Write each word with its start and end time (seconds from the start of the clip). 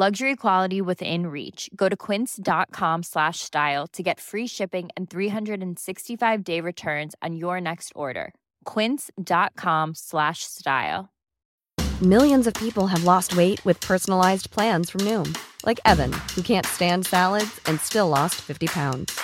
Luxury 0.00 0.34
quality 0.34 0.80
within 0.80 1.26
reach. 1.26 1.68
Go 1.76 1.90
to 1.90 1.94
quince.com 1.94 3.02
slash 3.02 3.40
style 3.40 3.86
to 3.88 4.02
get 4.02 4.18
free 4.18 4.46
shipping 4.46 4.88
and 4.96 5.10
365 5.10 6.42
day 6.42 6.62
returns 6.62 7.14
on 7.20 7.36
your 7.36 7.60
next 7.60 7.92
order. 7.94 8.32
Quince.com 8.64 9.94
slash 9.94 10.44
style. 10.44 11.10
Millions 12.00 12.46
of 12.46 12.54
people 12.54 12.86
have 12.86 13.04
lost 13.04 13.36
weight 13.36 13.62
with 13.66 13.78
personalized 13.80 14.50
plans 14.50 14.88
from 14.88 15.02
Noom, 15.02 15.36
like 15.66 15.78
Evan, 15.84 16.14
who 16.34 16.40
can't 16.40 16.64
stand 16.64 17.04
salads 17.04 17.60
and 17.66 17.78
still 17.78 18.08
lost 18.08 18.36
50 18.36 18.68
pounds. 18.68 19.20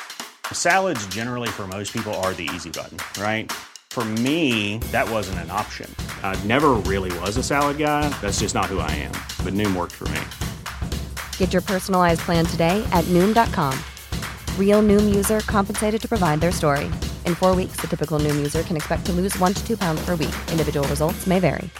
Salads, 0.52 1.06
generally, 1.06 1.48
for 1.48 1.66
most 1.66 1.90
people, 1.90 2.12
are 2.20 2.34
the 2.34 2.50
easy 2.54 2.70
button, 2.70 2.98
right? 3.18 3.50
For 3.88 4.04
me, 4.04 4.76
that 4.92 5.08
wasn't 5.08 5.38
an 5.38 5.50
option. 5.50 5.88
I 6.22 6.38
never 6.44 6.74
really 6.84 7.18
was 7.20 7.38
a 7.38 7.42
salad 7.42 7.78
guy. 7.78 8.10
That's 8.20 8.40
just 8.40 8.54
not 8.54 8.66
who 8.66 8.80
I 8.80 8.90
am. 8.90 9.12
But 9.42 9.54
Noom 9.54 9.74
worked 9.74 9.94
for 9.94 10.06
me. 10.08 10.20
Get 11.38 11.54
your 11.54 11.62
personalized 11.62 12.20
plan 12.20 12.44
today 12.44 12.86
at 12.92 13.04
Noom.com. 13.06 13.72
Real 14.58 14.82
Noom 14.82 15.14
user 15.14 15.40
compensated 15.40 16.02
to 16.02 16.08
provide 16.08 16.40
their 16.40 16.52
story. 16.52 16.90
In 17.24 17.34
four 17.34 17.54
weeks, 17.54 17.80
the 17.80 17.86
typical 17.86 18.18
Noom 18.18 18.36
user 18.36 18.62
can 18.62 18.76
expect 18.76 19.06
to 19.06 19.12
lose 19.12 19.34
one 19.38 19.54
to 19.54 19.66
two 19.66 19.78
pounds 19.78 20.04
per 20.04 20.14
week. 20.16 20.34
Individual 20.52 20.86
results 20.88 21.26
may 21.26 21.40
vary. 21.40 21.70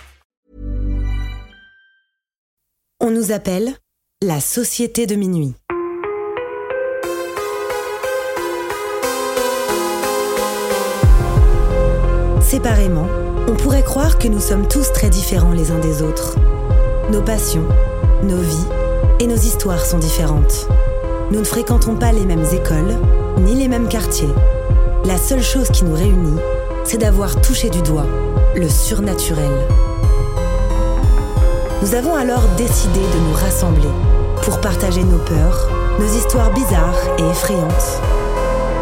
On 2.99 3.11
nous 3.11 3.31
appelle 3.31 3.77
la 4.23 4.41
société 4.41 5.07
de 5.07 5.17
minuit. 5.17 5.55
Séparément, 12.41 13.07
on 13.49 13.55
pourrait 13.55 13.85
croire 13.85 14.19
que 14.19 14.29
nous 14.29 14.41
sommes 14.41 14.67
tous 14.67 14.91
très 14.93 15.11
différents 15.11 15.53
les 15.53 15.71
uns 15.71 15.79
des 15.79 16.01
autres. 16.01 16.39
Nos 17.11 17.23
passions, 17.23 17.69
nos 18.23 18.41
vies 18.41 18.86
et 19.21 19.27
nos 19.27 19.37
histoires 19.37 19.85
sont 19.85 19.99
différentes. 19.99 20.69
Nous 21.31 21.41
ne 21.41 21.45
fréquentons 21.45 21.97
pas 21.97 22.13
les 22.13 22.25
mêmes 22.25 22.47
écoles, 22.53 22.97
ni 23.39 23.55
les 23.55 23.69
mêmes 23.69 23.89
quartiers. 23.89 24.33
La 25.05 25.19
seule 25.19 25.43
chose 25.43 25.71
qui 25.71 25.85
nous 25.85 25.95
réunit, 25.95 26.41
c'est 26.85 26.99
d'avoir 26.99 27.41
touché 27.41 27.71
du 27.71 27.83
doigt 27.83 28.07
le 28.57 28.69
surnaturel. 28.69 29.51
Nous 31.83 31.95
avons 31.95 32.15
alors 32.15 32.43
décidé 32.57 33.01
de 33.01 33.19
nous 33.29 33.35
rassembler 33.35 33.91
pour 34.43 34.61
partager 34.61 35.05
nos 35.05 35.19
peurs, 35.19 35.69
nos 36.01 36.07
histoires 36.07 36.53
bizarres 36.53 36.99
et 37.19 37.31
effrayantes. 37.31 38.01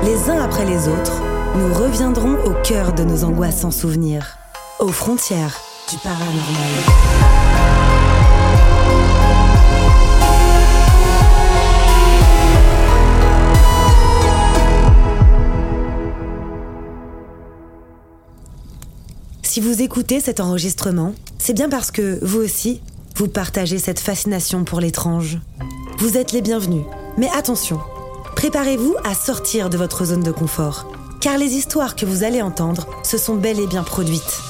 Les 0.05 0.31
uns 0.31 0.43
après 0.43 0.65
les 0.65 0.89
autres, 0.89 1.21
nous 1.57 1.75
reviendrons 1.75 2.37
au 2.45 2.53
cœur 2.63 2.93
de 2.93 3.03
nos 3.03 3.25
angoissants 3.25 3.71
souvenirs, 3.71 4.39
aux 4.79 4.93
frontières 4.93 5.59
du 5.91 5.97
paranormal. 5.99 7.44
Si 19.55 19.61
vous 19.61 19.83
écoutez 19.83 20.19
cet 20.19 20.41
enregistrement, 20.41 21.15
c'est 21.39 21.53
bien 21.53 21.69
parce 21.69 21.93
que, 21.93 22.19
vous 22.23 22.41
aussi, 22.41 22.81
vous 23.15 23.29
partagez 23.29 23.79
cette 23.79 24.01
fascination 24.01 24.65
pour 24.65 24.81
l'étrange. 24.81 25.39
Vous 25.99 26.17
êtes 26.17 26.33
les 26.33 26.43
bienvenus. 26.43 26.83
Mais 27.19 27.29
attention, 27.33 27.79
préparez-vous 28.35 28.97
à 29.05 29.15
sortir 29.15 29.71
de 29.71 29.77
votre 29.77 30.07
zone 30.07 30.25
de 30.25 30.33
confort, 30.33 30.93
car 31.21 31.39
les 31.39 31.55
histoires 31.55 31.95
que 31.95 32.05
vous 32.05 32.25
allez 32.25 32.43
entendre 32.43 32.89
se 33.05 33.17
sont 33.17 33.37
bel 33.37 33.61
et 33.61 33.69
bien 33.69 33.85
produites. 33.85 34.41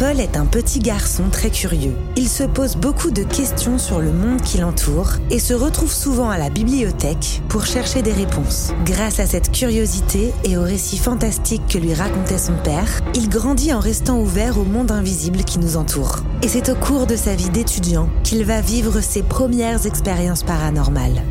Paul 0.00 0.18
est 0.18 0.38
un 0.38 0.46
petit 0.46 0.78
garçon 0.78 1.24
très 1.30 1.50
curieux. 1.50 1.94
Il 2.16 2.26
se 2.26 2.44
pose 2.44 2.76
beaucoup 2.76 3.10
de 3.10 3.22
questions 3.22 3.76
sur 3.76 4.00
le 4.00 4.10
monde 4.10 4.40
qui 4.40 4.56
l'entoure 4.56 5.10
et 5.30 5.38
se 5.38 5.52
retrouve 5.52 5.92
souvent 5.92 6.30
à 6.30 6.38
la 6.38 6.48
bibliothèque 6.48 7.42
pour 7.50 7.66
chercher 7.66 8.00
des 8.00 8.14
réponses. 8.14 8.72
Grâce 8.86 9.20
à 9.20 9.26
cette 9.26 9.52
curiosité 9.52 10.32
et 10.42 10.56
aux 10.56 10.62
récits 10.62 10.96
fantastiques 10.96 11.68
que 11.68 11.76
lui 11.76 11.92
racontait 11.92 12.38
son 12.38 12.56
père, 12.64 12.88
il 13.14 13.28
grandit 13.28 13.74
en 13.74 13.78
restant 13.78 14.18
ouvert 14.18 14.56
au 14.56 14.64
monde 14.64 14.90
invisible 14.90 15.44
qui 15.44 15.58
nous 15.58 15.76
entoure. 15.76 16.20
Et 16.40 16.48
c'est 16.48 16.70
au 16.70 16.76
cours 16.76 17.06
de 17.06 17.16
sa 17.16 17.34
vie 17.34 17.50
d'étudiant 17.50 18.08
qu'il 18.24 18.46
va 18.46 18.62
vivre 18.62 19.02
ses 19.02 19.22
premières 19.22 19.84
expériences 19.84 20.44
paranormales. 20.44 21.22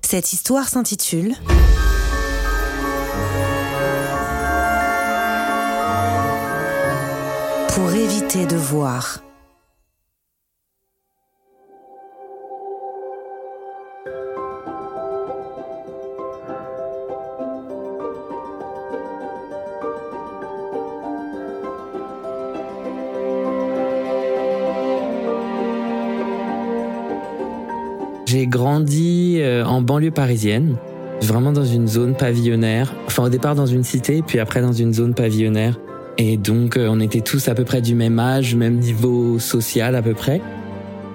Cette 0.00 0.32
histoire 0.32 0.70
s'intitule 0.70 1.34
Pour 7.74 7.90
éviter 7.90 8.44
de 8.44 8.56
voir. 8.56 9.22
J'ai 28.26 28.46
grandi 28.46 29.38
euh, 29.40 29.64
en 29.64 29.80
banlieue 29.80 30.10
parisienne, 30.10 30.76
vraiment 31.22 31.52
dans 31.52 31.64
une 31.64 31.88
zone 31.88 32.14
pavillonnaire. 32.14 32.92
Enfin, 33.06 33.24
au 33.24 33.28
départ 33.30 33.54
dans 33.54 33.64
une 33.64 33.82
cité, 33.82 34.20
puis 34.20 34.40
après 34.40 34.60
dans 34.60 34.72
une 34.72 34.92
zone 34.92 35.14
pavillonnaire. 35.14 35.78
Et 36.18 36.36
donc, 36.36 36.76
euh, 36.76 36.88
on 36.90 37.00
était 37.00 37.20
tous 37.20 37.48
à 37.48 37.54
peu 37.54 37.64
près 37.64 37.80
du 37.80 37.94
même 37.94 38.18
âge, 38.18 38.54
même 38.54 38.76
niveau 38.76 39.38
social 39.38 39.96
à 39.96 40.02
peu 40.02 40.14
près. 40.14 40.40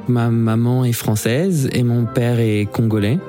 Ma 0.08 0.30
maman 0.30 0.86
est 0.86 0.94
française 0.94 1.70
et 1.74 1.84
mon 1.84 2.06
père 2.06 2.40
est 2.40 2.68
congolais. 2.72 3.20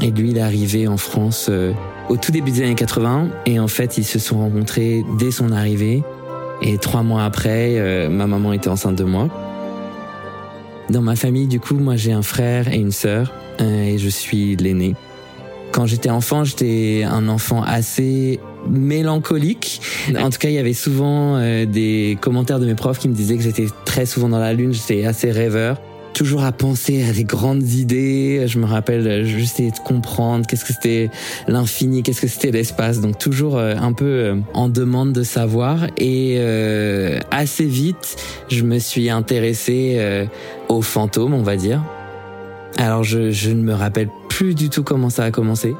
Et 0.00 0.10
lui, 0.10 0.30
il 0.30 0.38
est 0.38 0.42
arrivé 0.42 0.86
en 0.86 0.96
France 0.96 1.46
euh, 1.48 1.72
au 2.08 2.16
tout 2.16 2.30
début 2.30 2.50
des 2.50 2.62
années 2.62 2.74
80. 2.74 3.28
Et 3.46 3.58
en 3.58 3.68
fait, 3.68 3.98
ils 3.98 4.04
se 4.04 4.18
sont 4.18 4.38
rencontrés 4.38 5.04
dès 5.18 5.30
son 5.30 5.52
arrivée. 5.52 6.02
Et 6.60 6.76
trois 6.78 7.02
mois 7.02 7.24
après, 7.24 7.78
euh, 7.78 8.08
ma 8.08 8.26
maman 8.26 8.52
était 8.52 8.68
enceinte 8.68 8.96
de 8.96 9.04
moi. 9.04 9.28
Dans 10.90 11.02
ma 11.02 11.16
famille, 11.16 11.46
du 11.46 11.60
coup, 11.60 11.74
moi 11.74 11.96
j'ai 11.96 12.12
un 12.12 12.22
frère 12.22 12.72
et 12.72 12.78
une 12.78 12.92
sœur 12.92 13.32
et 13.60 13.98
je 13.98 14.08
suis 14.08 14.56
l'aîné. 14.56 14.94
Quand 15.72 15.86
j'étais 15.86 16.10
enfant, 16.10 16.44
j'étais 16.44 17.04
un 17.04 17.28
enfant 17.28 17.62
assez 17.62 18.40
mélancolique. 18.66 19.80
En 20.18 20.30
tout 20.30 20.38
cas, 20.38 20.48
il 20.48 20.54
y 20.54 20.58
avait 20.58 20.72
souvent 20.72 21.36
euh, 21.36 21.66
des 21.66 22.18
commentaires 22.20 22.60
de 22.60 22.66
mes 22.66 22.74
profs 22.74 22.98
qui 22.98 23.08
me 23.08 23.14
disaient 23.14 23.36
que 23.36 23.42
j'étais 23.42 23.66
très 23.84 24.06
souvent 24.06 24.28
dans 24.28 24.38
la 24.38 24.52
lune, 24.52 24.72
j'étais 24.72 25.04
assez 25.04 25.30
rêveur, 25.30 25.78
toujours 26.18 26.42
à 26.42 26.50
penser 26.50 27.04
à 27.08 27.12
des 27.12 27.22
grandes 27.22 27.62
idées. 27.62 28.42
Je 28.48 28.58
me 28.58 28.66
rappelle 28.66 29.24
juste 29.24 29.54
essayer 29.54 29.70
de 29.70 29.78
comprendre 29.78 30.46
qu'est-ce 30.46 30.64
que 30.64 30.72
c'était 30.72 31.10
l'infini, 31.46 32.02
qu'est-ce 32.02 32.20
que 32.20 32.26
c'était 32.26 32.50
l'espace. 32.50 33.00
Donc 33.00 33.18
toujours 33.18 33.56
euh, 33.56 33.76
un 33.76 33.92
peu 33.92 34.04
euh, 34.04 34.34
en 34.52 34.68
demande 34.68 35.12
de 35.12 35.22
savoir. 35.22 35.86
Et 35.96 36.36
euh, 36.38 37.20
assez 37.30 37.66
vite, 37.66 38.16
je 38.48 38.64
me 38.64 38.80
suis 38.80 39.10
intéressé 39.10 40.28
aux 40.68 40.82
fantômes, 40.82 41.34
on 41.34 41.42
va 41.42 41.54
dire. 41.54 41.82
Alors 42.78 43.04
je, 43.04 43.30
je 43.30 43.50
ne 43.50 43.62
me 43.62 43.72
rappelle 43.72 44.08
plus 44.28 44.56
du 44.56 44.70
tout 44.70 44.82
comment 44.82 45.10
ça 45.10 45.24
a 45.24 45.30
commencé. 45.30 45.76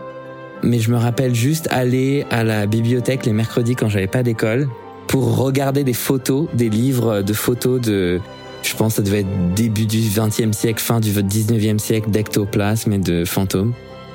Mais 0.62 0.78
je 0.78 0.90
me 0.90 0.96
rappelle 0.96 1.34
juste 1.34 1.68
aller 1.70 2.26
à 2.30 2.44
la 2.44 2.66
bibliothèque 2.66 3.26
les 3.26 3.32
mercredis 3.32 3.76
quand 3.76 3.88
j'avais 3.88 4.06
pas 4.06 4.22
d'école 4.22 4.68
pour 5.06 5.36
regarder 5.36 5.84
des 5.84 5.94
photos, 5.94 6.48
des 6.54 6.68
livres 6.68 7.22
de 7.22 7.32
photos 7.32 7.80
de 7.80 8.20
je 8.62 8.74
pense 8.74 8.94
que 8.94 8.96
ça 8.96 9.02
devait 9.02 9.20
être 9.20 9.54
début 9.54 9.86
du 9.86 10.00
20e 10.00 10.52
siècle, 10.52 10.82
fin 10.82 11.00
du 11.00 11.12
19e 11.12 11.78
siècle 11.78 12.10
d'ectoplasme 12.10 12.92
et 12.92 12.98
de 12.98 13.24
fantômes, 13.24 13.72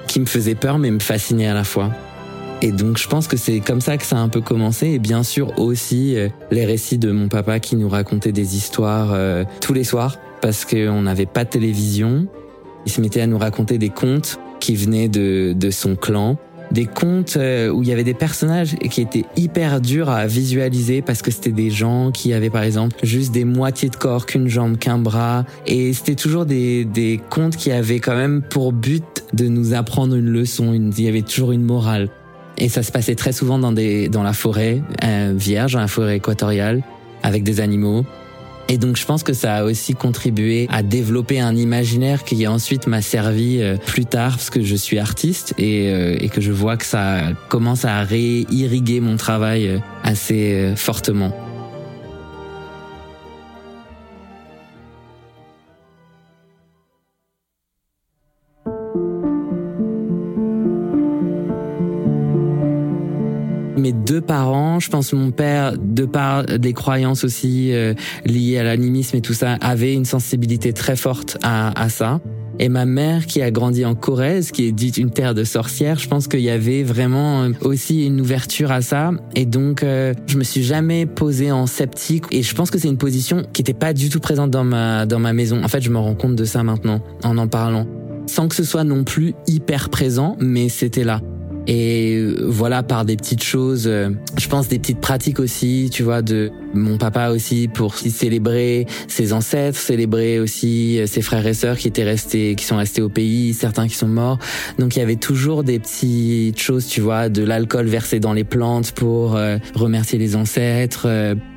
qui 0.07 0.19
me 0.19 0.25
faisaient 0.25 0.55
peur 0.55 0.77
mais 0.79 0.91
me 0.91 0.99
fascinaient 0.99 1.47
à 1.47 1.53
la 1.53 1.63
fois. 1.63 1.91
Et 2.61 2.71
donc 2.71 2.97
je 2.97 3.07
pense 3.07 3.27
que 3.27 3.35
c'est 3.35 3.59
comme 3.59 3.81
ça 3.81 3.97
que 3.97 4.05
ça 4.05 4.17
a 4.17 4.19
un 4.19 4.29
peu 4.29 4.41
commencé. 4.41 4.87
Et 4.87 4.99
bien 4.99 5.23
sûr 5.23 5.59
aussi 5.59 6.15
euh, 6.15 6.29
les 6.51 6.65
récits 6.65 6.97
de 6.97 7.11
mon 7.11 7.27
papa 7.27 7.59
qui 7.59 7.75
nous 7.75 7.89
racontait 7.89 8.31
des 8.31 8.55
histoires 8.55 9.11
euh, 9.13 9.43
tous 9.59 9.73
les 9.73 9.83
soirs 9.83 10.17
parce 10.41 10.63
qu'on 10.65 11.01
n'avait 11.01 11.25
pas 11.25 11.43
de 11.43 11.49
télévision. 11.49 12.27
Il 12.85 12.91
se 12.91 13.01
mettait 13.01 13.21
à 13.21 13.27
nous 13.27 13.37
raconter 13.37 13.77
des 13.77 13.89
contes 13.89 14.39
qui 14.63 14.77
venaient 14.77 15.09
de, 15.09 15.53
de 15.53 15.71
son 15.71 15.97
clan 15.97 16.37
des 16.71 16.85
contes 16.85 17.35
euh, 17.35 17.69
où 17.69 17.83
il 17.83 17.89
y 17.89 17.91
avait 17.91 18.05
des 18.05 18.13
personnages 18.13 18.75
qui 18.75 19.01
étaient 19.01 19.25
hyper 19.35 19.81
durs 19.81 20.09
à 20.09 20.25
visualiser 20.25 21.01
parce 21.01 21.21
que 21.21 21.31
c'était 21.31 21.51
des 21.51 21.69
gens 21.69 22.11
qui 22.11 22.33
avaient 22.33 22.49
par 22.49 22.63
exemple 22.63 22.95
juste 23.03 23.33
des 23.33 23.43
moitiés 23.43 23.89
de 23.89 23.97
corps, 23.97 24.25
qu'une 24.25 24.47
jambe, 24.47 24.77
qu'un 24.77 24.97
bras. 24.97 25.43
Et 25.67 25.91
c'était 25.91 26.15
toujours 26.15 26.45
des, 26.45 26.85
des 26.85 27.19
contes 27.29 27.57
qui 27.57 27.71
avaient 27.73 27.99
quand 27.99 28.15
même 28.15 28.41
pour 28.41 28.71
but 28.71 29.25
de 29.33 29.49
nous 29.49 29.73
apprendre 29.73 30.15
une 30.15 30.29
leçon. 30.29 30.73
il 30.73 30.99
y 31.01 31.09
avait 31.09 31.21
toujours 31.23 31.51
une 31.51 31.63
morale. 31.63 32.07
Et 32.57 32.69
ça 32.69 32.83
se 32.83 32.91
passait 32.91 33.15
très 33.15 33.33
souvent 33.33 33.59
dans, 33.59 33.73
des, 33.73 34.07
dans 34.07 34.23
la 34.23 34.33
forêt 34.33 34.81
euh, 35.03 35.33
vierge, 35.35 35.73
dans 35.73 35.81
la 35.81 35.87
forêt 35.87 36.15
équatoriale, 36.15 36.83
avec 37.21 37.43
des 37.43 37.59
animaux. 37.59 38.05
Et 38.69 38.77
donc 38.77 38.95
je 38.95 39.05
pense 39.05 39.23
que 39.23 39.33
ça 39.33 39.57
a 39.57 39.63
aussi 39.63 39.93
contribué 39.93 40.67
à 40.71 40.83
développer 40.83 41.39
un 41.39 41.55
imaginaire 41.55 42.23
qui 42.23 42.47
ensuite 42.47 42.87
m'a 42.87 43.01
servi 43.01 43.61
euh, 43.61 43.77
plus 43.77 44.05
tard 44.05 44.31
parce 44.31 44.49
que 44.49 44.63
je 44.63 44.75
suis 44.75 44.99
artiste 44.99 45.53
et, 45.57 45.89
euh, 45.89 46.17
et 46.19 46.29
que 46.29 46.41
je 46.41 46.51
vois 46.51 46.77
que 46.77 46.85
ça 46.85 47.21
commence 47.49 47.85
à 47.85 48.01
réirriguer 48.03 48.99
mon 48.99 49.17
travail 49.17 49.67
euh, 49.67 49.77
assez 50.03 50.73
fortement. 50.75 51.52
Mes 63.83 63.91
deux 63.91 64.21
parents, 64.21 64.79
je 64.79 64.89
pense 64.89 65.11
mon 65.11 65.31
père, 65.31 65.73
de 65.77 66.05
par 66.05 66.45
des 66.45 66.71
croyances 66.71 67.25
aussi 67.25 67.73
euh, 67.73 67.93
liées 68.25 68.57
à 68.57 68.63
l'animisme 68.63 69.17
et 69.17 69.21
tout 69.21 69.33
ça, 69.33 69.55
avait 69.59 69.93
une 69.93 70.05
sensibilité 70.05 70.71
très 70.71 70.95
forte 70.95 71.37
à, 71.43 71.89
ça. 71.89 72.21
Et 72.59 72.69
ma 72.69 72.85
mère, 72.85 73.25
qui 73.25 73.41
a 73.41 73.51
grandi 73.51 73.83
en 73.83 73.93
Corrèze, 73.93 74.51
qui 74.51 74.67
est 74.67 74.71
dite 74.71 74.97
une 74.97 75.11
terre 75.11 75.33
de 75.33 75.43
sorcières, 75.43 75.99
je 75.99 76.07
pense 76.07 76.29
qu'il 76.29 76.39
y 76.39 76.49
avait 76.49 76.83
vraiment 76.83 77.49
aussi 77.61 78.05
une 78.05 78.21
ouverture 78.21 78.71
à 78.71 78.81
ça. 78.81 79.11
Et 79.35 79.45
donc, 79.45 79.83
euh, 79.83 80.13
je 80.27 80.37
me 80.37 80.45
suis 80.45 80.63
jamais 80.63 81.05
posée 81.05 81.51
en 81.51 81.65
sceptique. 81.65 82.23
Et 82.31 82.41
je 82.41 82.55
pense 82.55 82.71
que 82.71 82.79
c'est 82.79 82.87
une 82.87 82.97
position 82.97 83.43
qui 83.51 83.63
n'était 83.63 83.73
pas 83.73 83.91
du 83.91 84.09
tout 84.09 84.21
présente 84.21 84.49
dans 84.49 84.63
ma 84.63 85.05
dans 85.05 85.19
ma 85.19 85.33
maison. 85.33 85.61
En 85.61 85.67
fait, 85.67 85.81
je 85.81 85.89
me 85.89 85.97
rends 85.97 86.15
compte 86.15 86.35
de 86.35 86.45
ça 86.45 86.63
maintenant 86.63 87.01
en 87.23 87.37
en 87.37 87.47
parlant, 87.49 87.85
sans 88.27 88.47
que 88.47 88.55
ce 88.55 88.63
soit 88.63 88.85
non 88.85 89.03
plus 89.03 89.33
hyper 89.45 89.89
présent, 89.89 90.37
mais 90.39 90.69
c'était 90.69 91.03
là. 91.03 91.19
Et 91.65 92.21
voilà, 92.41 92.83
par 92.83 93.05
des 93.05 93.15
petites 93.15 93.43
choses, 93.43 93.85
euh, 93.87 94.09
je 94.37 94.49
pense 94.49 94.67
des 94.67 94.79
petites 94.79 94.99
pratiques 94.99 95.39
aussi, 95.39 95.89
tu 95.91 96.03
vois, 96.03 96.21
de 96.21 96.51
mon 96.73 96.97
papa 96.97 97.29
aussi 97.29 97.69
pour 97.73 97.95
célébrer 97.95 98.85
ses 99.07 99.31
ancêtres, 99.31 99.77
célébrer 99.77 100.41
aussi 100.41 100.99
euh, 100.99 101.07
ses 101.07 101.21
frères 101.21 101.47
et 101.47 101.53
sœurs 101.53 101.77
qui 101.77 101.87
étaient 101.87 102.03
restés, 102.03 102.55
qui 102.55 102.65
sont 102.65 102.75
restés 102.75 103.01
au 103.01 103.07
pays, 103.07 103.53
certains 103.53 103.87
qui 103.87 103.95
sont 103.95 104.09
morts. 104.09 104.39
Donc 104.77 104.97
il 104.97 104.99
y 104.99 105.01
avait 105.01 105.15
toujours 105.15 105.63
des 105.63 105.79
petites 105.79 106.59
choses, 106.59 106.87
tu 106.87 106.99
vois, 106.99 107.29
de 107.29 107.43
l'alcool 107.43 107.85
versé 107.85 108.19
dans 108.19 108.33
les 108.33 108.43
plantes 108.43 108.91
pour 108.91 109.37
euh, 109.37 109.57
remercier 109.73 110.19
les 110.19 110.35
ancêtres, 110.35 111.07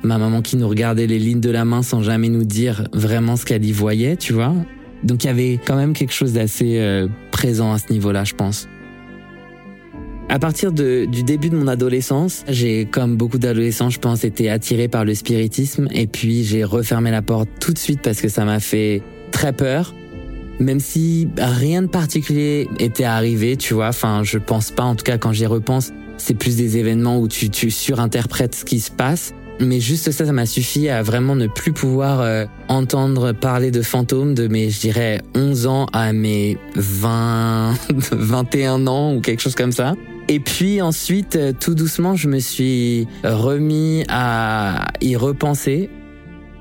ma 0.03 0.17
maman 0.17 0.41
qui 0.41 0.55
nous 0.55 0.69
regardait 0.69 1.07
les 1.07 1.19
lignes 1.19 1.41
de 1.41 1.49
la 1.51 1.65
main 1.65 1.83
sans 1.83 2.01
jamais 2.01 2.29
nous 2.29 2.45
dire 2.45 2.87
vraiment 2.93 3.35
ce 3.35 3.45
qu'elle 3.45 3.65
y 3.65 3.73
voyait, 3.73 4.15
tu 4.15 4.31
vois. 4.31 4.53
Donc 5.03 5.25
il 5.25 5.27
y 5.27 5.29
avait 5.29 5.59
quand 5.65 5.75
même 5.75 5.93
quelque 5.93 6.13
chose 6.13 6.33
d'assez 6.33 7.07
présent 7.31 7.73
à 7.73 7.77
ce 7.77 7.91
niveau-là, 7.91 8.23
je 8.23 8.33
pense. 8.33 8.67
À 10.29 10.39
partir 10.39 10.73
de, 10.73 11.05
du 11.05 11.23
début 11.23 11.49
de 11.49 11.55
mon 11.55 11.67
adolescence, 11.67 12.43
j'ai, 12.49 12.85
comme 12.85 13.15
beaucoup 13.15 13.37
d'adolescents, 13.37 13.89
je 13.89 13.99
pense, 13.99 14.25
été 14.25 14.49
attiré 14.49 14.89
par 14.89 15.05
le 15.05 15.15
spiritisme 15.15 15.87
et 15.91 16.05
puis 16.05 16.43
j'ai 16.43 16.65
refermé 16.65 17.11
la 17.11 17.21
porte 17.21 17.47
tout 17.61 17.71
de 17.71 17.77
suite 17.77 18.01
parce 18.01 18.19
que 18.19 18.27
ça 18.27 18.43
m'a 18.43 18.59
fait 18.59 19.01
très 19.31 19.53
peur. 19.53 19.93
Même 20.59 20.81
si 20.81 21.29
rien 21.37 21.83
de 21.83 21.87
particulier 21.87 22.67
était 22.79 23.05
arrivé, 23.05 23.55
tu 23.55 23.73
vois, 23.73 23.87
enfin, 23.87 24.23
je 24.23 24.37
pense 24.37 24.71
pas, 24.71 24.83
en 24.83 24.95
tout 24.95 25.03
cas, 25.03 25.17
quand 25.17 25.31
j'y 25.31 25.45
repense, 25.45 25.93
c'est 26.17 26.33
plus 26.33 26.57
des 26.57 26.77
événements 26.77 27.19
où 27.19 27.29
tu, 27.29 27.49
tu 27.49 27.71
surinterprètes 27.71 28.55
ce 28.55 28.65
qui 28.65 28.79
se 28.79 28.91
passe. 28.91 29.33
Mais 29.59 29.79
juste 29.79 30.11
ça, 30.11 30.25
ça 30.25 30.31
m'a 30.33 30.45
suffi 30.45 30.89
à 30.89 31.03
vraiment 31.03 31.35
ne 31.35 31.47
plus 31.47 31.71
pouvoir 31.71 32.19
euh, 32.19 32.45
entendre 32.67 33.31
parler 33.31 33.71
de 33.71 33.81
fantômes 33.81 34.33
de 34.33 34.47
mes, 34.47 34.69
je 34.69 34.79
dirais, 34.79 35.21
11 35.35 35.67
ans 35.67 35.85
à 35.93 36.11
mes 36.11 36.57
20, 36.75 37.73
21 38.11 38.87
ans 38.87 39.15
ou 39.15 39.21
quelque 39.21 39.41
chose 39.41 39.55
comme 39.55 39.71
ça. 39.71 39.95
Et 40.29 40.39
puis 40.39 40.81
ensuite, 40.81 41.35
euh, 41.35 41.53
tout 41.57 41.73
doucement, 41.73 42.15
je 42.15 42.27
me 42.27 42.39
suis 42.39 43.07
remis 43.23 44.03
à 44.09 44.87
y 45.01 45.15
repenser. 45.15 45.89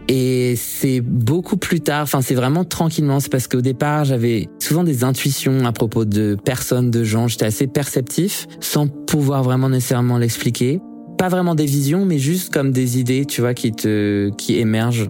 Et 0.08 0.54
c'est 0.56 1.00
beaucoup 1.00 1.56
plus 1.56 1.80
tard, 1.80 2.04
enfin 2.04 2.22
c'est 2.22 2.36
vraiment 2.36 2.64
tranquillement, 2.64 3.18
c'est 3.18 3.28
parce 3.28 3.48
qu'au 3.48 3.60
départ 3.60 4.04
j'avais 4.04 4.48
souvent 4.60 4.84
des 4.84 5.02
intuitions 5.02 5.64
à 5.64 5.72
propos 5.72 6.04
de 6.04 6.36
personnes, 6.44 6.92
de 6.92 7.02
gens, 7.02 7.26
j'étais 7.26 7.46
assez 7.46 7.66
perceptif, 7.66 8.46
sans 8.60 8.86
pouvoir 8.86 9.42
vraiment 9.42 9.68
nécessairement 9.68 10.18
l'expliquer. 10.18 10.80
Pas 11.18 11.28
vraiment 11.28 11.56
des 11.56 11.66
visions, 11.66 12.04
mais 12.04 12.18
juste 12.18 12.52
comme 12.52 12.70
des 12.70 13.00
idées, 13.00 13.24
tu 13.24 13.40
vois, 13.40 13.52
qui 13.52 13.72
te, 13.72 14.30
qui 14.36 14.60
émergent. 14.60 15.08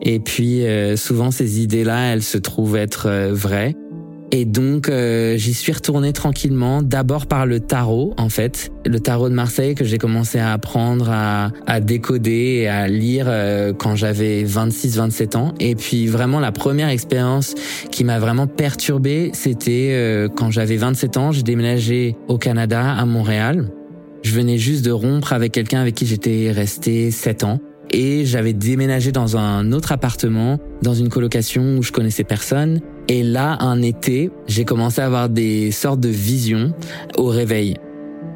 Et 0.00 0.18
puis 0.18 0.64
euh, 0.64 0.96
souvent 0.96 1.30
ces 1.30 1.60
idées-là, 1.60 2.14
elles 2.14 2.22
se 2.22 2.38
trouvent 2.38 2.76
être 2.76 3.08
euh, 3.08 3.34
vraies. 3.34 3.74
Et 4.34 4.46
donc 4.46 4.88
euh, 4.88 5.36
j'y 5.36 5.52
suis 5.52 5.72
retourné 5.72 6.14
tranquillement, 6.14 6.80
d'abord 6.80 7.26
par 7.26 7.44
le 7.44 7.60
tarot 7.60 8.14
en 8.16 8.30
fait, 8.30 8.72
le 8.86 8.98
tarot 8.98 9.28
de 9.28 9.34
Marseille 9.34 9.74
que 9.74 9.84
j'ai 9.84 9.98
commencé 9.98 10.38
à 10.38 10.54
apprendre 10.54 11.10
à, 11.10 11.50
à, 11.66 11.80
décoder 11.80 12.62
et 12.62 12.68
à 12.68 12.88
lire 12.88 13.26
euh, 13.28 13.74
quand 13.74 13.94
j'avais 13.94 14.42
26-27 14.44 15.36
ans. 15.36 15.52
Et 15.60 15.74
puis 15.74 16.06
vraiment 16.06 16.40
la 16.40 16.50
première 16.50 16.88
expérience 16.88 17.54
qui 17.90 18.04
m'a 18.04 18.18
vraiment 18.18 18.46
perturbé, 18.46 19.32
c'était 19.34 19.90
euh, 19.92 20.28
quand 20.34 20.50
j'avais 20.50 20.78
27 20.78 21.18
ans, 21.18 21.30
j'ai 21.30 21.42
déménagé 21.42 22.16
au 22.26 22.38
Canada, 22.38 22.90
à 22.90 23.04
Montréal. 23.04 23.68
Je 24.22 24.32
venais 24.32 24.56
juste 24.56 24.82
de 24.82 24.92
rompre 24.92 25.34
avec 25.34 25.52
quelqu'un 25.52 25.82
avec 25.82 25.94
qui 25.94 26.06
j'étais 26.06 26.50
resté 26.52 27.10
7 27.10 27.44
ans 27.44 27.60
et 27.92 28.24
j'avais 28.24 28.52
déménagé 28.52 29.12
dans 29.12 29.36
un 29.36 29.72
autre 29.72 29.92
appartement, 29.92 30.58
dans 30.80 30.94
une 30.94 31.08
colocation 31.08 31.76
où 31.76 31.82
je 31.82 31.92
connaissais 31.92 32.24
personne. 32.24 32.80
Et 33.12 33.22
là, 33.22 33.58
un 33.60 33.82
été, 33.82 34.30
j'ai 34.46 34.64
commencé 34.64 35.02
à 35.02 35.04
avoir 35.04 35.28
des 35.28 35.70
sortes 35.70 36.00
de 36.00 36.08
visions 36.08 36.72
au 37.18 37.26
réveil. 37.26 37.76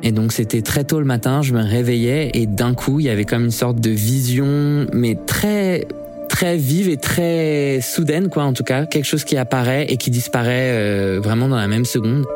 Et 0.03 0.13
donc 0.13 0.33
c'était 0.33 0.61
très 0.61 0.85
tôt 0.85 0.99
le 0.99 1.07
matin, 1.07 1.41
je 1.41 1.55
me 1.55 1.63
réveillais 1.63 2.31
et 2.35 2.47
d'un 2.47 2.75
coup, 2.75 3.01
il 3.01 3.07
y 3.07 3.09
avait 3.09 3.25
comme 3.25 3.47
une 3.47 3.51
sorte 3.51 3.81
de 3.81 3.89
vision, 3.89 4.87
mais 4.93 5.17
très 5.27 5.89
très 6.29 6.59
vive 6.59 6.91
et 6.91 6.99
très 6.99 7.81
soudaine 7.81 8.29
quoi 8.29 8.43
en 8.43 8.53
tout 8.53 8.65
cas, 8.65 8.85
quelque 8.85 9.07
chose 9.07 9.25
qui 9.25 9.39
apparaît 9.39 9.87
et 9.89 9.97
qui 9.97 10.11
disparaît 10.11 10.73
euh, 10.73 11.21
vraiment 11.23 11.49
dans 11.49 11.57
la 11.57 11.69
même 11.69 11.87
seconde. 11.87 12.27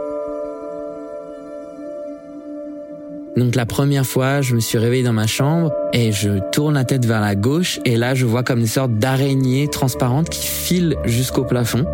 Donc 3.37 3.54
la 3.54 3.66
première 3.66 4.06
fois, 4.06 4.40
je 4.40 4.54
me 4.54 4.61
suis 4.61 4.78
réveillé 4.78 5.02
dans 5.02 5.12
ma 5.12 5.26
chambre 5.26 5.70
et 5.92 6.11
je 6.11 6.40
tourne 6.52 6.73
la 6.73 6.85
tête 6.85 7.04
vers 7.04 7.20
la 7.20 7.35
gauche 7.35 7.80
et 7.85 7.99
là 7.99 8.14
je 8.14 8.25
vois 8.25 8.44
comme 8.44 8.61
une 8.61 8.66
sorte 8.66 8.94
d'araignée 8.94 9.68
transparente 9.68 10.30
qui 10.30 10.47
file 10.47 10.97
jusqu'au 11.04 11.44
plafond. 11.44 11.85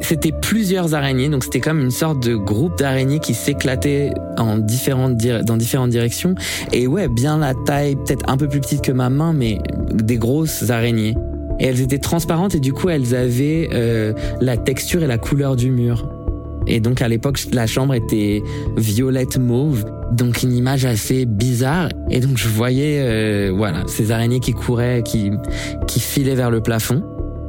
C'était 0.00 0.32
plusieurs 0.32 0.94
araignées, 0.94 1.28
donc 1.28 1.44
c'était 1.44 1.60
comme 1.60 1.80
une 1.80 1.90
sorte 1.90 2.22
de 2.22 2.34
groupe 2.36 2.78
d'araignées 2.78 3.18
qui 3.18 3.34
s'éclataient 3.34 4.10
en 4.38 4.58
différentes 4.58 5.16
dans 5.16 5.56
différentes 5.56 5.90
directions. 5.90 6.34
Et 6.72 6.86
ouais, 6.86 7.08
bien 7.08 7.38
la 7.38 7.54
taille, 7.54 7.96
peut-être 7.96 8.28
un 8.28 8.36
peu 8.36 8.48
plus 8.48 8.60
petite 8.60 8.82
que 8.82 8.92
ma 8.92 9.10
main, 9.10 9.32
mais 9.32 9.58
des 9.92 10.16
grosses 10.16 10.70
araignées. 10.70 11.14
Et 11.60 11.66
elles 11.66 11.80
étaient 11.80 11.98
transparentes 11.98 12.54
et 12.54 12.60
du 12.60 12.72
coup 12.72 12.88
elles 12.88 13.16
avaient 13.16 13.68
euh, 13.72 14.12
la 14.40 14.56
texture 14.56 15.02
et 15.02 15.08
la 15.08 15.18
couleur 15.18 15.56
du 15.56 15.70
mur. 15.70 16.08
Et 16.68 16.80
donc 16.80 17.02
à 17.02 17.08
l'époque, 17.08 17.40
la 17.52 17.66
chambre 17.66 17.94
était 17.94 18.42
violette 18.76 19.38
mauve, 19.38 19.84
donc 20.12 20.42
une 20.42 20.52
image 20.52 20.84
assez 20.84 21.24
bizarre. 21.24 21.88
Et 22.10 22.20
donc 22.20 22.36
je 22.36 22.48
voyais, 22.48 23.00
euh, 23.00 23.52
voilà, 23.56 23.82
ces 23.86 24.12
araignées 24.12 24.40
qui 24.40 24.52
couraient, 24.52 25.02
qui 25.02 25.32
qui 25.86 25.98
filaient 25.98 26.34
vers 26.34 26.50
le 26.50 26.60
plafond. 26.60 27.02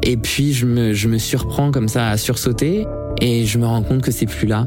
Et 0.10 0.18
puis 0.18 0.54
je 0.54 0.66
me, 0.66 0.92
je 0.92 1.08
me 1.08 1.20
surprends 1.20 1.70
comme 1.70 1.88
ça 1.88 2.10
à 2.10 2.18
sursauter 2.18 2.88
et 3.22 3.46
je 3.46 3.60
me 3.60 3.68
rends 3.68 3.84
compte 3.84 4.02
que 4.02 4.10
c'est 4.10 4.26
plus 4.26 4.48
là. 4.48 4.66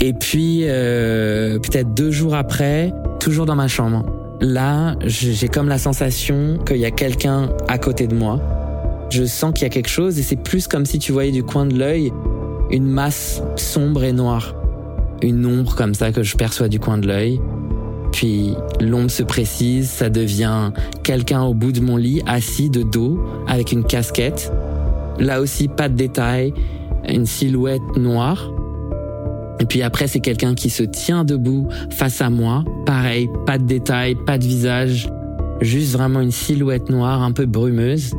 Et 0.00 0.12
puis 0.12 0.60
euh, 0.62 1.58
peut-être 1.58 1.92
deux 1.92 2.12
jours 2.12 2.36
après, 2.36 2.92
toujours 3.18 3.46
dans 3.46 3.56
ma 3.56 3.66
chambre, 3.66 4.06
là 4.40 4.94
j'ai 5.04 5.48
comme 5.48 5.66
la 5.66 5.78
sensation 5.78 6.56
qu'il 6.64 6.76
y 6.76 6.84
a 6.84 6.92
quelqu'un 6.92 7.50
à 7.66 7.78
côté 7.78 8.06
de 8.06 8.14
moi. 8.14 8.40
Je 9.10 9.24
sens 9.24 9.52
qu'il 9.52 9.62
y 9.62 9.66
a 9.66 9.70
quelque 9.70 9.88
chose 9.88 10.20
et 10.20 10.22
c'est 10.22 10.40
plus 10.40 10.68
comme 10.68 10.86
si 10.86 11.00
tu 11.00 11.10
voyais 11.10 11.32
du 11.32 11.42
coin 11.42 11.66
de 11.66 11.76
l'œil 11.76 12.12
une 12.70 12.86
masse 12.86 13.42
sombre 13.56 14.04
et 14.04 14.12
noire. 14.12 14.54
Une 15.20 15.44
ombre 15.44 15.74
comme 15.74 15.94
ça 15.94 16.12
que 16.12 16.22
je 16.22 16.36
perçois 16.36 16.68
du 16.68 16.78
coin 16.78 16.96
de 16.96 17.08
l'œil. 17.08 17.40
Puis 18.12 18.54
l'ombre 18.80 19.10
se 19.10 19.22
précise, 19.22 19.88
ça 19.88 20.10
devient 20.10 20.72
quelqu'un 21.02 21.42
au 21.42 21.54
bout 21.54 21.72
de 21.72 21.80
mon 21.80 21.96
lit, 21.96 22.22
assis 22.26 22.70
de 22.70 22.82
dos, 22.82 23.20
avec 23.46 23.72
une 23.72 23.84
casquette. 23.84 24.52
Là 25.18 25.40
aussi, 25.40 25.68
pas 25.68 25.88
de 25.88 25.94
détails, 25.94 26.52
une 27.08 27.26
silhouette 27.26 27.96
noire. 27.96 28.52
Et 29.60 29.66
puis 29.66 29.82
après, 29.82 30.06
c'est 30.06 30.20
quelqu'un 30.20 30.54
qui 30.54 30.70
se 30.70 30.82
tient 30.82 31.24
debout 31.24 31.68
face 31.90 32.20
à 32.20 32.30
moi. 32.30 32.64
Pareil, 32.86 33.28
pas 33.46 33.58
de 33.58 33.64
détails, 33.64 34.14
pas 34.14 34.38
de 34.38 34.44
visage, 34.44 35.10
juste 35.60 35.92
vraiment 35.92 36.20
une 36.20 36.30
silhouette 36.30 36.88
noire 36.88 37.22
un 37.22 37.32
peu 37.32 37.46
brumeuse. 37.46 38.14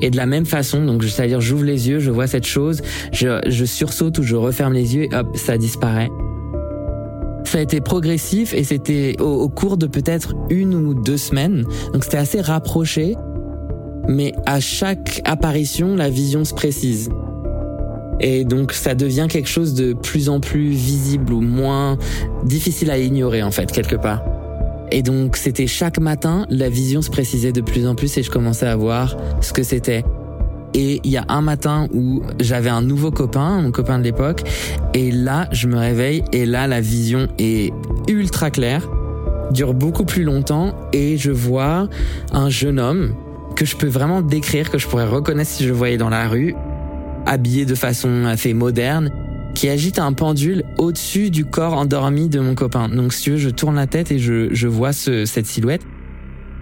Et 0.00 0.10
de 0.10 0.16
la 0.16 0.26
même 0.26 0.46
façon, 0.46 0.84
donc 0.84 1.02
c'est-à-dire 1.04 1.40
j'ouvre 1.40 1.64
les 1.64 1.88
yeux, 1.88 2.00
je 2.00 2.10
vois 2.10 2.26
cette 2.26 2.46
chose, 2.46 2.82
je, 3.12 3.40
je 3.46 3.64
sursaute 3.64 4.18
ou 4.18 4.22
je 4.22 4.36
referme 4.36 4.74
les 4.74 4.94
yeux 4.94 5.04
et 5.04 5.14
hop, 5.14 5.36
ça 5.36 5.56
disparaît. 5.56 6.10
Ça 7.46 7.58
a 7.58 7.60
été 7.60 7.80
progressif 7.80 8.52
et 8.54 8.64
c'était 8.64 9.16
au, 9.20 9.48
cours 9.48 9.76
de 9.76 9.86
peut-être 9.86 10.34
une 10.50 10.74
ou 10.74 10.94
deux 10.94 11.16
semaines. 11.16 11.64
Donc 11.92 12.04
c'était 12.04 12.16
assez 12.16 12.40
rapproché. 12.40 13.16
Mais 14.08 14.32
à 14.46 14.60
chaque 14.60 15.20
apparition, 15.24 15.96
la 15.96 16.10
vision 16.10 16.44
se 16.44 16.54
précise. 16.54 17.08
Et 18.20 18.44
donc 18.44 18.72
ça 18.72 18.94
devient 18.94 19.26
quelque 19.28 19.48
chose 19.48 19.74
de 19.74 19.92
plus 19.92 20.28
en 20.28 20.40
plus 20.40 20.70
visible 20.70 21.32
ou 21.32 21.40
moins 21.40 21.98
difficile 22.44 22.90
à 22.90 22.98
ignorer 22.98 23.42
en 23.42 23.50
fait, 23.50 23.70
quelque 23.70 23.96
part. 23.96 24.24
Et 24.90 25.02
donc 25.02 25.36
c'était 25.36 25.66
chaque 25.66 25.98
matin, 25.98 26.46
la 26.48 26.68
vision 26.68 27.02
se 27.02 27.10
précisait 27.10 27.52
de 27.52 27.60
plus 27.60 27.86
en 27.86 27.94
plus 27.94 28.16
et 28.18 28.22
je 28.22 28.30
commençais 28.30 28.66
à 28.66 28.76
voir 28.76 29.16
ce 29.40 29.52
que 29.52 29.62
c'était. 29.62 30.04
Et 30.76 31.00
il 31.04 31.10
y 31.10 31.16
a 31.16 31.24
un 31.28 31.40
matin 31.40 31.88
où 31.92 32.22
j'avais 32.38 32.68
un 32.68 32.82
nouveau 32.82 33.10
copain, 33.10 33.62
mon 33.62 33.72
copain 33.72 33.98
de 33.98 34.04
l'époque, 34.04 34.42
et 34.92 35.10
là 35.10 35.48
je 35.50 35.68
me 35.68 35.78
réveille 35.78 36.22
et 36.32 36.44
là 36.44 36.66
la 36.66 36.82
vision 36.82 37.28
est 37.38 37.72
ultra 38.08 38.50
claire, 38.50 38.86
dure 39.52 39.72
beaucoup 39.72 40.04
plus 40.04 40.22
longtemps 40.22 40.74
et 40.92 41.16
je 41.16 41.30
vois 41.30 41.88
un 42.32 42.50
jeune 42.50 42.78
homme 42.78 43.14
que 43.56 43.64
je 43.64 43.74
peux 43.74 43.86
vraiment 43.86 44.20
décrire, 44.20 44.70
que 44.70 44.76
je 44.76 44.86
pourrais 44.86 45.06
reconnaître 45.06 45.50
si 45.50 45.64
je 45.64 45.70
le 45.70 45.74
voyais 45.74 45.96
dans 45.96 46.10
la 46.10 46.28
rue, 46.28 46.54
habillé 47.24 47.64
de 47.64 47.74
façon 47.74 48.26
assez 48.26 48.52
moderne, 48.52 49.10
qui 49.54 49.70
agite 49.70 49.98
un 49.98 50.12
pendule 50.12 50.64
au-dessus 50.76 51.30
du 51.30 51.46
corps 51.46 51.72
endormi 51.72 52.28
de 52.28 52.40
mon 52.40 52.54
copain. 52.54 52.90
Donc 52.90 53.14
si 53.14 53.22
tu 53.22 53.30
veux, 53.30 53.36
je 53.38 53.48
tourne 53.48 53.76
la 53.76 53.86
tête 53.86 54.12
et 54.12 54.18
je, 54.18 54.52
je 54.52 54.68
vois 54.68 54.92
ce, 54.92 55.24
cette 55.24 55.46
silhouette. 55.46 55.80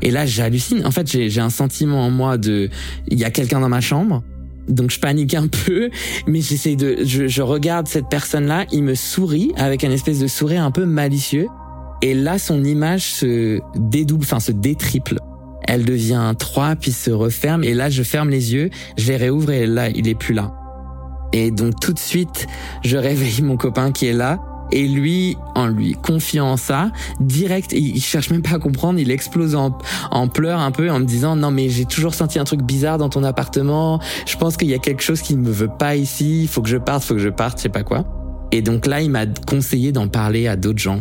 Et 0.05 0.11
là, 0.11 0.27
j'hallucine. 0.27 0.87
En 0.87 0.91
fait, 0.91 1.11
j'ai 1.11 1.41
un 1.41 1.51
sentiment 1.51 2.07
en 2.07 2.11
moi 2.11 2.39
de, 2.39 2.69
il 3.09 3.19
y 3.19 3.25
a 3.25 3.31
quelqu'un 3.31 3.61
dans 3.61 3.69
ma 3.69 3.81
chambre. 3.81 4.23
Donc 4.69 4.91
je 4.91 5.01
panique 5.01 5.35
un 5.35 5.47
peu, 5.47 5.91
mais 6.27 6.41
j'essaie 6.41 6.77
de, 6.77 6.99
je, 7.05 7.27
je 7.27 7.43
regarde 7.43 7.89
cette 7.89 8.09
personne-là, 8.09 8.65
il 8.73 8.83
me 8.83 8.95
sourit 8.95 9.53
avec 9.57 9.85
un 9.85 9.91
espèce 9.91 10.21
de 10.21 10.27
sourire 10.27 10.63
un 10.63 10.71
peu 10.71 10.87
malicieux. 10.87 11.49
Et 12.03 12.15
là, 12.15 12.39
son 12.39 12.63
image 12.65 13.03
se 13.03 13.61
dédouble, 13.77 14.25
enfin 14.25 14.41
se 14.41 14.53
détriple. 14.53 15.19
Elle 15.67 15.85
devient 15.85 16.35
trois, 16.39 16.77
puis 16.77 16.93
se 16.93 17.11
referme. 17.11 17.65
Et 17.65 17.75
là, 17.75 17.89
je 17.89 18.03
ferme 18.03 18.29
les 18.29 18.53
yeux, 18.53 18.71
je 18.99 19.09
les 19.09 19.17
réouvre 19.17 19.51
et 19.51 19.67
là, 19.67 19.89
il 19.89 20.07
est 20.09 20.15
plus 20.15 20.35
là. 20.35 20.53
Et 21.33 21.51
donc 21.51 21.81
tout 21.81 21.93
de 21.93 21.99
suite, 21.99 22.47
je 22.85 22.97
réveille 22.97 23.43
mon 23.43 23.57
copain 23.57 23.91
qui 23.91 24.07
est 24.07 24.13
là. 24.13 24.39
Et 24.75 24.89
lui, 24.89 25.37
en 25.55 25.69
lui 25.69 25.93
confiant 25.93 26.57
ça, 26.57 26.91
direct, 27.21 27.73
il, 27.73 27.97
il 27.97 28.03
cherche 28.03 28.29
même 28.31 28.43
pas 28.43 28.57
à 28.57 28.59
comprendre, 28.59 28.99
il 28.99 29.13
explose 29.13 29.55
en, 29.55 29.71
pleurs 30.27 30.59
un 30.59 30.73
peu 30.73 30.91
en 30.91 30.99
me 30.99 31.05
disant 31.05 31.37
non 31.37 31.53
mais 31.53 31.69
j'ai 31.69 31.85
toujours 31.85 32.13
senti 32.13 32.41
un 32.41 32.45
truc 32.45 32.61
bizarre 32.61 32.99
dans 32.99 33.09
ton 33.09 33.23
appartement, 33.23 34.01
je 34.27 34.37
pense 34.37 34.57
qu'il 34.57 34.69
y 34.69 34.75
a 34.75 34.79
quelque 34.79 35.03
chose 35.03 35.23
qui 35.23 35.37
ne 35.37 35.43
me 35.43 35.53
veut 35.53 35.69
pas 35.69 35.95
ici, 35.95 36.43
il 36.43 36.49
faut 36.49 36.61
que 36.61 36.69
je 36.69 36.77
parte, 36.77 37.05
faut 37.05 37.15
que 37.15 37.21
je 37.21 37.29
parte, 37.29 37.59
je 37.59 37.63
sais 37.63 37.69
pas 37.69 37.85
quoi. 37.85 38.05
Et 38.51 38.63
donc 38.63 38.87
là, 38.87 39.01
il 39.01 39.11
m'a 39.11 39.27
conseillé 39.27 39.93
d'en 39.93 40.09
parler 40.09 40.49
à 40.49 40.57
d'autres 40.57 40.81
gens. 40.81 41.01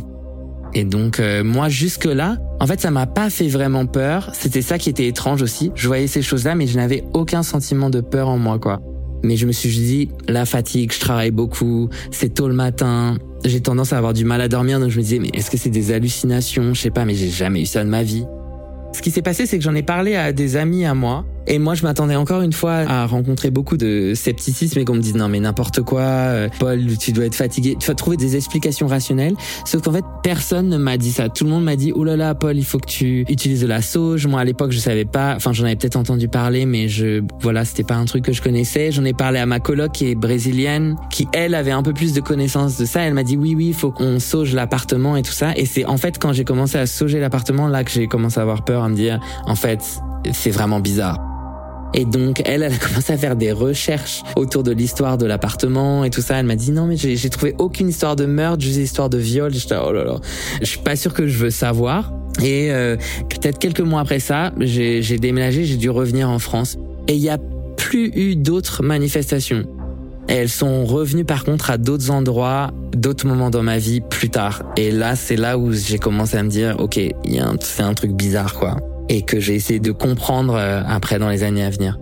Et 0.76 0.84
donc 0.84 1.20
euh, 1.20 1.44
moi 1.44 1.68
jusque 1.68 2.06
là, 2.06 2.38
en 2.60 2.68
fait 2.68 2.80
ça 2.80 2.92
m'a 2.92 3.08
pas 3.08 3.32
fait 3.32 3.48
vraiment 3.48 3.88
peur, 3.88 4.30
c'était 4.34 4.62
ça 4.62 4.78
qui 4.78 4.90
était 4.90 5.08
étrange 5.08 5.42
aussi. 5.42 5.72
Je 5.74 5.88
voyais 5.88 6.06
ces 6.06 6.22
choses-là 6.22 6.54
mais 6.54 6.68
je 6.68 6.78
n'avais 6.78 7.04
aucun 7.14 7.42
sentiment 7.42 7.90
de 7.90 8.02
peur 8.02 8.30
en 8.30 8.38
moi 8.38 8.60
quoi. 8.60 8.82
Mais 9.24 9.38
je 9.38 9.48
me 9.48 9.54
suis 9.54 9.70
dit, 9.70 10.10
la 10.28 10.46
fatigue, 10.46 10.92
je 10.92 11.00
travaille 11.00 11.32
beaucoup, 11.32 11.90
c'est 12.12 12.34
tôt 12.34 12.50
le 12.50 12.54
matin, 12.54 13.18
j'ai 13.46 13.62
tendance 13.62 13.94
à 13.94 13.98
avoir 13.98 14.14
du 14.14 14.26
mal 14.26 14.42
à 14.42 14.48
dormir, 14.48 14.80
donc 14.80 14.90
je 14.90 14.98
me 14.98 15.04
disais, 15.04 15.20
mais 15.20 15.30
est-ce 15.34 15.52
que 15.52 15.58
c'est 15.58 15.70
des 15.70 15.92
hallucinations? 15.92 16.74
Je 16.74 16.82
sais 16.82 16.92
pas, 16.92 17.06
mais 17.06 17.16
j'ai 17.16 17.30
jamais 17.30 17.62
eu 17.62 17.66
ça 17.66 17.84
de 17.84 17.90
ma 17.90 18.04
vie. 18.04 18.26
Ce 18.94 19.02
qui 19.02 19.12
s'est 19.12 19.22
passé, 19.22 19.46
c'est 19.46 19.58
que 19.58 19.64
j'en 19.64 19.76
ai 19.76 19.84
parlé 19.84 20.16
à 20.16 20.32
des 20.32 20.56
amis 20.56 20.86
à 20.86 20.94
moi, 20.94 21.26
et 21.48 21.60
moi, 21.60 21.76
je 21.76 21.84
m'attendais 21.84 22.16
encore 22.16 22.42
une 22.42 22.54
fois 22.54 22.74
à 22.88 23.06
rencontrer 23.06 23.52
beaucoup 23.52 23.78
de 23.78 24.14
scepticisme 24.16 24.80
et 24.80 24.86
qu'on 24.86 24.96
me 24.96 25.02
dise 25.02 25.16
non 25.16 25.28
mais 25.28 25.40
n'importe 25.40 25.82
quoi, 25.82 26.02
euh, 26.02 26.50
Paul, 26.60 26.98
tu 26.98 27.12
dois 27.12 27.26
être 27.26 27.36
fatigué. 27.36 27.76
Tu 27.80 27.88
vas 27.88 27.96
trouver 27.96 28.18
des 28.18 28.36
explications 28.36 28.88
rationnelles. 28.88 29.36
Sauf 29.66 29.82
qu'en 29.82 29.92
fait, 29.92 30.06
personne 30.24 30.70
ne 30.70 30.78
m'a 30.78 30.98
dit 30.98 31.12
ça. 31.12 31.30
Tout 31.30 31.44
le 31.44 31.50
monde 31.50 31.64
m'a 31.64 31.76
dit 31.76 31.92
oh 31.94 32.04
là 32.04 32.16
là, 32.16 32.36
Paul, 32.36 32.58
il 32.58 32.66
faut 32.66 32.80
que 32.80 32.88
tu 32.88 33.26
utilises 33.30 33.62
de 33.62 33.68
la 33.68 33.82
sauge. 33.82 34.26
Moi, 34.28 34.40
à 34.40 34.46
l'époque, 34.46 34.72
je 34.72 34.80
savais 34.80 35.06
pas. 35.06 35.36
Enfin, 35.36 35.54
j'en 35.54 35.66
avais 35.66 35.76
peut-être 35.76 35.98
entendu 35.98 36.28
parler, 36.28 36.66
mais 36.66 36.88
je 36.88 37.22
voilà, 37.42 37.66
c'était 37.66 37.84
pas 37.84 37.96
un 37.96 38.06
truc 38.06 38.24
que 38.24 38.34
je 38.34 38.42
connaissais. 38.42 38.92
J'en 38.92 39.04
ai 39.04 39.14
parlé 39.14 39.40
à 39.40 39.46
ma 39.46 39.60
coloc 39.60 39.92
qui 39.92 40.10
est 40.10 40.16
brésilienne, 40.16 40.96
qui 41.10 41.28
elle 41.34 41.56
avait 41.56 41.72
un 41.72 41.84
peu 41.84 41.94
plus 41.94 42.14
de 42.14 42.22
connaissances 42.22 42.78
de 42.78 42.86
ça. 42.86 43.02
Elle 43.02 43.14
m'a 43.14 43.24
dit 43.24 43.38
oui 43.38 43.54
oui, 43.56 43.68
il 43.68 43.74
faut 43.74 43.92
qu'on 43.92 44.20
sauge 44.20 44.54
l'appartement 44.54 45.18
et 45.18 45.24
tout 45.24 45.32
ça. 45.32 45.56
Et 45.58 45.66
c'est 45.66 45.86
en 45.86 45.98
fait 45.98 46.20
quand 46.20 46.34
j'ai 46.34 46.46
commencé 46.46 46.78
à 46.78 46.86
sauger 46.86 47.20
l'appartement 47.20 47.68
là 47.68 47.84
que 47.84 47.92
j'ai 47.92 48.08
commencé 48.08 48.40
à 48.40 48.44
avoir 48.44 48.64
peur, 48.64 48.84
à 48.84 48.90
me 48.90 48.96
dire 48.96 49.20
en 49.46 49.56
fait 49.56 50.02
c'est 50.32 50.52
vraiment 50.52 50.80
bizarre. 50.80 51.33
Et 51.94 52.06
donc, 52.06 52.42
elle, 52.46 52.64
elle 52.64 52.74
a 52.74 52.78
commencé 52.78 53.14
à 53.14 53.18
faire 53.18 53.36
des 53.36 53.52
recherches 53.52 54.24
autour 54.36 54.64
de 54.64 54.72
l'histoire 54.72 55.18
de 55.18 55.26
l'appartement 55.26 56.04
et 56.04 56.10
tout 56.10 56.22
ça. 56.22 56.40
Elle 56.40 56.46
m'a 56.46 56.56
dit 56.56 56.72
non, 56.72 56.88
mais 56.88 56.98
j'ai 56.98 57.30
trouvé 57.30 57.56
aucune 57.60 57.90
histoire 57.90 58.16
de 58.16 58.26
meurtre, 58.26 58.64
juste 58.64 58.78
histoire 58.78 59.10
de 59.10 59.18
viol. 59.18 59.54
J'étais 59.54 59.76
oh 59.76 59.92
là 59.92 60.04
là, 60.04 60.16
je 60.60 60.66
suis 60.66 60.80
pas 60.80 60.96
sûr 60.96 61.14
que 61.14 61.28
je 61.28 61.38
veux 61.38 61.52
savoir. 61.52 62.14
Et 62.42 62.72
euh, 62.72 62.98
peut-être 63.30 63.60
quelques 63.60 63.82
mois 63.82 64.02
après 64.02 64.20
ça, 64.20 64.52
j'ai 64.60 65.18
déménagé, 65.20 65.66
j'ai 65.66 65.78
dû 65.78 65.90
revenir 65.90 66.30
en 66.30 66.40
France. 66.40 66.78
Et 67.08 67.14
il 67.14 67.22
y 67.22 67.30
a 67.30 67.38
plus 67.78 68.12
eu 68.16 68.36
d'autres 68.36 68.82
manifestations. 68.82 69.66
Elles 70.28 70.50
sont 70.50 70.86
revenues 70.86 71.26
par 71.26 71.44
contre 71.44 71.70
à 71.70 71.78
d'autres 71.78 72.10
endroits, 72.10 72.72
d'autres 72.94 73.28
moments 73.28 73.50
dans 73.50 73.62
ma 73.62 73.78
vie 73.78 74.02
plus 74.02 74.30
tard. 74.30 74.64
Et 74.78 74.90
là, 74.90 75.16
c'est 75.16 75.36
là 75.36 75.58
où 75.58 75.74
j'ai 75.74 76.00
commencé 76.00 76.38
à 76.38 76.44
me 76.44 76.50
dire, 76.50 76.78
ok, 76.80 77.00
c'est 77.60 77.84
un 77.84 77.94
truc 77.94 78.14
bizarre 78.14 78.54
quoi 78.56 78.78
et 79.10 79.24
que 79.24 79.40
j'ai 79.40 79.56
essayé 79.56 79.80
de 79.80 79.92
comprendre 79.92 80.56
euh, 80.56 80.82
après 80.86 81.20
dans 81.20 81.30
les 81.30 81.44
années 81.44 81.64
à 81.64 81.70
venir. 81.70 81.98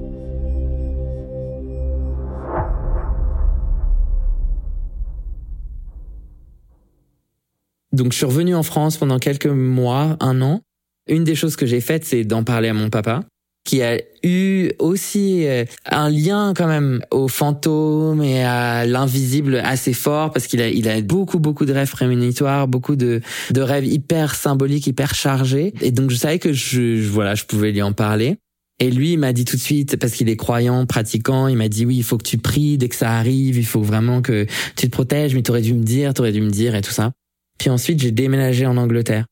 Donc 7.93 8.13
je 8.13 8.17
suis 8.17 8.25
revenu 8.25 8.55
en 8.55 8.63
France 8.63 8.97
pendant 8.97 9.19
quelques 9.19 9.47
mois, 9.47 10.15
un 10.19 10.41
an. 10.41 10.61
Une 11.07 11.23
des 11.23 11.35
choses 11.35 11.55
que 11.55 11.65
j'ai 11.65 11.81
faites, 11.81 12.05
c'est 12.05 12.23
d'en 12.23 12.43
parler 12.43 12.69
à 12.69 12.73
mon 12.73 12.89
papa 12.89 13.21
qui 13.63 13.83
a 13.83 13.99
eu 14.23 14.71
aussi 14.79 15.45
euh, 15.45 15.65
un 15.85 16.09
lien 16.09 16.53
quand 16.55 16.67
même 16.67 17.01
aux 17.11 17.27
fantômes 17.27 18.23
et 18.23 18.43
à 18.43 18.85
l'invisible 18.85 19.61
assez 19.63 19.93
fort 19.93 20.31
parce 20.31 20.47
qu'il 20.47 20.61
a 20.61 20.67
il 20.69 20.89
a 20.89 20.99
beaucoup 21.01 21.39
beaucoup 21.39 21.65
de 21.65 21.73
rêves 21.73 21.91
prémonitoires, 21.91 22.67
beaucoup 22.67 22.95
de 22.95 23.21
de 23.51 23.61
rêves 23.61 23.85
hyper 23.85 24.35
symboliques, 24.35 24.87
hyper 24.87 25.13
chargés 25.13 25.73
et 25.81 25.91
donc 25.91 26.09
je 26.09 26.15
savais 26.15 26.39
que 26.39 26.53
je, 26.53 27.07
voilà, 27.07 27.35
je 27.35 27.45
pouvais 27.45 27.71
lui 27.71 27.81
en 27.81 27.93
parler. 27.93 28.37
Et 28.79 28.89
lui, 28.89 29.11
il 29.11 29.19
m'a 29.19 29.31
dit 29.31 29.45
tout 29.45 29.57
de 29.57 29.61
suite, 29.61 29.97
parce 29.97 30.13
qu'il 30.13 30.27
est 30.27 30.35
croyant, 30.35 30.87
pratiquant, 30.87 31.47
il 31.47 31.55
m'a 31.55 31.69
dit 31.69 31.85
oui, 31.85 31.97
il 31.97 32.03
faut 32.03 32.17
que 32.17 32.27
tu 32.27 32.39
pries 32.39 32.79
dès 32.79 32.89
que 32.89 32.95
ça 32.95 33.11
arrive, 33.11 33.57
il 33.57 33.65
faut 33.65 33.83
vraiment 33.83 34.23
que 34.23 34.47
tu 34.75 34.87
te 34.87 34.91
protèges, 34.91 35.35
mais 35.35 35.43
t'aurais 35.43 35.61
dû 35.61 35.75
me 35.75 35.83
dire, 35.83 36.15
t'aurais 36.15 36.31
dû 36.31 36.41
me 36.41 36.49
dire 36.49 36.73
et 36.73 36.81
tout 36.81 36.91
ça. 36.91 37.11
Puis 37.59 37.69
ensuite, 37.69 38.01
j'ai 38.01 38.09
déménagé 38.09 38.65
en 38.65 38.77
Angleterre. 38.77 39.25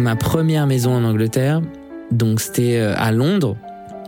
Ma 0.00 0.16
première 0.16 0.66
maison 0.66 0.94
en 0.94 1.04
Angleterre. 1.04 1.60
Donc 2.10 2.40
c'était 2.40 2.78
euh, 2.78 2.94
à 2.96 3.12
Londres. 3.12 3.56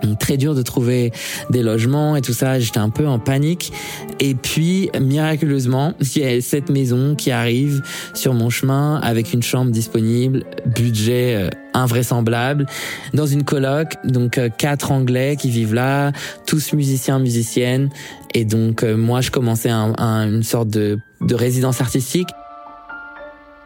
Donc, 0.03 0.19
très 0.19 0.37
dur 0.37 0.57
de 0.57 0.63
trouver 0.63 1.13
des 1.51 1.63
logements 1.63 2.17
et 2.17 2.23
tout 2.23 2.33
ça. 2.33 2.59
J'étais 2.59 2.81
un 2.81 2.91
peu 2.91 3.07
en 3.07 3.21
panique. 3.21 3.73
Et 4.19 4.35
puis, 4.35 4.91
miraculeusement, 5.01 5.95
il 6.17 6.23
y 6.23 6.25
a 6.25 6.41
cette 6.41 6.71
maison 6.71 7.15
qui 7.15 7.31
arrive 7.31 7.83
sur 8.13 8.35
mon 8.35 8.51
chemin 8.51 8.97
avec 8.97 9.33
une 9.33 9.45
chambre 9.45 9.71
disponible, 9.71 10.43
budget 10.67 11.37
euh, 11.37 11.51
invraisemblable, 11.73 12.67
dans 13.15 13.27
une 13.27 13.45
coloc. 13.45 13.95
Donc, 14.03 14.39
euh, 14.39 14.49
quatre 14.49 14.91
Anglais 14.91 15.37
qui 15.39 15.51
vivent 15.51 15.75
là, 15.75 16.11
tous 16.49 16.73
musiciens, 16.73 17.21
musiciennes. 17.21 17.89
Et 18.35 18.45
donc, 18.45 18.83
moi, 18.83 19.21
je 19.21 19.31
commençais 19.31 19.71
un, 19.71 19.95
une 20.27 20.43
sorte 20.43 20.69
de, 20.69 20.99
de 21.21 21.35
résidence 21.37 21.81
artistique 21.81 22.29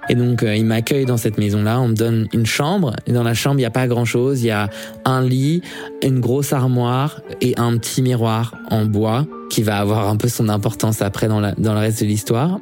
Et 0.08 0.14
donc, 0.14 0.42
euh, 0.42 0.54
il 0.54 0.64
m'accueille 0.64 1.04
dans 1.04 1.16
cette 1.16 1.38
maison-là. 1.38 1.80
On 1.80 1.88
me 1.88 1.94
donne 1.94 2.28
une 2.32 2.46
chambre. 2.46 2.94
Et 3.06 3.12
dans 3.12 3.22
la 3.22 3.34
chambre, 3.34 3.56
il 3.56 3.62
n'y 3.62 3.66
a 3.66 3.70
pas 3.70 3.86
grand-chose. 3.86 4.42
Il 4.42 4.46
y 4.46 4.50
a 4.50 4.70
un 5.04 5.22
lit, 5.22 5.62
une 6.02 6.20
grosse 6.20 6.52
armoire 6.52 7.20
et 7.40 7.54
un 7.58 7.76
petit 7.78 8.02
miroir 8.02 8.54
en 8.70 8.84
bois 8.84 9.26
qui 9.50 9.62
va 9.62 9.78
avoir 9.78 10.08
un 10.08 10.16
peu 10.16 10.28
son 10.28 10.48
importance 10.48 11.02
après 11.02 11.28
dans, 11.28 11.40
la, 11.40 11.52
dans 11.52 11.74
le 11.74 11.80
reste 11.80 12.00
de 12.00 12.06
l'histoire. 12.06 12.58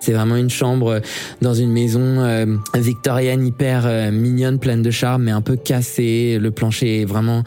C'est 0.00 0.12
vraiment 0.12 0.36
une 0.36 0.50
chambre 0.50 1.00
dans 1.42 1.54
une 1.54 1.72
maison 1.72 2.00
euh, 2.00 2.46
victorienne 2.74 3.46
hyper 3.46 3.84
euh, 3.86 4.10
mignonne, 4.10 4.58
pleine 4.58 4.82
de 4.82 4.90
charme, 4.90 5.24
mais 5.24 5.30
un 5.30 5.40
peu 5.40 5.56
cassée. 5.56 6.38
Le 6.40 6.50
plancher 6.50 7.02
est 7.02 7.04
vraiment 7.04 7.42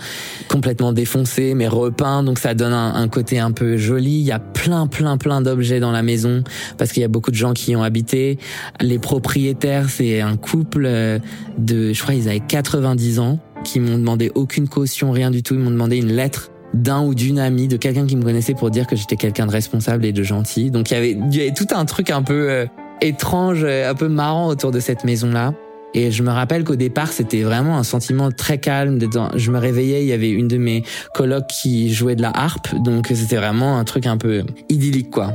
complètement 0.48 0.94
défoncé, 0.94 1.54
mais 1.54 1.68
repeint, 1.68 2.24
donc 2.24 2.40
ça 2.40 2.54
donne 2.54 2.74
un, 2.74 3.08
côté 3.08 3.40
un 3.40 3.52
peu 3.52 3.78
joli. 3.78 4.12
Il 4.12 4.26
y 4.26 4.32
a 4.32 4.40
plein, 4.40 4.88
plein, 4.88 5.18
plein 5.18 5.42
d'objets 5.42 5.80
dans 5.80 5.92
la 5.92 6.04
maison 6.04 6.44
parce 6.78 6.92
qu'il 6.92 7.02
y 7.02 7.06
a 7.06 7.10
beaucoup 7.10 7.32
de 7.32 7.36
gens 7.36 7.54
qui 7.54 7.72
y 7.72 7.76
ont 7.76 7.84
habité. 7.84 8.38
Les 8.80 9.00
propriétaires, 9.00 9.90
c'est 9.90 10.22
un 10.22 10.38
couple 10.38 10.86
euh, 10.86 11.20
de, 11.58 11.94
je 11.94 12.02
crois, 12.02 12.16
ils 12.16 12.28
avaient 12.28 12.40
90 12.40 13.20
ans, 13.20 13.40
qui 13.64 13.80
m'ont 13.80 13.98
demandé 13.98 14.32
aucune 14.36 14.68
caution, 14.68 15.12
rien 15.12 15.32
du 15.32 15.44
tout. 15.44 15.54
Ils 15.54 15.60
m'ont 15.60 15.72
demandé 15.72 15.98
une 15.98 16.12
lettre 16.12 16.51
d'un 16.74 17.02
ou 17.02 17.14
d'une 17.14 17.40
amie, 17.40 17.68
de 17.68 17.78
quelqu'un 17.78 18.06
qui 18.06 18.16
me 18.16 18.24
connaissait 18.24 18.54
pour 18.54 18.70
dire 18.70 18.88
que 18.88 18.96
j'étais 18.96 19.16
quelqu'un 19.16 19.46
de 19.46 19.52
responsable 19.52 20.06
et 20.06 20.14
de 20.14 20.24
gentil. 20.24 20.72
Donc 20.72 20.92
il 20.92 20.94
y 20.94 20.98
avait, 20.98 21.12
il 21.12 21.36
y 21.36 21.42
avait 21.42 21.54
tout 21.54 21.68
un 21.72 21.86
truc 21.86 22.10
un 22.10 22.24
peu 22.24 22.50
euh, 22.50 22.66
étrange, 23.02 23.64
euh, 23.64 23.90
un 23.90 23.96
peu 23.96 24.08
marrant 24.08 24.48
autour 24.48 24.72
de 24.72 24.80
cette 24.80 25.04
maison-là. 25.04 25.54
Et 25.94 26.12
je 26.12 26.24
me 26.24 26.30
rappelle 26.30 26.64
qu'au 26.64 26.78
départ, 26.78 27.12
c'était 27.12 27.42
vraiment 27.42 27.78
un 27.78 27.84
sentiment 27.84 28.32
très 28.32 28.60
calme. 28.60 28.98
Je 29.36 29.52
me 29.52 29.58
réveillais, 29.58 30.02
il 30.04 30.08
y 30.08 30.14
avait 30.14 30.30
une 30.30 30.48
de 30.48 30.58
mes 30.58 30.84
colocs 31.14 31.48
qui 31.48 31.94
jouait 31.94 32.16
de 32.16 32.22
la 32.22 32.32
harpe, 32.34 32.74
donc 32.82 33.08
c'était 33.14 33.36
vraiment 33.36 33.78
un 33.78 33.84
truc 33.84 34.06
un 34.06 34.16
peu 34.16 34.44
idyllique, 34.70 35.10
quoi. 35.10 35.34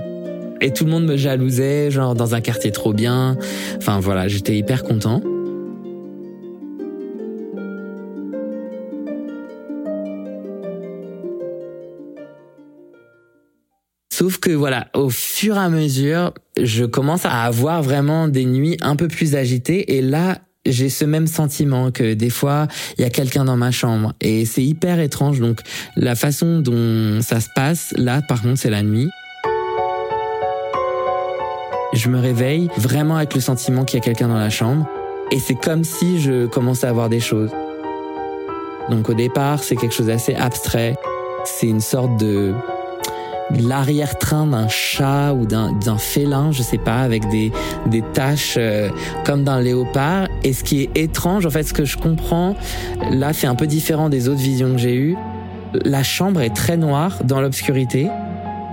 Et 0.63 0.73
tout 0.73 0.87
le 0.87 0.91
monde 0.91 1.05
me 1.05 1.19
jalousait, 1.19 1.91
genre 1.91 2.15
dans 2.15 2.35
un 2.35 2.41
quartier 2.41 2.73
trop 2.73 2.95
bien. 2.95 3.37
Enfin 3.77 4.01
voilà, 4.01 4.29
j'étais 4.29 4.57
hyper 4.57 4.83
content. 4.83 5.21
Sauf 14.19 14.39
que 14.39 14.51
voilà, 14.51 14.87
au 14.95 15.11
fur 15.11 15.57
et 15.57 15.59
à 15.59 15.69
mesure, 15.69 16.33
je 16.59 16.87
commence 16.87 17.27
à 17.27 17.43
avoir 17.43 17.83
vraiment 17.83 18.29
des 18.29 18.47
nuits 18.47 18.79
un 18.81 18.97
peu 18.97 19.09
plus 19.09 19.35
agitées 19.35 19.95
et 19.95 20.01
là, 20.01 20.39
j'ai 20.65 20.89
ce 20.89 21.05
même 21.05 21.27
sentiment 21.27 21.91
que 21.91 22.15
des 22.15 22.31
fois, 22.31 22.67
il 22.97 23.03
y 23.03 23.05
a 23.05 23.11
quelqu'un 23.11 23.45
dans 23.45 23.59
ma 23.59 23.71
chambre 23.71 24.15
et 24.23 24.47
c'est 24.47 24.65
hyper 24.65 25.01
étrange. 25.01 25.39
Donc, 25.39 25.61
la 25.97 26.15
façon 26.15 26.61
dont 26.61 27.21
ça 27.21 27.41
se 27.41 27.49
passe, 27.55 27.93
là, 27.99 28.23
par 28.27 28.41
contre, 28.41 28.59
c'est 28.59 28.71
la 28.71 28.83
nuit. 28.83 29.11
Je 31.93 32.09
me 32.09 32.19
réveille 32.19 32.71
vraiment 32.79 33.17
avec 33.17 33.35
le 33.35 33.43
sentiment 33.43 33.85
qu'il 33.85 33.99
y 33.99 34.01
a 34.01 34.05
quelqu'un 34.05 34.29
dans 34.29 34.39
la 34.39 34.49
chambre 34.49 34.89
et 35.31 35.39
c'est 35.39 35.61
comme 35.61 35.85
si 35.85 36.23
je 36.23 36.47
commençais 36.47 36.87
à 36.87 36.93
voir 36.95 37.11
des 37.11 37.21
choses. 37.21 37.51
Donc, 38.89 39.11
au 39.11 39.15
départ, 39.15 39.63
c'est 39.63 39.77
quelque 39.77 39.95
chose 39.95 40.07
d'assez 40.07 40.35
abstrait. 40.35 40.95
C'est 41.45 41.67
une 41.67 41.83
sorte 41.83 42.19
de 42.19 42.55
l'arrière-train 43.51 44.47
d'un 44.47 44.69
chat 44.69 45.33
ou 45.35 45.47
d'un 45.47 45.99
félin, 45.99 46.51
je 46.53 46.63
sais 46.63 46.79
pas, 46.79 46.99
avec 46.99 47.29
des, 47.29 47.53
des 47.87 48.03
taches 48.13 48.57
euh, 48.59 48.91
comme 49.25 49.45
d'un 49.45 49.61
léopard. 49.61 50.29
Et 50.43 50.53
ce 50.53 50.65
qui 50.65 50.83
est 50.83 50.91
étrange, 50.97 51.47
en 51.47 51.51
fait, 51.51 51.63
ce 51.63 51.73
que 51.73 51.85
je 51.85 51.97
comprends, 51.97 52.57
là, 53.11 53.33
c'est 53.33 53.47
un 53.47 53.55
peu 53.55 53.67
différent 53.67 54.09
des 54.09 54.29
autres 54.29 54.41
visions 54.41 54.73
que 54.73 54.79
j'ai 54.79 54.97
eues. 54.97 55.17
La 55.85 56.03
chambre 56.03 56.41
est 56.41 56.55
très 56.55 56.77
noire 56.77 57.19
dans 57.25 57.41
l'obscurité. 57.41 58.09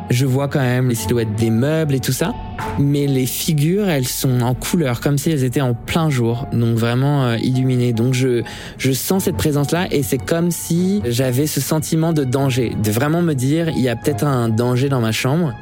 Je 0.09 0.25
vois 0.25 0.47
quand 0.47 0.59
même 0.59 0.89
les 0.89 0.95
silhouettes 0.95 1.35
des 1.35 1.49
meubles 1.49 1.95
et 1.95 1.99
tout 1.99 2.11
ça, 2.11 2.33
mais 2.77 3.07
les 3.07 3.25
figures, 3.25 3.89
elles 3.89 4.07
sont 4.07 4.41
en 4.41 4.53
couleur, 4.53 4.99
comme 4.99 5.17
si 5.17 5.31
elles 5.31 5.43
étaient 5.43 5.61
en 5.61 5.73
plein 5.73 6.09
jour, 6.09 6.45
donc 6.53 6.77
vraiment 6.77 7.25
euh, 7.25 7.37
illuminées. 7.37 7.93
Donc 7.93 8.13
je, 8.13 8.43
je 8.77 8.91
sens 8.91 9.23
cette 9.23 9.37
présence-là 9.37 9.87
et 9.91 10.03
c'est 10.03 10.23
comme 10.23 10.51
si 10.51 11.01
j'avais 11.05 11.47
ce 11.47 11.61
sentiment 11.61 12.13
de 12.13 12.23
danger, 12.23 12.75
de 12.81 12.91
vraiment 12.91 13.21
me 13.21 13.33
dire, 13.33 13.69
il 13.69 13.81
y 13.81 13.89
a 13.89 13.95
peut-être 13.95 14.25
un 14.25 14.49
danger 14.49 14.89
dans 14.89 15.01
ma 15.01 15.11
chambre. 15.11 15.53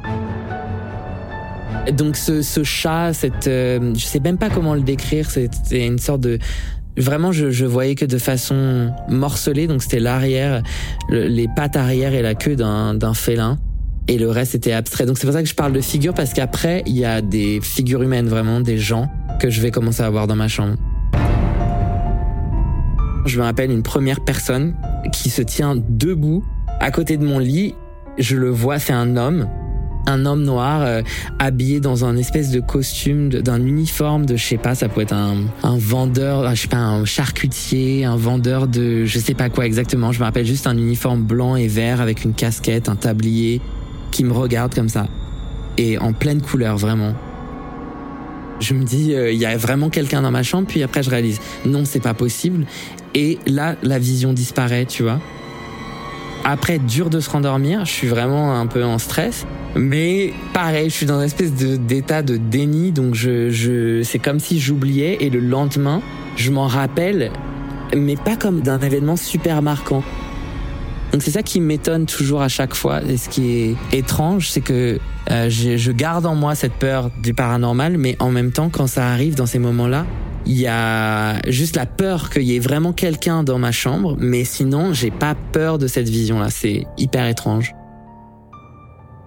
Donc 1.94 2.16
ce, 2.16 2.42
ce 2.42 2.64
chat, 2.64 3.14
cette, 3.14 3.48
euh, 3.48 3.94
je 3.96 4.06
sais 4.06 4.20
même 4.20 4.38
pas 4.38 4.50
comment 4.50 4.74
le 4.74 4.82
décrire, 4.82 5.30
c'était 5.30 5.86
une 5.86 6.00
sorte 6.00 6.22
de, 6.22 6.40
Vraiment, 6.98 7.32
je, 7.32 7.52
je 7.52 7.66
voyais 7.66 7.96
que 7.96 8.04
de 8.04 8.18
façon 8.18 8.92
morcelée, 9.08 9.66
donc 9.66 9.82
c'était 9.82 10.02
l'arrière, 10.02 10.62
les 11.10 11.48
pattes 11.56 11.78
arrière 11.78 12.14
et 12.14 12.22
la 12.22 12.36
queue 12.36 12.58
d'un 12.58 13.14
félin 13.14 13.58
et 14.08 14.18
le 14.18 14.30
reste 14.30 14.56
était 14.56 14.74
abstrait. 14.74 15.06
Donc 15.06 15.18
c'est 15.18 15.26
pour 15.26 15.34
ça 15.34 15.42
que 15.42 15.50
je 15.50 15.56
parle 15.56 15.74
de 15.74 15.82
figures 15.82 16.14
parce 16.14 16.34
qu'après 16.34 16.84
il 16.86 16.98
y 16.98 17.06
a 17.06 17.22
des 17.22 17.60
figures 17.62 18.04
humaines 18.04 18.28
vraiment, 18.28 18.62
des 18.62 18.78
gens 18.78 19.10
que 19.40 19.50
je 19.50 19.62
vais 19.62 19.72
commencer 19.72 20.04
à 20.04 20.10
voir 20.10 20.28
dans 20.28 20.36
ma 20.36 20.48
chambre. 20.48 20.76
Je 23.26 23.38
me 23.38 23.44
rappelle 23.44 23.72
une 23.72 23.84
première 23.84 24.22
personne 24.22 24.76
qui 25.14 25.30
se 25.30 25.42
tient 25.42 25.76
debout 25.76 26.44
à 26.80 26.92
côté 26.92 27.18
de 27.18 27.26
mon 27.26 27.40
lit. 27.40 27.76
Je 28.18 28.36
le 28.36 28.50
vois, 28.50 28.80
c'est 28.80 28.94
un 28.94 29.16
homme, 29.16 29.48
un 30.08 30.26
homme 30.26 30.44
noir 30.44 30.82
euh, 30.82 31.02
habillé 31.40 31.80
dans 31.80 32.04
un 32.04 32.18
espèce 32.18 32.52
de 32.52 32.60
costume, 32.60 33.30
d'un 33.30 33.64
uniforme 33.66 34.26
de, 34.26 34.36
je 34.36 34.44
sais 34.44 34.58
pas, 34.58 34.76
ça 34.76 34.90
peut 34.90 35.02
être 35.02 35.14
un, 35.14 35.38
un 35.64 35.78
vendeur, 35.78 36.50
je 36.56 36.62
sais 36.62 36.68
pas, 36.68 36.78
un 36.78 37.06
charcutier, 37.06 38.06
un 38.06 38.16
vendeur 38.18 38.68
de, 38.68 39.06
je 39.06 39.20
sais 39.20 39.34
pas 39.34 39.50
quoi 39.50 39.66
exactement. 39.66 40.12
Je 40.12 40.20
me 40.20 40.26
rappelle 40.26 40.46
juste 40.46 40.68
un 40.68 40.78
uniforme 40.78 41.24
blanc 41.24 41.56
et 41.56 41.68
vert 41.68 42.02
avec 42.02 42.26
une 42.26 42.34
casquette, 42.34 42.90
un 42.90 42.96
tablier, 42.96 43.62
qui 44.12 44.24
me 44.24 44.34
regarde 44.34 44.76
comme 44.76 44.90
ça. 44.90 45.08
Et 45.78 45.98
en 45.98 46.14
pleine 46.14 46.42
couleur, 46.42 46.78
vraiment. 46.78 47.14
Je 48.60 48.74
me 48.76 48.84
dis, 48.84 49.16
euh, 49.16 49.32
il 49.32 49.40
y 49.40 49.46
a 49.46 49.58
vraiment 49.58 49.90
quelqu'un 49.90 50.22
dans 50.22 50.30
ma 50.30 50.44
chambre, 50.44 50.68
puis 50.68 50.84
après 50.84 51.02
je 51.02 51.10
réalise, 51.10 51.40
non, 51.66 51.84
c'est 51.86 52.00
pas 52.00 52.14
possible. 52.14 52.66
Et 53.16 53.40
là, 53.48 53.76
la 53.82 53.98
vision 53.98 54.34
disparaît, 54.34 54.86
tu 54.86 55.04
vois. 55.04 55.20
Après, 56.44 56.80
dur 56.80 57.10
de 57.10 57.20
se 57.20 57.30
rendormir, 57.30 57.86
je 57.86 57.92
suis 57.92 58.08
vraiment 58.08 58.60
un 58.60 58.68
peu 58.68 58.84
en 58.84 58.98
stress. 58.98 59.46
Mais 59.76 60.34
pareil, 60.54 60.90
je 60.90 60.96
suis 60.96 61.06
dans 61.06 61.20
une 61.20 61.26
espèce 61.26 61.54
d'état 61.54 62.24
de, 62.24 62.38
déni, 62.38 62.92
donc 62.92 63.16
je, 63.16 64.02
c'est 64.04 64.20
comme 64.20 64.40
si 64.40 64.60
j'oubliais 64.60 65.18
et 65.22 65.30
le 65.30 65.40
lendemain, 65.40 66.02
je 66.36 66.52
m'en 66.52 66.68
rappelle, 66.68 67.32
mais 67.96 68.16
pas 68.16 68.36
comme 68.36 68.62
d'un 68.62 68.80
événement 68.80 69.16
super 69.16 69.62
marquant. 69.62 70.04
Donc 71.12 71.24
c'est 71.24 71.32
ça 71.32 71.44
qui 71.44 71.60
m'étonne 71.60 72.06
toujours 72.06 72.42
à 72.42 72.48
chaque 72.48 72.74
fois. 72.74 73.02
Et 73.04 73.18
ce 73.18 73.28
qui 73.28 73.52
est 73.52 73.76
étrange, 73.92 74.50
c'est 74.50 74.62
que 74.62 75.00
euh, 75.30 75.50
je, 75.50 75.76
je, 75.78 75.92
garde 75.92 76.26
en 76.26 76.36
moi 76.36 76.56
cette 76.56 76.74
peur 76.74 77.12
du 77.22 77.34
paranormal, 77.34 77.98
mais 77.98 78.16
en 78.20 78.32
même 78.32 78.52
temps, 78.52 78.70
quand 78.70 78.88
ça 78.88 79.10
arrive 79.10 79.36
dans 79.36 79.46
ces 79.46 79.60
moments-là, 79.60 80.06
il 80.46 80.58
y 80.60 80.68
a 80.68 81.40
juste 81.50 81.76
la 81.76 81.86
peur 81.86 82.30
qu'il 82.30 82.44
y 82.44 82.56
ait 82.56 82.60
vraiment 82.60 82.94
quelqu'un 82.94 83.44
dans 83.44 83.60
ma 83.60 83.72
chambre, 83.72 84.16
mais 84.20 84.44
sinon, 84.44 84.94
j'ai 84.94 85.12
pas 85.12 85.36
peur 85.36 85.78
de 85.78 85.88
cette 85.88 86.10
vision-là. 86.10 86.50
C'est 86.50 86.86
hyper 86.98 87.28
étrange. 87.28 87.74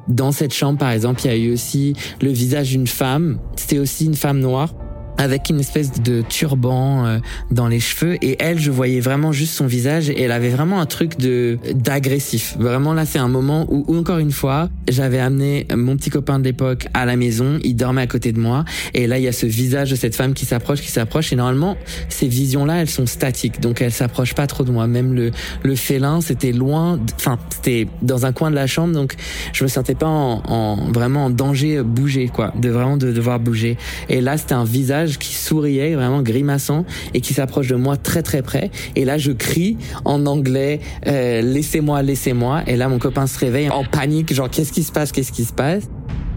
Dans 0.08 0.32
cette 0.32 0.52
chambre, 0.52 0.78
par 0.78 0.90
exemple, 0.90 1.20
il 1.24 1.26
y 1.28 1.30
a 1.30 1.36
eu 1.36 1.52
aussi 1.52 1.94
le 2.20 2.30
visage 2.30 2.70
d'une 2.70 2.86
femme. 2.86 3.38
C'était 3.56 3.78
aussi 3.78 4.06
une 4.06 4.14
femme 4.14 4.40
noire 4.40 4.74
avec 5.18 5.50
une 5.50 5.60
espèce 5.60 5.92
de 6.02 6.22
turban 6.22 7.06
euh, 7.06 7.18
dans 7.50 7.68
les 7.68 7.80
cheveux. 7.80 8.16
Et 8.22 8.36
elle 8.40 8.58
je 8.58 8.70
voyais 8.70 9.00
vraiment 9.00 9.32
juste 9.32 9.54
son 9.54 9.66
visage 9.66 10.10
et 10.10 10.22
elle 10.22 10.32
avait 10.32 10.50
vraiment 10.50 10.80
un 10.80 10.86
truc 10.86 11.18
de 11.18 11.58
d'agressif. 11.72 12.56
Vraiment 12.58 12.94
là 12.94 13.06
c'est 13.06 13.18
un 13.18 13.28
moment 13.28 13.66
où, 13.68 13.84
encore 13.96 14.18
une 14.18 14.32
fois 14.32 14.68
j'avais 14.88 15.18
amené 15.18 15.66
mon 15.74 15.96
petit 15.96 16.10
copain 16.10 16.38
de 16.38 16.44
l'époque 16.44 16.88
à 16.94 17.06
la 17.06 17.16
maison. 17.16 17.58
Il 17.62 17.76
dormait 17.76 18.02
à 18.02 18.06
côté 18.06 18.32
de 18.32 18.40
moi. 18.40 18.64
Et 18.92 19.06
là 19.06 19.18
il 19.18 19.24
y 19.24 19.28
a 19.28 19.32
ce 19.32 19.46
visage 19.46 19.90
de 19.90 19.96
cette 19.96 20.16
femme 20.16 20.34
qui 20.34 20.46
s'approche 20.46 20.80
qui 20.80 20.90
s'approche. 20.90 21.32
Et 21.32 21.36
normalement 21.36 21.76
ces 22.08 22.28
visions 22.28 22.64
là 22.64 22.80
elles 22.80 22.90
sont 22.90 23.06
statiques. 23.06 23.60
Donc 23.60 23.80
elles 23.80 23.92
s'approchent 23.92 24.34
pas 24.34 24.46
trop 24.46 24.64
de 24.64 24.72
moi. 24.72 24.86
Même 24.86 25.14
le 25.14 25.30
le 25.62 25.76
félin 25.76 26.20
c'était 26.20 26.52
loin 26.52 26.98
enfin 27.16 27.38
c'était 27.50 27.86
dans 28.02 28.26
un 28.26 28.32
coin 28.32 28.50
de 28.50 28.56
la 28.56 28.66
chambre. 28.66 28.92
Donc 28.92 29.14
je 29.52 29.64
me 29.64 29.68
sentais 29.68 29.94
pas 29.94 30.06
en, 30.06 30.42
en 30.46 30.76
vraiment 30.92 31.26
en 31.26 31.30
danger 31.30 31.82
bouger 31.82 32.28
quoi. 32.28 32.52
De 32.60 32.68
vraiment 32.68 32.96
de 32.96 33.12
devoir 33.12 33.38
bouger. 33.38 33.76
Et 34.08 34.20
là 34.20 34.36
c'était 34.36 34.54
un 34.54 34.64
visage 34.64 35.03
qui 35.06 35.34
souriait, 35.34 35.94
vraiment 35.94 36.22
grimaçant, 36.22 36.84
et 37.12 37.20
qui 37.20 37.34
s'approche 37.34 37.68
de 37.68 37.76
moi 37.76 37.96
très 37.96 38.22
très 38.22 38.42
près. 38.42 38.70
Et 38.96 39.04
là, 39.04 39.18
je 39.18 39.32
crie 39.32 39.76
en 40.04 40.26
anglais, 40.26 40.80
euh, 41.06 41.40
laissez-moi, 41.42 42.02
laissez-moi. 42.02 42.62
Et 42.66 42.76
là, 42.76 42.88
mon 42.88 42.98
copain 42.98 43.26
se 43.26 43.38
réveille 43.38 43.70
en 43.70 43.84
panique, 43.84 44.32
genre 44.32 44.50
qu'est-ce 44.50 44.72
qui 44.72 44.82
se 44.82 44.92
passe, 44.92 45.12
qu'est-ce 45.12 45.32
qui 45.32 45.44
se 45.44 45.52
passe? 45.52 45.84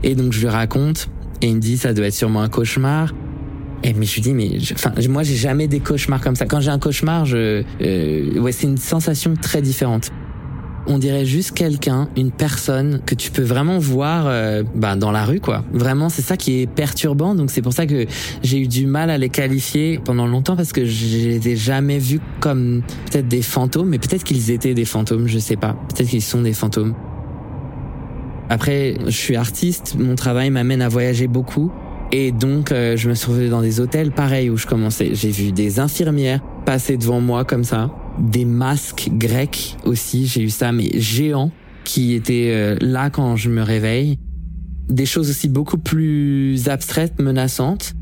Et 0.03 0.15
donc 0.15 0.32
je 0.32 0.41
lui 0.41 0.47
raconte, 0.47 1.10
et 1.41 1.47
il 1.47 1.56
me 1.56 1.60
dit 1.60 1.77
ça 1.77 1.93
doit 1.93 2.08
être 2.08 2.13
sûrement 2.13 2.41
un 2.41 2.49
cauchemar. 2.49 3.13
Et 3.84 3.93
mais 3.93 4.06
je 4.06 4.15
lui 4.15 4.21
dis 4.21 4.34
mais 4.34 4.58
moi 5.08 5.23
j'ai 5.23 5.36
jamais 5.36 5.67
des 5.67 5.80
cauchemars 5.80 6.21
comme 6.21 6.36
ça. 6.36 6.45
Quand 6.45 6.62
j'ai 6.62 6.71
un 6.71 6.80
cauchemar, 6.80 7.25
je 7.25 7.63
euh, 7.82 8.51
c'est 8.51 8.67
une 8.67 8.77
sensation 8.77 9.34
très 9.39 9.62
différente 9.62 10.12
on 10.88 10.97
dirait 10.97 11.26
juste 11.26 11.52
quelqu'un, 11.52 12.10
une 12.15 12.32
personne 12.32 13.02
que 13.06 13.15
tu 13.15 13.32
peux 13.32 13.43
vraiment 13.43 13.78
voir 13.80 14.26
euh, 14.28 14.63
bah, 14.76 14.95
dans 14.95 15.12
la 15.12 15.26
rue, 15.26 15.39
quoi. 15.39 15.63
Vraiment, 15.71 16.10
c'est 16.10 16.21
ça 16.21 16.38
qui 16.38 16.62
est 16.62 16.67
perturbant. 16.67 17.36
Donc 17.36 17.52
c'est 17.52 17.62
pour 17.62 17.73
ça 17.73 17.86
que 17.86 18.06
j'ai 18.43 18.60
eu 18.60 18.67
du 18.67 18.86
mal 18.86 19.10
à 19.10 19.17
les 19.17 19.30
qualifier 19.30 20.00
pendant 20.04 20.28
longtemps 20.28 20.56
parce 20.56 20.71
que 20.71 20.86
je 20.86 21.06
les 21.06 21.50
ai 21.50 21.56
jamais 21.56 22.00
vus 22.00 22.21
comme 22.39 22.82
peut-être 23.12 23.28
des 23.28 23.41
fantômes, 23.41 23.89
mais 23.89 24.00
peut-être 24.00 24.23
qu'ils 24.23 24.52
étaient 24.52 24.73
des 24.73 24.86
fantômes, 24.86 25.28
je 25.28 25.39
sais 25.39 25.58
pas. 25.58 25.76
Peut-être 25.89 26.10
qu'ils 26.10 26.21
sont 26.21 26.41
des 26.41 26.54
fantômes. 26.54 26.95
Après, 28.50 28.95
je 29.06 29.12
suis 29.12 29.36
artiste, 29.36 29.95
mon 30.00 30.15
travail 30.15 30.50
m'amène 30.50 30.82
à 30.82 30.88
voyager 30.88 31.28
beaucoup. 31.28 31.71
Et 32.13 32.32
donc, 32.32 32.71
euh, 32.71 32.95
je 32.95 33.10
me 33.10 33.13
suis 33.13 33.28
retrouvé 33.28 33.50
dans 33.50 33.62
des 33.62 33.82
hôtels 33.82 34.12
pareils 34.12 34.50
où 34.50 34.56
je 34.56 34.65
commençais. 34.65 35.10
J'ai 35.13 35.32
vu 35.32 35.52
des 35.52 35.82
infirmières 35.82 36.39
passer 36.65 36.95
devant 36.95 37.19
moi 37.19 37.43
comme 37.43 37.65
ça, 37.65 37.89
des 38.19 38.45
masques 38.45 39.10
grecs 39.12 39.77
aussi. 39.86 40.27
J'ai 40.27 40.41
eu 40.41 40.49
ça, 40.49 40.71
mais 40.71 40.99
géants, 40.99 41.51
qui 41.84 42.13
étaient 42.13 42.51
euh, 42.51 42.77
là 42.82 43.10
quand 43.10 43.36
je 43.36 43.49
me 43.49 43.62
réveille. 43.62 44.17
Des 44.89 45.06
choses 45.06 45.30
aussi 45.30 45.49
beaucoup 45.49 45.77
plus 45.77 46.69
abstraites, 46.69 47.19
menaçantes. 47.19 47.93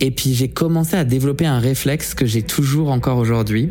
Et 0.00 0.10
puis 0.10 0.34
j'ai 0.34 0.48
commencé 0.48 0.96
à 0.96 1.04
développer 1.04 1.46
un 1.46 1.58
réflexe 1.58 2.14
que 2.14 2.26
j'ai 2.26 2.42
toujours 2.42 2.90
encore 2.90 3.18
aujourd'hui. 3.18 3.70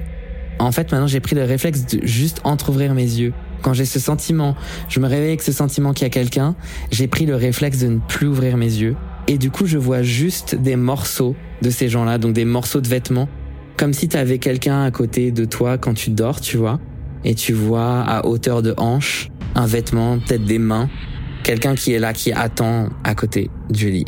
En 0.58 0.72
fait, 0.72 0.92
maintenant, 0.92 1.08
j'ai 1.08 1.20
pris 1.20 1.36
le 1.36 1.44
réflexe 1.44 1.86
de 1.86 2.06
juste 2.06 2.42
entrouvrir 2.44 2.94
mes 2.94 3.04
yeux. 3.04 3.34
Quand 3.62 3.74
j'ai 3.74 3.86
ce 3.86 4.00
sentiment, 4.00 4.56
je 4.90 5.00
me 5.00 5.08
réveille 5.08 5.30
avec 5.30 5.42
ce 5.42 5.52
sentiment 5.52 5.94
qu'il 5.94 6.04
y 6.04 6.08
a 6.08 6.10
quelqu'un, 6.10 6.56
j'ai 6.92 7.08
pris 7.08 7.26
le 7.26 7.36
réflexe 7.36 7.80
de 7.80 7.88
ne 7.88 8.00
plus 8.00 8.28
ouvrir 8.28 8.58
mes 8.58 8.66
yeux 8.66 8.96
et 9.28 9.38
du 9.38 9.50
coup, 9.50 9.66
je 9.66 9.78
vois 9.78 10.04
juste 10.04 10.56
des 10.56 10.76
morceaux 10.76 11.36
de 11.62 11.70
ces 11.70 11.90
gens-là, 11.90 12.18
donc 12.18 12.34
des 12.34 12.46
morceaux 12.46 12.82
de 12.82 12.88
vêtements, 12.88 13.28
comme 13.78 13.94
si 13.94 14.08
tu 14.08 14.18
avais 14.18 14.40
quelqu'un 14.40 14.84
à 14.84 14.92
côté 14.92 15.32
de 15.32 15.46
toi 15.46 15.78
quand 15.78 15.94
tu 15.94 16.10
dors, 16.10 16.42
tu 16.42 16.58
vois, 16.58 16.80
et 17.24 17.36
tu 17.36 17.54
vois 17.54 18.02
à 18.02 18.26
hauteur 18.26 18.62
de 18.62 18.74
hanche 18.78 19.30
un 19.56 19.66
vêtement, 19.66 20.20
peut-être 20.20 20.44
des 20.44 20.60
mains, 20.60 20.90
quelqu'un 21.44 21.76
qui 21.76 21.94
est 21.94 22.00
là, 22.00 22.14
qui 22.14 22.32
attend 22.32 22.90
à 23.04 23.16
côté 23.16 23.50
du 23.70 23.90
lit. 23.90 24.06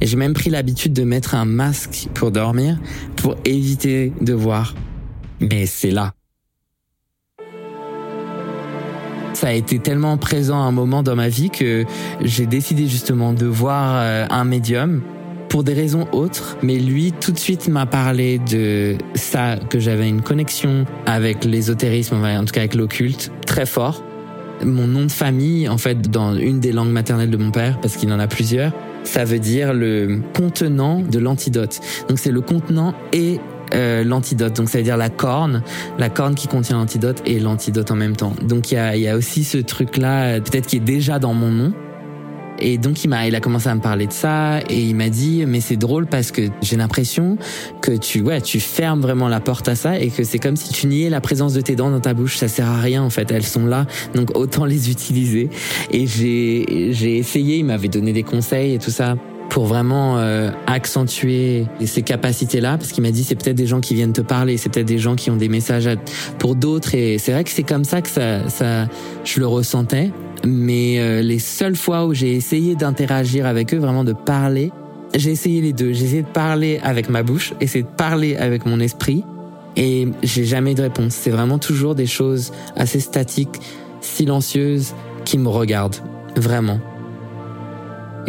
Et 0.00 0.06
j'ai 0.06 0.16
même 0.16 0.34
pris 0.34 0.50
l'habitude 0.50 0.92
de 0.92 1.04
mettre 1.04 1.34
un 1.34 1.44
masque 1.44 2.08
pour 2.14 2.30
dormir, 2.30 2.78
pour 3.16 3.36
éviter 3.44 4.12
de 4.20 4.34
voir. 4.34 4.74
Mais 5.40 5.66
c'est 5.66 5.90
là. 5.90 6.12
ça 9.38 9.48
a 9.48 9.52
été 9.52 9.78
tellement 9.78 10.16
présent 10.16 10.60
à 10.60 10.64
un 10.64 10.72
moment 10.72 11.04
dans 11.04 11.14
ma 11.14 11.28
vie 11.28 11.48
que 11.48 11.84
j'ai 12.20 12.46
décidé 12.46 12.88
justement 12.88 13.32
de 13.32 13.46
voir 13.46 13.94
euh, 13.94 14.26
un 14.30 14.44
médium 14.44 15.00
pour 15.48 15.64
des 15.64 15.72
raisons 15.72 16.06
autres, 16.12 16.56
mais 16.62 16.78
lui 16.78 17.12
tout 17.12 17.32
de 17.32 17.38
suite 17.38 17.68
m'a 17.68 17.86
parlé 17.86 18.38
de 18.38 18.96
ça, 19.14 19.56
que 19.56 19.78
j'avais 19.78 20.08
une 20.08 20.22
connexion 20.22 20.84
avec 21.06 21.44
l'ésotérisme, 21.44 22.16
en 22.16 22.44
tout 22.44 22.52
cas 22.52 22.60
avec 22.60 22.74
l'occulte, 22.74 23.32
très 23.46 23.66
fort. 23.66 24.04
Mon 24.64 24.86
nom 24.86 25.04
de 25.04 25.10
famille, 25.10 25.68
en 25.68 25.78
fait, 25.78 26.10
dans 26.10 26.34
une 26.34 26.60
des 26.60 26.72
langues 26.72 26.90
maternelles 26.90 27.30
de 27.30 27.36
mon 27.36 27.50
père, 27.50 27.80
parce 27.80 27.96
qu'il 27.96 28.12
en 28.12 28.18
a 28.18 28.26
plusieurs, 28.26 28.72
ça 29.04 29.24
veut 29.24 29.38
dire 29.38 29.72
le 29.72 30.20
contenant 30.36 31.00
de 31.00 31.18
l'antidote. 31.18 31.80
Donc 32.08 32.18
c'est 32.18 32.32
le 32.32 32.40
contenant 32.40 32.94
et 33.12 33.40
euh, 33.74 34.02
l'antidote. 34.04 34.56
Donc 34.56 34.68
ça 34.68 34.78
veut 34.78 34.84
dire 34.84 34.96
la 34.96 35.10
corne, 35.10 35.62
la 35.98 36.08
corne 36.08 36.34
qui 36.34 36.48
contient 36.48 36.76
l'antidote 36.76 37.22
et 37.24 37.38
l'antidote 37.38 37.90
en 37.90 37.96
même 37.96 38.16
temps. 38.16 38.34
Donc 38.42 38.70
il 38.70 38.74
y 38.74 38.78
a, 38.78 38.96
y 38.96 39.08
a 39.08 39.16
aussi 39.16 39.44
ce 39.44 39.58
truc-là, 39.58 40.40
peut-être 40.40 40.66
qui 40.66 40.76
est 40.76 40.80
déjà 40.80 41.18
dans 41.18 41.34
mon 41.34 41.50
nom. 41.50 41.72
Et 42.60 42.78
donc 42.78 43.04
il 43.04 43.08
m'a, 43.08 43.26
il 43.26 43.34
a 43.34 43.40
commencé 43.40 43.68
à 43.68 43.74
me 43.74 43.80
parler 43.80 44.06
de 44.06 44.12
ça 44.12 44.60
et 44.68 44.80
il 44.80 44.94
m'a 44.94 45.08
dit 45.08 45.44
mais 45.46 45.60
c'est 45.60 45.76
drôle 45.76 46.06
parce 46.06 46.30
que 46.30 46.42
j'ai 46.62 46.76
l'impression 46.76 47.38
que 47.80 47.92
tu, 47.92 48.20
ouais, 48.20 48.40
tu 48.40 48.60
fermes 48.60 49.00
vraiment 49.00 49.28
la 49.28 49.40
porte 49.40 49.68
à 49.68 49.74
ça 49.74 49.98
et 49.98 50.10
que 50.10 50.24
c'est 50.24 50.38
comme 50.38 50.56
si 50.56 50.72
tu 50.72 50.86
niais 50.86 51.10
la 51.10 51.20
présence 51.20 51.54
de 51.54 51.60
tes 51.60 51.76
dents 51.76 51.90
dans 51.90 52.00
ta 52.00 52.14
bouche. 52.14 52.36
Ça 52.36 52.48
sert 52.48 52.68
à 52.68 52.80
rien 52.80 53.02
en 53.02 53.10
fait, 53.10 53.30
elles 53.30 53.46
sont 53.46 53.66
là, 53.66 53.86
donc 54.14 54.36
autant 54.36 54.64
les 54.64 54.90
utiliser. 54.90 55.50
Et 55.90 56.06
j'ai, 56.06 56.88
j'ai 56.92 57.18
essayé, 57.18 57.58
il 57.58 57.64
m'avait 57.64 57.88
donné 57.88 58.12
des 58.12 58.22
conseils 58.22 58.74
et 58.74 58.78
tout 58.78 58.90
ça 58.90 59.16
pour 59.48 59.66
vraiment 59.66 60.18
euh, 60.18 60.50
accentuer 60.66 61.66
ces 61.84 62.02
capacités-là, 62.02 62.76
parce 62.76 62.92
qu'il 62.92 63.02
m'a 63.02 63.10
dit 63.10 63.24
c'est 63.24 63.34
peut-être 63.34 63.56
des 63.56 63.66
gens 63.66 63.80
qui 63.80 63.94
viennent 63.94 64.12
te 64.12 64.20
parler, 64.20 64.56
c'est 64.56 64.68
peut-être 64.68 64.86
des 64.86 64.98
gens 64.98 65.16
qui 65.16 65.30
ont 65.30 65.36
des 65.36 65.48
messages 65.48 65.88
pour 66.38 66.54
d'autres, 66.54 66.94
et 66.94 67.18
c'est 67.18 67.32
vrai 67.32 67.44
que 67.44 67.50
c'est 67.50 67.62
comme 67.62 67.84
ça 67.84 68.02
que 68.02 68.08
ça, 68.08 68.48
ça, 68.48 68.86
je 69.24 69.40
le 69.40 69.46
ressentais. 69.46 70.10
Mais 70.46 70.98
euh, 70.98 71.20
les 71.22 71.38
seules 71.38 71.76
fois 71.76 72.06
où 72.06 72.14
j'ai 72.14 72.34
essayé 72.34 72.74
d'interagir 72.74 73.46
avec 73.46 73.74
eux, 73.74 73.78
vraiment 73.78 74.04
de 74.04 74.12
parler, 74.12 74.72
j'ai 75.14 75.30
essayé 75.30 75.60
les 75.60 75.72
deux. 75.72 75.92
J'ai 75.92 76.04
essayé 76.04 76.22
de 76.22 76.28
parler 76.28 76.80
avec 76.82 77.08
ma 77.08 77.22
bouche, 77.22 77.54
essayer 77.60 77.82
de 77.82 77.88
parler 77.88 78.36
avec 78.36 78.66
mon 78.66 78.80
esprit, 78.80 79.24
et 79.76 80.08
j'ai 80.22 80.44
jamais 80.44 80.72
eu 80.72 80.74
de 80.74 80.82
réponse. 80.82 81.14
C'est 81.14 81.30
vraiment 81.30 81.58
toujours 81.58 81.94
des 81.94 82.06
choses 82.06 82.52
assez 82.76 83.00
statiques, 83.00 83.60
silencieuses, 84.00 84.94
qui 85.24 85.38
me 85.38 85.48
regardent, 85.48 85.96
vraiment. 86.36 86.80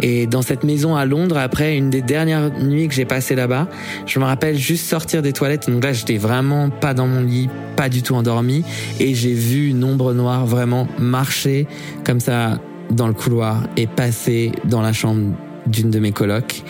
Et 0.00 0.26
dans 0.26 0.42
cette 0.42 0.64
maison 0.64 0.96
à 0.96 1.04
Londres, 1.04 1.36
après 1.36 1.76
une 1.76 1.90
des 1.90 2.02
dernières 2.02 2.50
nuits 2.58 2.88
que 2.88 2.94
j'ai 2.94 3.04
passées 3.04 3.34
là-bas, 3.34 3.68
je 4.06 4.18
me 4.18 4.24
rappelle 4.24 4.56
juste 4.56 4.86
sortir 4.86 5.22
des 5.22 5.32
toilettes. 5.32 5.70
Donc 5.70 5.84
là, 5.84 5.92
j'étais 5.92 6.16
vraiment 6.16 6.70
pas 6.70 6.94
dans 6.94 7.06
mon 7.06 7.22
lit, 7.22 7.48
pas 7.76 7.88
du 7.88 8.02
tout 8.02 8.14
endormi. 8.14 8.64
Et 8.98 9.14
j'ai 9.14 9.34
vu 9.34 9.68
une 9.68 9.84
ombre 9.84 10.14
noire 10.14 10.46
vraiment 10.46 10.88
marcher 10.98 11.66
comme 12.04 12.20
ça 12.20 12.58
dans 12.90 13.06
le 13.06 13.14
couloir 13.14 13.62
et 13.76 13.86
passer 13.86 14.52
dans 14.64 14.80
la 14.80 14.92
chambre 14.92 15.34
d'une 15.66 15.90
de 15.90 15.98
mes 15.98 16.12
colocs. 16.12 16.62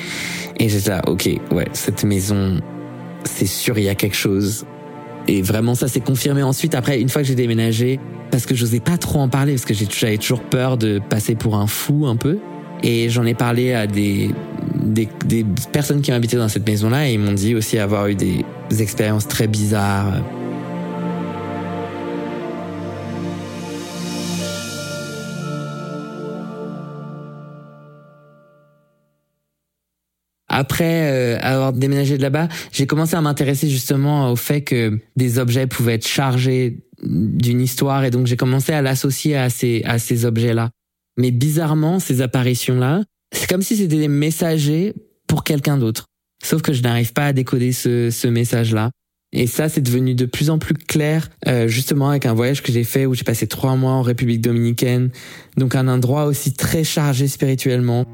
Et 0.59 0.69
j'étais 0.69 0.91
là, 0.91 1.03
ok, 1.07 1.31
ouais, 1.53 1.69
cette 1.73 2.05
maison, 2.05 2.61
c'est 3.25 3.47
sûr, 3.47 3.79
il 3.79 3.85
y 3.85 3.89
a 3.89 3.95
quelque 3.95 4.17
chose. 4.17 4.67
Et 5.29 5.43
vraiment, 5.43 5.75
ça 5.75 5.89
s'est 5.89 6.01
confirmé 6.01 6.43
ensuite. 6.43 6.75
Après, 6.75 7.01
une 7.01 7.09
fois 7.09 7.23
que 7.23 7.29
j'ai 7.29 7.35
déménagé, 7.35 8.01
parce 8.31 8.47
que 8.47 8.55
j'osais 8.55 8.81
pas 8.81 8.99
trop 8.99 9.21
en 9.21 9.29
parler, 9.29 9.53
parce 9.53 9.65
que 9.65 9.75
j'avais 9.75 10.19
toujours 10.19 10.43
peur 10.43 10.77
de 10.77 11.01
passer 11.09 11.35
pour 11.35 11.57
un 11.57 11.67
fou 11.67 12.07
un 12.07 12.17
peu. 12.17 12.39
Et 12.83 13.09
j'en 13.11 13.25
ai 13.25 13.35
parlé 13.35 13.73
à 13.75 13.87
des, 13.87 14.31
des, 14.85 15.09
personnes 15.73 16.01
qui 16.01 16.13
habité 16.13 16.37
dans 16.37 16.49
cette 16.49 16.67
maison-là 16.67 17.09
et 17.09 17.15
ils 17.15 17.21
m'ont 17.21 17.33
dit 17.33 17.55
aussi 17.55 17.79
avoir 17.79 18.07
eu 18.09 18.15
des 18.15 18.45
expériences 18.79 19.29
très 19.29 19.47
bizarres. 19.47 20.23
Après 30.53 31.11
euh, 31.11 31.39
avoir 31.41 31.73
déménagé 31.73 32.19
de 32.19 32.23
là-bas, 32.23 32.49
j'ai 32.73 32.87
commencé 32.87 33.15
à 33.15 33.21
m'intéresser 33.21 33.71
justement 33.71 34.33
au 34.33 34.37
fait 34.37 34.63
que 34.63 34.99
des 35.17 35.39
objets 35.39 35.69
pouvaient 35.69 35.95
être 35.95 36.07
chargés 36.07 36.81
d'une 37.03 37.61
histoire 37.61 38.05
et 38.05 38.11
donc 38.11 38.27
j'ai 38.27 38.37
commencé 38.37 38.73
à 38.73 38.83
l'associer 38.83 39.37
à 39.37 39.49
ces, 39.49 39.83
à 39.87 39.99
ces 39.99 40.27
objets-là. 40.27 40.71
Mais 41.17 41.31
bizarrement, 41.31 41.99
ces 41.99 42.23
apparitions-là, 42.23 43.03
c'est 43.33 43.49
comme 43.49 43.63
si 43.63 43.77
c'était 43.77 43.99
des 43.99 44.09
messagers 44.09 44.95
pour 45.27 45.45
quelqu'un 45.45 45.79
d'autre. 45.79 46.07
Sauf 46.43 46.63
que 46.63 46.73
je 46.73 46.83
n'arrive 46.83 47.13
pas 47.13 47.27
à 47.27 47.33
décoder 47.33 47.73
ce, 47.73 48.11
ce 48.11 48.27
message-là. 48.27 48.91
Et 49.33 49.47
ça, 49.47 49.69
c'est 49.69 49.81
devenu 49.81 50.15
de 50.15 50.27
plus 50.27 50.51
en 50.51 50.59
plus 50.59 50.75
clair, 50.75 51.29
euh, 51.47 51.69
justement 51.69 52.09
avec 52.11 52.27
un 52.27 52.35
voyage 52.35 52.63
que 52.63 52.73
j'ai 52.73 52.83
fait 52.83 53.07
où 53.07 53.15
j'ai 53.15 53.23
passé 53.23 53.47
trois 53.47 53.77
mois 53.77 53.93
en 53.93 54.03
République 54.03 54.41
dominicaine, 54.41 55.11
donc 55.57 55.77
un 55.77 55.87
endroit 55.87 56.25
aussi 56.25 56.53
très 56.53 56.83
chargé 56.83 57.29
spirituellement. 57.29 58.05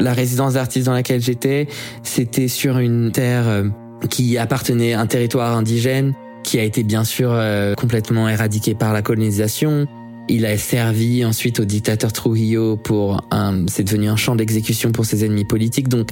La 0.00 0.14
résidence 0.14 0.54
d'artiste 0.54 0.86
dans 0.86 0.94
laquelle 0.94 1.20
j'étais, 1.20 1.68
c'était 2.02 2.48
sur 2.48 2.78
une 2.78 3.12
terre 3.12 3.46
euh, 3.46 3.68
qui 4.08 4.38
appartenait 4.38 4.94
à 4.94 5.00
un 5.00 5.06
territoire 5.06 5.54
indigène 5.54 6.14
qui 6.42 6.58
a 6.58 6.62
été 6.62 6.82
bien 6.82 7.04
sûr 7.04 7.30
euh, 7.32 7.74
complètement 7.74 8.28
éradiqué 8.28 8.74
par 8.74 8.92
la 8.92 9.02
colonisation. 9.02 9.86
Il 10.28 10.44
a 10.46 10.56
servi 10.58 11.24
ensuite 11.24 11.60
au 11.60 11.64
dictateur 11.64 12.12
Trujillo 12.12 12.76
pour 12.76 13.22
un, 13.30 13.66
c'est 13.66 13.84
devenu 13.84 14.08
un 14.08 14.16
champ 14.16 14.36
d'exécution 14.36 14.92
pour 14.92 15.06
ses 15.06 15.24
ennemis 15.24 15.44
politiques, 15.44 15.88
donc 15.88 16.10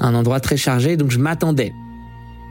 un 0.00 0.14
endroit 0.14 0.40
très 0.40 0.56
chargé. 0.56 0.96
Donc 0.96 1.10
je 1.10 1.18
m'attendais 1.18 1.72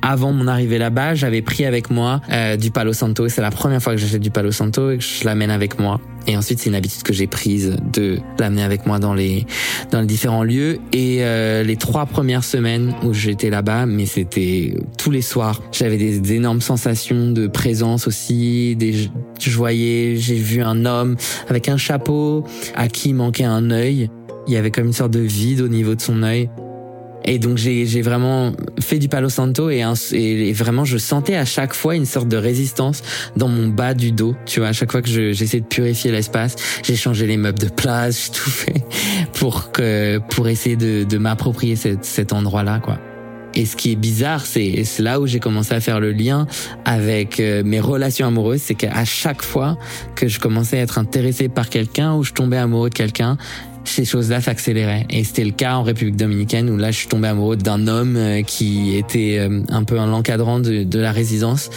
avant 0.02 0.32
mon 0.32 0.48
arrivée 0.48 0.78
là-bas, 0.78 1.16
j'avais 1.16 1.42
pris 1.42 1.66
avec 1.66 1.90
moi 1.90 2.22
euh, 2.32 2.58
du 2.58 2.72
Palo 2.72 2.94
Santo. 2.94 3.28
C'est 3.30 3.42
la 3.42 3.52
première 3.52 3.82
fois 3.82 3.94
que 3.94 4.00
j'achète 4.00 4.22
du 4.22 4.32
Palo 4.32 4.52
Santo 4.52 4.92
et 4.92 4.98
que 4.98 5.04
je 5.04 5.26
l'amène 5.26 5.52
avec 5.52 5.80
moi. 5.80 6.00
Et 6.28 6.36
ensuite, 6.36 6.60
c'est 6.60 6.70
une 6.70 6.76
habitude 6.76 7.04
que 7.04 7.14
j'ai 7.14 7.28
prise 7.28 7.78
de 7.94 8.20
l'amener 8.38 8.64
avec 8.64 8.86
moi 8.86 9.00
dans 9.00 9.14
les 9.14 9.46
dans 9.92 10.02
les 10.02 10.06
différents 10.06 10.44
lieux. 10.44 10.80
Et 10.92 11.20
euh, 11.22 11.64
les 11.64 11.78
trois 11.78 12.06
premières 12.06 12.44
semaines 12.44 12.94
où 13.04 13.14
j'étais 13.14 13.50
là-bas, 13.50 13.86
mais 13.86 14.06
c'était 14.06 14.76
tous 14.98 15.10
les 15.10 15.22
soirs, 15.22 15.62
j'avais 15.72 15.98
des, 15.98 16.34
énormes 16.34 16.62
sensations 16.62 17.32
de 17.32 17.48
présence 17.48 18.08
aussi. 18.08 18.76
Des, 18.76 19.10
je 19.40 19.58
voyais, 19.58 20.16
j'ai 20.18 20.36
vu 20.36 20.62
un 20.62 20.86
homme 20.86 21.16
avec 21.48 21.70
un 21.70 21.78
chapeau 21.78 22.44
à 22.76 22.90
qui 22.90 23.14
manquait 23.14 23.46
un 23.46 23.72
œil. 23.72 24.10
Il 24.48 24.54
y 24.54 24.58
avait 24.58 24.72
comme 24.72 24.88
une 24.88 24.94
sorte 24.94 25.12
de 25.12 25.20
vide 25.20 25.62
au 25.62 25.68
niveau 25.68 25.96
de 25.96 26.02
son 26.02 26.24
œil. 26.24 26.50
Et 27.26 27.40
donc 27.40 27.58
j'ai 27.58 28.02
vraiment 28.02 28.54
fait 28.80 29.00
du 29.00 29.10
Palo 29.10 29.30
Santo 29.30 29.70
et, 29.70 29.84
et, 30.14 30.54
vraiment 30.54 30.86
je 30.86 30.98
sentais 30.98 31.36
à 31.36 31.46
chaque 31.46 31.74
fois 31.74 31.96
une 31.96 32.06
sorte 32.06 32.30
de 32.30 32.38
résistance 32.38 33.02
dans 33.36 33.50
mon 33.50 33.68
bas 33.68 33.94
du 33.94 34.12
dos. 34.12 34.36
Tu 34.46 34.60
vois, 34.60 34.70
à 34.70 34.74
chaque 34.74 34.92
fois 34.92 35.02
que 35.02 35.10
j'essaie 35.10 35.60
de 35.60 35.66
purifier 35.66 36.12
l'espace, 36.12 36.56
j'ai 36.84 36.96
changé 36.96 37.28
les 37.28 37.38
meubles 37.38 37.60
de 37.60 37.70
place, 37.70 38.26
j'ai 38.28 38.40
tout 38.40 38.50
fait 38.50 38.84
pour 39.34 39.72
que 39.72 40.20
pour 40.30 40.48
essayer 40.48 40.76
de, 40.78 41.04
de 41.04 41.18
m'approprier 41.18 41.76
cet, 41.76 42.06
cet 42.06 42.34
endroit-là, 42.34 42.80
quoi. 42.80 42.98
Et 43.58 43.66
ce 43.66 43.76
qui 43.76 43.92
est 43.92 43.96
bizarre, 43.96 44.46
c'est 44.46 44.86
là 45.00 45.20
où 45.20 45.26
j'ai 45.26 45.40
commencé 45.40 45.74
à 45.74 45.80
faire 45.80 46.00
le 46.00 46.12
lien 46.12 46.46
avec 46.86 47.40
euh, 47.40 47.64
mes 47.66 47.80
relations 47.80 48.28
amoureuses, 48.28 48.62
c'est 48.62 48.76
qu'à 48.76 49.04
chaque 49.04 49.42
fois 49.42 49.80
que 50.14 50.28
je 50.28 50.40
commençais 50.40 50.78
à 50.78 50.82
être 50.82 51.00
intéressé 51.00 51.50
par 51.50 51.70
quelqu'un 51.70 52.14
ou 52.14 52.24
je 52.24 52.34
tombais 52.34 52.58
amoureux 52.58 52.90
de 52.90 52.94
quelqu'un, 52.94 53.36
ces 53.90 54.06
choses-là 54.06 54.42
s'accéléraient. 54.42 55.06
Et 55.10 55.24
c'était 55.24 55.44
le 55.44 55.52
cas 55.52 55.76
en 55.76 55.84
République 55.84 56.16
dominicaine 56.16 56.70
où 56.70 56.78
là, 56.78 56.92
je 56.92 56.98
suis 56.98 57.08
tombé 57.08 57.28
amoureux 57.28 57.58
d'un 57.58 57.88
homme 57.88 58.16
euh, 58.18 58.42
qui 58.42 58.96
était 58.96 59.38
euh, 59.40 59.62
un 59.70 59.84
peu 59.84 60.00
un 60.00 60.12
encadrant 60.12 60.60
de, 60.60 61.00
la 61.00 61.12
résidence 61.12 61.70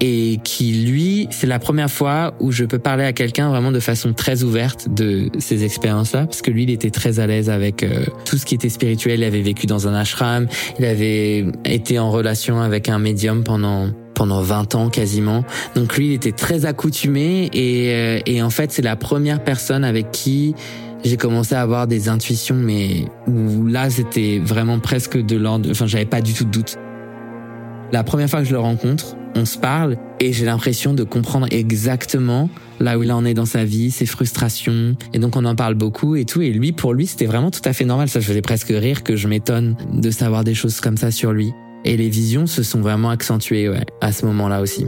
et 0.00 0.38
qui, 0.44 0.72
lui, 0.72 1.26
c'est 1.30 1.46
la 1.46 1.58
première 1.58 1.90
fois 1.90 2.34
où 2.38 2.52
je 2.52 2.64
peux 2.64 2.78
parler 2.78 3.04
à 3.04 3.12
quelqu'un 3.12 3.48
vraiment 3.48 3.72
de 3.72 3.80
façon 3.80 4.12
très 4.12 4.42
ouverte 4.42 4.88
de 4.88 5.30
ces 5.38 5.64
expériences-là, 5.64 6.26
parce 6.26 6.42
que 6.42 6.50
lui, 6.50 6.64
il 6.64 6.70
était 6.70 6.90
très 6.90 7.18
à 7.18 7.26
l'aise 7.26 7.48
avec 7.50 7.82
euh, 7.82 8.04
tout 8.24 8.36
ce 8.36 8.44
qui 8.44 8.54
était 8.54 8.68
spirituel. 8.68 9.20
Il 9.20 9.24
avait 9.24 9.40
vécu 9.40 9.66
dans 9.66 9.88
un 9.88 9.94
ashram, 9.94 10.46
il 10.78 10.84
avait 10.84 11.46
été 11.64 11.98
en 11.98 12.10
relation 12.10 12.60
avec 12.60 12.88
un 12.88 12.98
médium 12.98 13.42
pendant 13.42 13.88
pendant 14.14 14.42
20 14.42 14.74
ans 14.74 14.88
quasiment. 14.88 15.44
Donc 15.76 15.96
lui, 15.96 16.08
il 16.08 16.12
était 16.12 16.32
très 16.32 16.66
accoutumé 16.66 17.48
et, 17.52 18.20
et 18.26 18.42
en 18.42 18.50
fait, 18.50 18.72
c'est 18.72 18.82
la 18.82 18.96
première 18.96 19.44
personne 19.44 19.84
avec 19.84 20.10
qui 20.10 20.56
j'ai 21.04 21.16
commencé 21.16 21.54
à 21.54 21.60
avoir 21.60 21.86
des 21.86 22.08
intuitions, 22.08 22.56
mais 22.56 23.04
où 23.26 23.66
là, 23.66 23.90
c'était 23.90 24.40
vraiment 24.42 24.78
presque 24.78 25.18
de 25.18 25.36
l'ordre, 25.36 25.70
enfin, 25.70 25.86
j'avais 25.86 26.04
pas 26.04 26.20
du 26.20 26.34
tout 26.34 26.44
de 26.44 26.50
doute. 26.50 26.76
La 27.92 28.04
première 28.04 28.28
fois 28.28 28.40
que 28.40 28.46
je 28.46 28.52
le 28.52 28.58
rencontre, 28.58 29.16
on 29.34 29.44
se 29.44 29.56
parle 29.56 29.96
et 30.20 30.32
j'ai 30.32 30.44
l'impression 30.44 30.94
de 30.94 31.04
comprendre 31.04 31.46
exactement 31.50 32.50
là 32.80 32.98
où 32.98 33.02
il 33.02 33.12
en 33.12 33.24
est 33.24 33.34
dans 33.34 33.46
sa 33.46 33.64
vie, 33.64 33.90
ses 33.90 34.04
frustrations. 34.04 34.96
Et 35.14 35.18
donc 35.18 35.36
on 35.36 35.44
en 35.44 35.54
parle 35.54 35.74
beaucoup 35.74 36.16
et 36.16 36.24
tout. 36.24 36.42
Et 36.42 36.50
lui, 36.50 36.72
pour 36.72 36.92
lui, 36.92 37.06
c'était 37.06 37.26
vraiment 37.26 37.50
tout 37.50 37.62
à 37.64 37.72
fait 37.72 37.84
normal. 37.84 38.08
Ça 38.08 38.20
je 38.20 38.26
faisait 38.26 38.42
presque 38.42 38.68
rire 38.68 39.02
que 39.02 39.16
je 39.16 39.28
m'étonne 39.28 39.76
de 39.92 40.10
savoir 40.10 40.44
des 40.44 40.54
choses 40.54 40.80
comme 40.80 40.96
ça 40.96 41.10
sur 41.10 41.32
lui. 41.32 41.52
Et 41.84 41.96
les 41.96 42.08
visions 42.08 42.46
se 42.46 42.62
sont 42.62 42.80
vraiment 42.80 43.10
accentuées 43.10 43.68
ouais, 43.68 43.86
à 44.00 44.12
ce 44.12 44.26
moment-là 44.26 44.60
aussi 44.60 44.84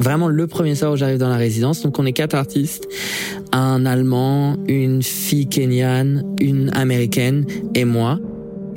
vraiment 0.00 0.28
le 0.28 0.46
premier 0.46 0.74
soir 0.74 0.92
où 0.92 0.96
j'arrive 0.96 1.18
dans 1.18 1.28
la 1.28 1.36
résidence. 1.36 1.82
Donc 1.82 1.98
on 1.98 2.06
est 2.06 2.12
quatre 2.12 2.34
artistes, 2.34 2.88
un 3.52 3.86
Allemand, 3.86 4.56
une 4.68 5.02
fille 5.02 5.48
kenyane, 5.48 6.24
une 6.40 6.70
Américaine 6.74 7.44
et 7.74 7.84
moi. 7.84 8.18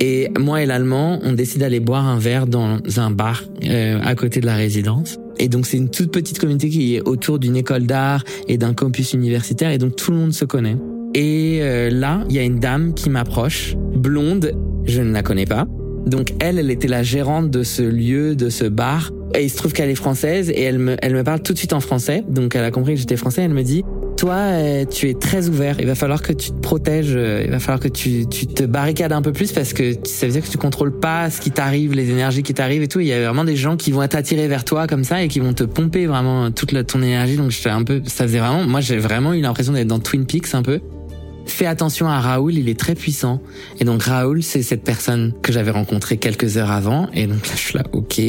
Et 0.00 0.28
moi 0.38 0.62
et 0.62 0.66
l'Allemand, 0.66 1.20
on 1.22 1.32
décide 1.32 1.60
d'aller 1.60 1.80
boire 1.80 2.06
un 2.06 2.18
verre 2.18 2.46
dans 2.46 2.78
un 2.96 3.10
bar 3.10 3.44
euh, 3.64 4.00
à 4.02 4.14
côté 4.14 4.40
de 4.40 4.46
la 4.46 4.56
résidence. 4.56 5.18
Et 5.38 5.48
donc 5.48 5.66
c'est 5.66 5.76
une 5.76 5.88
toute 5.88 6.12
petite 6.12 6.38
communauté 6.38 6.68
qui 6.68 6.96
est 6.96 7.00
autour 7.00 7.38
d'une 7.38 7.56
école 7.56 7.84
d'art 7.84 8.24
et 8.48 8.58
d'un 8.58 8.74
campus 8.74 9.12
universitaire 9.12 9.70
et 9.70 9.78
donc 9.78 9.96
tout 9.96 10.10
le 10.10 10.16
monde 10.16 10.32
se 10.32 10.44
connaît. 10.44 10.76
Et 11.14 11.60
euh, 11.62 11.90
là, 11.90 12.24
il 12.28 12.34
y 12.34 12.38
a 12.38 12.42
une 12.42 12.58
dame 12.58 12.92
qui 12.92 13.08
m'approche, 13.08 13.76
blonde, 13.94 14.52
je 14.84 15.00
ne 15.00 15.12
la 15.12 15.22
connais 15.22 15.46
pas. 15.46 15.66
Donc 16.06 16.34
elle, 16.40 16.58
elle 16.58 16.70
était 16.70 16.88
la 16.88 17.02
gérante 17.02 17.50
de 17.50 17.62
ce 17.62 17.82
lieu, 17.82 18.34
de 18.34 18.50
ce 18.50 18.64
bar. 18.64 19.10
Et 19.34 19.44
il 19.44 19.50
se 19.50 19.56
trouve 19.56 19.72
qu'elle 19.72 19.90
est 19.90 19.94
française 19.94 20.50
et 20.50 20.62
elle 20.62 20.78
me, 20.78 20.96
elle 21.02 21.14
me 21.14 21.24
parle 21.24 21.42
tout 21.42 21.52
de 21.52 21.58
suite 21.58 21.72
en 21.72 21.80
français. 21.80 22.22
Donc 22.28 22.54
elle 22.54 22.64
a 22.64 22.70
compris 22.70 22.94
que 22.94 23.00
j'étais 23.00 23.16
français. 23.16 23.42
Elle 23.42 23.52
me 23.52 23.62
dit, 23.62 23.84
toi, 24.16 24.34
euh, 24.34 24.84
tu 24.84 25.08
es 25.08 25.14
très 25.14 25.48
ouvert. 25.48 25.76
Il 25.80 25.86
va 25.86 25.94
falloir 25.94 26.22
que 26.22 26.32
tu 26.32 26.50
te 26.50 26.60
protèges. 26.60 27.14
Euh, 27.16 27.42
il 27.44 27.50
va 27.50 27.58
falloir 27.58 27.80
que 27.80 27.88
tu, 27.88 28.26
tu 28.26 28.46
te 28.46 28.62
barricades 28.62 29.12
un 29.12 29.22
peu 29.22 29.32
plus 29.32 29.52
parce 29.52 29.72
que 29.72 29.94
ça 30.04 30.26
veut 30.26 30.32
dire 30.32 30.42
que 30.42 30.50
tu 30.50 30.58
contrôles 30.58 30.98
pas 30.98 31.30
ce 31.30 31.40
qui 31.40 31.50
t'arrive, 31.50 31.94
les 31.94 32.10
énergies 32.10 32.42
qui 32.42 32.54
t'arrivent 32.54 32.82
et 32.82 32.88
tout. 32.88 33.00
Il 33.00 33.06
y 33.06 33.12
a 33.12 33.20
vraiment 33.24 33.44
des 33.44 33.56
gens 33.56 33.76
qui 33.76 33.90
vont 33.90 34.02
être 34.02 34.14
attirés 34.14 34.46
vers 34.46 34.64
toi 34.64 34.86
comme 34.86 35.04
ça 35.04 35.22
et 35.22 35.28
qui 35.28 35.40
vont 35.40 35.52
te 35.52 35.64
pomper 35.64 36.06
vraiment 36.06 36.50
toute 36.52 36.72
la, 36.72 36.84
ton 36.84 37.02
énergie. 37.02 37.36
Donc 37.36 37.50
j'étais 37.50 37.70
un 37.70 37.82
peu, 37.82 38.02
ça 38.06 38.24
faisait 38.24 38.38
vraiment, 38.38 38.64
moi 38.64 38.80
j'ai 38.80 38.98
vraiment 38.98 39.34
eu 39.34 39.40
l'impression 39.40 39.72
d'être 39.72 39.88
dans 39.88 39.98
Twin 39.98 40.26
Peaks 40.26 40.54
un 40.54 40.62
peu 40.62 40.80
fais 41.46 41.66
attention 41.66 42.08
à 42.08 42.20
Raoul, 42.20 42.54
il 42.54 42.68
est 42.68 42.78
très 42.78 42.94
puissant. 42.94 43.40
Et 43.80 43.84
donc 43.84 44.02
Raoul, 44.02 44.42
c'est 44.42 44.62
cette 44.62 44.82
personne 44.82 45.34
que 45.42 45.52
j'avais 45.52 45.70
rencontrée 45.70 46.16
quelques 46.16 46.56
heures 46.56 46.70
avant. 46.70 47.08
Et 47.12 47.26
donc 47.26 47.46
là, 47.46 47.52
je 47.54 47.60
suis 47.60 47.78
là, 47.78 47.84
ok. 47.92 48.20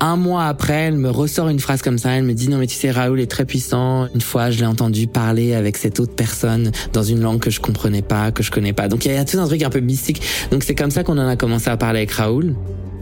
Un 0.00 0.16
mois 0.16 0.44
après, 0.44 0.74
elle 0.74 0.96
me 0.96 1.10
ressort 1.10 1.48
une 1.48 1.58
phrase 1.58 1.82
comme 1.82 1.98
ça. 1.98 2.10
Elle 2.12 2.24
me 2.24 2.34
dit 2.34 2.48
non 2.48 2.58
mais 2.58 2.66
tu 2.66 2.76
sais 2.76 2.90
Raoul 2.90 3.20
est 3.20 3.30
très 3.30 3.44
puissant. 3.44 4.06
Une 4.14 4.20
fois, 4.20 4.50
je 4.50 4.60
l'ai 4.60 4.66
entendu 4.66 5.08
parler 5.08 5.54
avec 5.54 5.76
cette 5.76 5.98
autre 5.98 6.14
personne 6.14 6.70
dans 6.92 7.02
une 7.02 7.20
langue 7.20 7.40
que 7.40 7.50
je 7.50 7.60
comprenais 7.60 8.02
pas, 8.02 8.30
que 8.30 8.42
je 8.42 8.50
connais 8.50 8.72
pas. 8.72 8.88
Donc 8.88 9.04
il 9.04 9.12
y 9.12 9.16
a 9.16 9.24
tout 9.24 9.38
un 9.38 9.46
truc 9.46 9.62
un 9.62 9.70
peu 9.70 9.80
mystique. 9.80 10.22
Donc 10.52 10.62
c'est 10.62 10.76
comme 10.76 10.90
ça 10.92 11.02
qu'on 11.02 11.18
en 11.18 11.26
a 11.26 11.36
commencé 11.36 11.68
à 11.68 11.76
parler 11.76 11.98
avec 11.98 12.12
Raoul. 12.12 12.54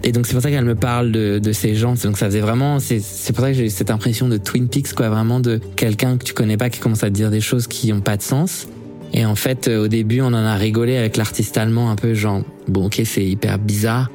Et 0.04 0.12
donc 0.12 0.26
c'est 0.26 0.32
pour 0.32 0.42
ça 0.42 0.50
qu'elle 0.50 0.64
me 0.64 0.74
parle 0.74 1.12
de, 1.12 1.38
de 1.38 1.52
ces 1.52 1.74
gens. 1.74 1.94
Donc 2.02 2.16
ça 2.16 2.26
faisait 2.26 2.40
vraiment, 2.40 2.78
c'est 2.78 3.00
pour 3.32 3.44
ça 3.44 3.50
que 3.50 3.56
j'ai 3.56 3.66
eu 3.66 3.70
cette 3.70 3.90
impression 3.90 4.28
de 4.28 4.38
Twin 4.38 4.68
Peaks, 4.68 4.94
quoi, 4.94 5.08
vraiment 5.08 5.40
de 5.40 5.60
quelqu'un 5.74 6.16
que 6.16 6.24
tu 6.24 6.32
connais 6.32 6.56
pas 6.56 6.70
qui 6.70 6.80
commence 6.80 7.02
à 7.02 7.08
te 7.08 7.14
dire 7.14 7.30
des 7.30 7.40
choses 7.40 7.66
qui 7.66 7.92
ont 7.92 8.00
pas 8.00 8.16
de 8.16 8.22
sens. 8.22 8.68
Et 9.12 9.24
en 9.24 9.34
fait, 9.34 9.68
euh, 9.68 9.84
au 9.84 9.88
début, 9.88 10.20
on 10.20 10.26
en 10.26 10.34
a 10.34 10.54
rigolé 10.56 10.96
avec 10.96 11.16
l'artiste 11.16 11.56
allemand, 11.56 11.90
un 11.90 11.96
peu 11.96 12.14
genre, 12.14 12.42
bon, 12.68 12.86
ok, 12.86 13.00
c'est 13.04 13.24
hyper 13.24 13.58
bizarre. 13.58 14.10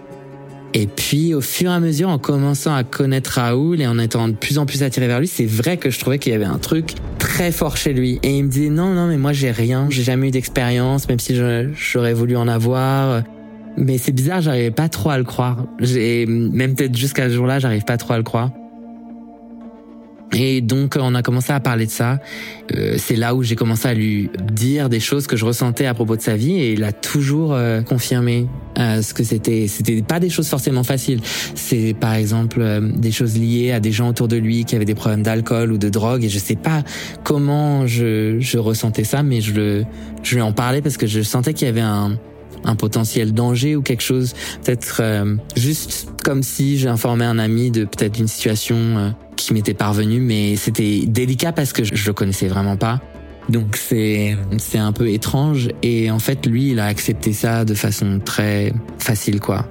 Et 0.74 0.88
puis, 0.88 1.34
au 1.34 1.42
fur 1.42 1.70
et 1.70 1.74
à 1.74 1.80
mesure, 1.80 2.08
en 2.08 2.18
commençant 2.18 2.74
à 2.74 2.84
connaître 2.84 3.32
Raoul 3.32 3.82
et 3.82 3.88
en 3.88 4.00
étant 4.00 4.30
de 4.30 4.34
plus 4.34 4.58
en 4.58 4.66
plus 4.66 4.84
attiré 4.84 5.08
vers 5.08 5.20
lui, 5.20 5.28
c'est 5.28 5.46
vrai 5.46 5.76
que 5.76 5.90
je 5.90 6.00
trouvais 6.00 6.18
qu'il 6.18 6.32
y 6.32 6.36
avait 6.36 6.46
un 6.46 6.60
truc 6.60 6.94
très 7.20 7.52
fort 7.52 7.76
chez 7.76 7.92
lui. 7.92 8.20
Et 8.24 8.38
il 8.38 8.46
me 8.46 8.50
disait, 8.50 8.70
non, 8.70 8.94
non, 8.94 9.08
mais 9.08 9.18
moi, 9.18 9.34
j'ai 9.34 9.52
rien, 9.52 9.88
j'ai 9.90 10.04
jamais 10.04 10.30
eu 10.30 10.32
d'expérience, 10.32 11.10
même 11.10 11.20
si 11.20 11.36
j'aurais 11.74 12.14
voulu 12.14 12.38
en 12.38 12.48
avoir. 12.48 13.24
Mais 13.78 13.98
c'est 13.98 14.14
bizarre, 14.14 14.42
j'arrivais 14.42 14.72
pas 14.72 14.88
trop 14.88 15.10
à 15.10 15.18
le 15.18 15.24
croire. 15.26 15.66
J'ai, 15.80 16.26
même 16.26 16.76
peut-être 16.76 16.96
jusqu'à 16.96 17.28
ce 17.28 17.34
jour-là, 17.36 17.60
j'arrive 17.60 17.84
pas 17.84 17.98
trop 17.98 18.14
à 18.14 18.18
le 18.18 18.24
croire. 18.24 18.52
Et 20.34 20.62
donc 20.62 20.98
on 21.00 21.14
a 21.16 21.22
commencé 21.22 21.52
à 21.52 21.60
parler 21.60 21.86
de 21.86 21.92
ça. 21.92 22.20
Euh, 22.76 22.96
c'est 22.98 23.16
là 23.16 23.36
où 23.36 23.44
j'ai 23.44 23.56
commencé 23.56 23.88
à 23.88 23.94
lui 23.94 24.30
dire 24.52 24.90
des 24.90 25.00
choses 25.00 25.28
que 25.28 25.36
je 25.36 25.46
ressentais 25.46 25.86
à 25.86 25.94
propos 25.94 26.16
de 26.16 26.22
sa 26.22 26.36
vie 26.36 26.54
et 26.54 26.74
il 26.74 26.84
a 26.84 26.94
toujours 26.94 27.54
euh, 27.54 27.82
confirmé 27.82 28.48
euh, 28.78 29.02
ce 29.02 29.14
que 29.14 29.24
c'était. 29.24 29.68
C'était 29.68 30.02
pas 30.02 30.20
des 30.20 30.30
choses 30.30 30.48
forcément 30.48 30.84
faciles. 30.84 31.20
C'est 31.56 31.94
par 32.00 32.14
exemple 32.14 32.64
des 32.96 33.12
choses 33.12 33.38
liées 33.38 33.72
à 33.72 33.80
des 33.80 33.92
gens 33.92 34.10
autour 34.10 34.28
de 34.28 34.38
lui 34.38 34.64
qui 34.64 34.76
avaient 34.76 34.86
des 34.86 34.96
problèmes 34.96 35.24
d'alcool 35.24 35.72
ou 35.72 35.78
de 35.78 35.90
drogue 35.90 36.24
et 36.24 36.30
je 36.30 36.40
sais 36.40 36.56
pas 36.56 36.84
comment 37.24 37.86
je, 37.88 38.38
je 38.40 38.58
ressentais 38.58 39.04
ça, 39.04 39.24
mais 39.24 39.42
je 39.42 39.54
le 39.54 39.86
je 40.24 40.36
lui 40.36 40.42
en 40.42 40.54
parlais 40.54 40.82
parce 40.82 40.98
que 40.98 41.08
je 41.08 41.22
sentais 41.22 41.54
qu'il 41.54 41.68
y 41.68 41.70
avait 41.70 41.82
un 41.82 42.18
un 42.64 42.76
potentiel 42.76 43.34
danger 43.34 43.76
ou 43.76 43.82
quelque 43.82 44.04
chose, 44.04 44.34
peut-être 44.64 45.02
juste 45.56 46.10
comme 46.24 46.44
si 46.44 46.78
j'informais 46.78 47.26
un 47.26 47.40
ami 47.40 47.72
de 47.72 47.86
peut-être 47.86 48.20
une 48.20 48.28
situation 48.28 49.14
qui 49.36 49.54
m'était 49.54 49.74
parvenu, 49.74 50.20
mais 50.20 50.56
c'était 50.56 51.02
délicat 51.06 51.52
parce 51.52 51.74
que 51.74 51.84
je 51.84 52.06
le 52.06 52.14
connaissais 52.14 52.48
vraiment 52.48 52.78
pas. 52.78 53.02
Donc 53.50 53.76
c'est 53.76 54.38
c'est 54.58 54.78
un 54.78 54.92
peu 54.92 55.10
étrange 55.10 55.70
et 55.82 56.12
en 56.12 56.20
fait 56.20 56.46
lui 56.46 56.72
il 56.72 56.80
a 56.80 56.86
accepté 56.86 57.34
ça 57.34 57.66
de 57.66 57.74
façon 57.74 58.20
très 58.24 58.72
facile 59.00 59.40
quoi. 59.40 59.68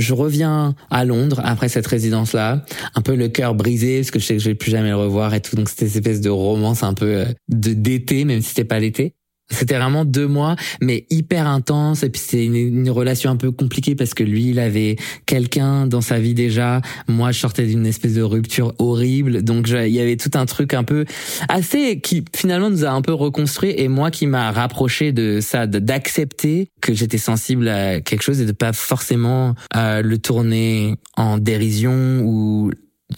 Je 0.00 0.14
reviens 0.14 0.74
à 0.90 1.04
Londres 1.04 1.40
après 1.44 1.68
cette 1.68 1.86
résidence-là, 1.86 2.64
un 2.94 3.02
peu 3.02 3.14
le 3.14 3.28
cœur 3.28 3.54
brisé 3.54 3.98
parce 3.98 4.10
que 4.10 4.18
je 4.18 4.24
sais 4.24 4.34
que 4.36 4.42
je 4.42 4.48
vais 4.48 4.54
plus 4.54 4.70
jamais 4.70 4.88
le 4.88 4.96
revoir 4.96 5.34
et 5.34 5.40
tout. 5.40 5.56
Donc 5.56 5.68
c'était 5.68 5.88
cette 5.88 6.06
espèce 6.06 6.20
de 6.22 6.30
romance 6.30 6.82
un 6.82 6.94
peu 6.94 7.06
euh, 7.06 7.24
de 7.48 7.74
d'été, 7.74 8.24
même 8.24 8.40
si 8.40 8.48
c'était 8.48 8.64
pas 8.64 8.80
l'été. 8.80 9.14
C'était 9.50 9.76
vraiment 9.76 10.04
deux 10.04 10.26
mois, 10.26 10.56
mais 10.80 11.06
hyper 11.10 11.46
intense. 11.46 12.02
Et 12.02 12.10
puis 12.10 12.22
c'est 12.24 12.44
une, 12.44 12.88
relation 12.90 13.30
un 13.30 13.36
peu 13.36 13.50
compliquée 13.50 13.94
parce 13.94 14.14
que 14.14 14.24
lui, 14.24 14.50
il 14.50 14.58
avait 14.58 14.96
quelqu'un 15.26 15.86
dans 15.86 16.00
sa 16.00 16.18
vie 16.18 16.34
déjà. 16.34 16.80
Moi, 17.08 17.32
je 17.32 17.38
sortais 17.38 17.66
d'une 17.66 17.86
espèce 17.86 18.14
de 18.14 18.22
rupture 18.22 18.74
horrible. 18.78 19.42
Donc 19.42 19.68
il 19.68 19.92
y 19.92 20.00
avait 20.00 20.16
tout 20.16 20.30
un 20.34 20.46
truc 20.46 20.74
un 20.74 20.84
peu 20.84 21.04
assez 21.48 22.00
qui 22.00 22.24
finalement 22.34 22.70
nous 22.70 22.84
a 22.84 22.90
un 22.90 23.02
peu 23.02 23.12
reconstruit. 23.12 23.74
Et 23.76 23.88
moi, 23.88 24.10
qui 24.10 24.26
m'a 24.26 24.50
rapproché 24.50 25.12
de 25.12 25.40
ça, 25.40 25.66
d'accepter 25.66 26.68
que 26.80 26.94
j'étais 26.94 27.18
sensible 27.18 27.68
à 27.68 28.00
quelque 28.00 28.22
chose 28.22 28.40
et 28.40 28.46
de 28.46 28.52
pas 28.52 28.72
forcément 28.72 29.54
euh, 29.76 30.02
le 30.02 30.18
tourner 30.18 30.94
en 31.16 31.38
dérision 31.38 32.20
ou 32.24 32.70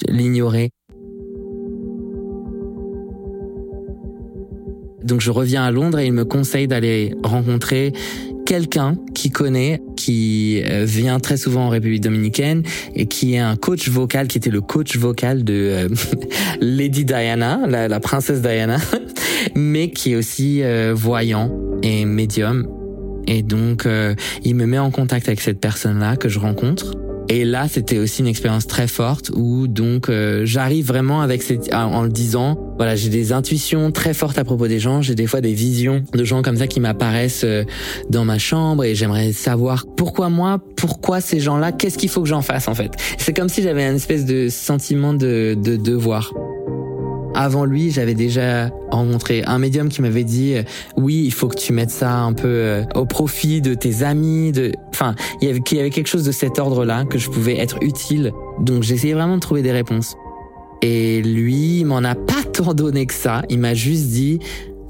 l'ignorer. 0.08 0.70
Donc 5.04 5.20
je 5.20 5.30
reviens 5.30 5.64
à 5.64 5.70
Londres 5.70 5.98
et 5.98 6.06
il 6.06 6.12
me 6.12 6.24
conseille 6.24 6.68
d'aller 6.68 7.14
rencontrer 7.22 7.92
quelqu'un 8.46 8.96
qui 9.14 9.30
connaît, 9.30 9.82
qui 9.96 10.62
euh, 10.64 10.84
vient 10.84 11.18
très 11.20 11.36
souvent 11.36 11.66
en 11.66 11.68
République 11.68 12.02
dominicaine 12.02 12.62
et 12.94 13.06
qui 13.06 13.34
est 13.34 13.38
un 13.38 13.56
coach 13.56 13.88
vocal, 13.88 14.28
qui 14.28 14.38
était 14.38 14.50
le 14.50 14.60
coach 14.60 14.96
vocal 14.96 15.44
de 15.44 15.54
euh, 15.54 15.88
Lady 16.60 17.04
Diana, 17.04 17.60
la, 17.66 18.00
princesse 18.00 18.42
Diana, 18.42 18.78
mais 19.54 19.90
qui 19.90 20.12
est 20.12 20.16
aussi 20.16 20.62
euh, 20.62 20.92
voyant 20.94 21.50
et 21.82 22.04
médium. 22.04 22.68
Et 23.28 23.42
donc, 23.42 23.86
il 24.42 24.56
me 24.56 24.66
met 24.66 24.80
en 24.80 24.90
contact 24.90 25.28
avec 25.28 25.40
cette 25.40 25.60
personne-là 25.60 26.16
que 26.16 26.28
je 26.28 26.40
rencontre. 26.40 26.92
Et 27.34 27.46
là, 27.46 27.66
c'était 27.66 27.96
aussi 27.96 28.20
une 28.20 28.26
expérience 28.26 28.66
très 28.66 28.86
forte 28.86 29.30
où 29.34 29.66
donc 29.66 30.10
euh, 30.10 30.42
j'arrive 30.44 30.86
vraiment 30.86 31.22
avec 31.22 31.42
cette, 31.42 31.72
en, 31.72 32.02
le 32.02 32.10
disant, 32.10 32.58
voilà, 32.76 32.94
j'ai 32.94 33.08
des 33.08 33.32
intuitions 33.32 33.90
très 33.90 34.12
fortes 34.12 34.36
à 34.38 34.44
propos 34.44 34.68
des 34.68 34.78
gens, 34.78 35.00
j'ai 35.00 35.14
des 35.14 35.26
fois 35.26 35.40
des 35.40 35.54
visions 35.54 36.04
de 36.12 36.24
gens 36.24 36.42
comme 36.42 36.58
ça 36.58 36.66
qui 36.66 36.78
m'apparaissent 36.78 37.44
euh, 37.44 37.64
dans 38.10 38.26
ma 38.26 38.36
chambre 38.36 38.84
et 38.84 38.94
j'aimerais 38.94 39.32
savoir 39.32 39.86
pourquoi 39.96 40.28
moi, 40.28 40.60
pourquoi 40.76 41.22
ces 41.22 41.40
gens-là, 41.40 41.72
qu'est-ce 41.72 41.96
qu'il 41.96 42.10
faut 42.10 42.20
que 42.20 42.28
j'en 42.28 42.42
fasse 42.42 42.68
en 42.68 42.74
fait. 42.74 42.92
C'est 43.16 43.32
comme 43.32 43.48
si 43.48 43.62
j'avais 43.62 43.84
un 43.84 43.94
espèce 43.94 44.26
de 44.26 44.50
sentiment 44.50 45.14
de, 45.14 45.56
de 45.56 45.76
devoir. 45.76 46.34
Avant 47.34 47.64
lui, 47.64 47.90
j'avais 47.90 48.14
déjà 48.14 48.70
rencontré 48.90 49.42
un 49.46 49.58
médium 49.58 49.88
qui 49.88 50.02
m'avait 50.02 50.24
dit 50.24 50.54
euh, 50.54 50.62
oui, 50.96 51.22
il 51.24 51.32
faut 51.32 51.48
que 51.48 51.56
tu 51.56 51.72
mettes 51.72 51.90
ça 51.90 52.18
un 52.20 52.32
peu 52.32 52.48
euh, 52.48 52.84
au 52.94 53.04
profit 53.04 53.60
de 53.60 53.74
tes 53.74 54.02
amis, 54.02 54.52
de, 54.52 54.72
enfin, 54.88 55.14
il 55.40 55.48
y 55.48 55.50
avait, 55.50 55.60
y 55.72 55.78
avait 55.78 55.90
quelque 55.90 56.08
chose 56.08 56.24
de 56.24 56.32
cet 56.32 56.58
ordre-là 56.58 57.04
que 57.04 57.18
je 57.18 57.30
pouvais 57.30 57.58
être 57.58 57.78
utile. 57.82 58.32
Donc 58.60 58.82
j'essayais 58.82 59.14
vraiment 59.14 59.36
de 59.36 59.40
trouver 59.40 59.62
des 59.62 59.72
réponses. 59.72 60.16
Et 60.82 61.22
lui, 61.22 61.80
il 61.80 61.86
m'en 61.86 62.02
a 62.04 62.14
pas 62.14 62.42
tant 62.52 62.74
donné 62.74 63.06
que 63.06 63.14
ça. 63.14 63.42
Il 63.48 63.58
m'a 63.60 63.74
juste 63.74 64.08
dit, 64.08 64.40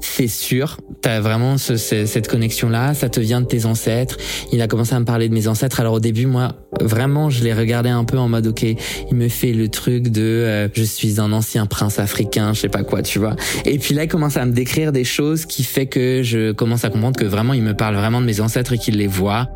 c'est 0.05 0.27
sûr, 0.27 0.77
t'as 1.01 1.19
vraiment 1.19 1.57
ce, 1.57 1.77
cette 1.77 2.27
connexion-là, 2.27 2.93
ça 2.93 3.09
te 3.09 3.19
vient 3.19 3.41
de 3.41 3.45
tes 3.45 3.65
ancêtres. 3.65 4.17
Il 4.51 4.61
a 4.61 4.67
commencé 4.67 4.93
à 4.93 4.99
me 4.99 5.05
parler 5.05 5.29
de 5.29 5.33
mes 5.33 5.47
ancêtres. 5.47 5.79
Alors 5.79 5.93
au 5.93 5.99
début, 5.99 6.25
moi, 6.25 6.55
vraiment, 6.81 7.29
je 7.29 7.43
l'ai 7.43 7.53
regardé 7.53 7.89
un 7.89 8.03
peu 8.03 8.17
en 8.17 8.27
mode, 8.27 8.47
ok, 8.47 8.63
il 8.63 9.15
me 9.15 9.29
fait 9.29 9.53
le 9.53 9.69
truc 9.69 10.09
de, 10.09 10.21
euh, 10.21 10.67
je 10.73 10.83
suis 10.83 11.19
un 11.19 11.31
ancien 11.31 11.65
prince 11.65 11.99
africain, 11.99 12.53
je 12.53 12.61
sais 12.61 12.69
pas 12.69 12.83
quoi, 12.83 13.01
tu 13.01 13.19
vois. 13.19 13.35
Et 13.65 13.79
puis 13.79 13.93
là, 13.93 14.03
il 14.03 14.07
commence 14.07 14.37
à 14.37 14.45
me 14.45 14.51
décrire 14.51 14.91
des 14.91 15.05
choses 15.05 15.45
qui 15.45 15.63
fait 15.63 15.85
que 15.85 16.21
je 16.23 16.51
commence 16.51 16.83
à 16.83 16.89
comprendre 16.89 17.17
que 17.17 17.25
vraiment, 17.25 17.53
il 17.53 17.63
me 17.63 17.73
parle 17.73 17.95
vraiment 17.95 18.21
de 18.21 18.25
mes 18.25 18.41
ancêtres 18.41 18.73
et 18.73 18.77
qu'il 18.77 18.97
les 18.97 19.07
voit. 19.07 19.49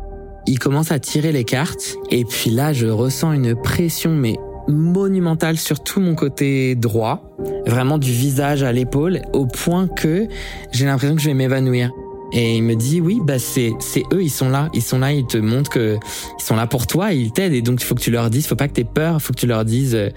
Il 0.46 0.58
commence 0.58 0.92
à 0.92 0.98
tirer 0.98 1.30
les 1.30 1.44
cartes 1.44 1.96
et 2.10 2.24
puis 2.24 2.50
là, 2.50 2.72
je 2.72 2.86
ressens 2.86 3.32
une 3.32 3.54
pression, 3.54 4.12
mais 4.12 4.36
monumental 4.68 5.56
sur 5.56 5.82
tout 5.82 6.00
mon 6.00 6.14
côté 6.14 6.74
droit, 6.74 7.36
vraiment 7.66 7.98
du 7.98 8.12
visage 8.12 8.62
à 8.62 8.72
l'épaule, 8.72 9.22
au 9.32 9.46
point 9.46 9.88
que 9.88 10.28
j'ai 10.72 10.84
l'impression 10.84 11.16
que 11.16 11.22
je 11.22 11.28
vais 11.28 11.34
m'évanouir. 11.34 11.90
Et 12.32 12.58
il 12.58 12.62
me 12.62 12.74
dit 12.74 13.00
oui 13.00 13.20
bah 13.24 13.38
c'est 13.38 13.72
c'est 13.80 14.02
eux 14.12 14.22
ils 14.22 14.30
sont 14.30 14.50
là. 14.50 14.68
Ils 14.74 14.82
sont 14.82 14.98
là 14.98 15.12
ils 15.12 15.26
te 15.26 15.38
montrent 15.38 15.70
que 15.70 15.96
ils 16.38 16.42
sont 16.42 16.56
là 16.56 16.66
pour 16.66 16.86
toi 16.86 17.12
ils 17.12 17.32
t'aident. 17.32 17.54
Et 17.54 17.62
donc 17.62 17.80
il 17.80 17.84
faut 17.84 17.94
que 17.94 18.02
tu 18.02 18.10
leur 18.10 18.28
dises 18.28 18.46
faut 18.46 18.54
pas 18.54 18.68
que 18.68 18.74
t'aies 18.74 18.84
peur 18.84 19.22
faut 19.22 19.32
que 19.32 19.38
tu 19.38 19.46
leur 19.46 19.64
dises 19.64 19.94
euh, 19.94 20.10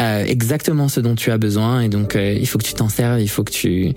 euh, 0.00 0.24
exactement 0.24 0.88
ce 0.88 0.98
dont 0.98 1.14
tu 1.14 1.30
as 1.30 1.38
besoin. 1.38 1.82
Et 1.82 1.88
donc 1.88 2.16
euh, 2.16 2.32
il 2.32 2.46
faut 2.48 2.58
que 2.58 2.64
tu 2.64 2.74
t'en 2.74 2.88
serves, 2.88 3.20
il 3.20 3.28
faut 3.28 3.44
que 3.44 3.52
tu 3.52 3.94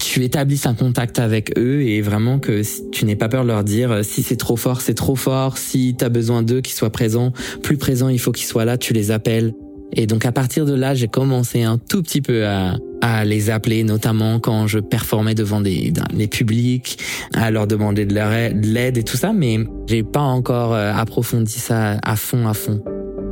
tu 0.00 0.24
établisses 0.24 0.66
un 0.66 0.74
contact 0.74 1.18
avec 1.18 1.56
eux 1.58 1.82
et 1.82 2.00
vraiment 2.00 2.38
que 2.38 2.62
tu 2.90 3.04
n'aies 3.04 3.16
pas 3.16 3.28
peur 3.28 3.42
de 3.42 3.48
leur 3.48 3.62
dire 3.62 3.92
euh, 3.92 4.02
si 4.02 4.22
c'est 4.22 4.36
trop 4.36 4.56
fort, 4.56 4.80
c'est 4.80 4.94
trop 4.94 5.14
fort, 5.14 5.58
si 5.58 5.94
tu 5.96 6.04
as 6.04 6.08
besoin 6.08 6.42
d'eux 6.42 6.62
qu'ils 6.62 6.74
soient 6.74 6.90
présents, 6.90 7.32
plus 7.62 7.76
présents, 7.76 8.08
il 8.08 8.18
faut 8.18 8.32
qu'ils 8.32 8.46
soient 8.46 8.64
là, 8.64 8.78
tu 8.78 8.92
les 8.92 9.10
appelles. 9.10 9.52
Et 9.92 10.06
donc 10.06 10.24
à 10.24 10.32
partir 10.32 10.64
de 10.64 10.72
là, 10.72 10.94
j'ai 10.94 11.08
commencé 11.08 11.62
un 11.62 11.76
tout 11.76 12.02
petit 12.02 12.22
peu 12.22 12.46
à, 12.46 12.76
à 13.02 13.24
les 13.24 13.50
appeler, 13.50 13.84
notamment 13.84 14.40
quand 14.40 14.66
je 14.66 14.78
performais 14.78 15.34
devant 15.34 15.60
des, 15.60 15.92
des 16.14 16.28
publics, 16.28 16.98
à 17.34 17.50
leur 17.50 17.66
demander 17.66 18.06
de 18.06 18.14
l'aide 18.14 18.96
et 18.96 19.02
tout 19.02 19.16
ça, 19.16 19.32
mais 19.32 19.58
j'ai 19.86 20.04
pas 20.04 20.20
encore 20.20 20.74
approfondi 20.74 21.54
ça 21.54 21.98
à 22.02 22.16
fond, 22.16 22.46
à 22.46 22.54
fond 22.54 22.80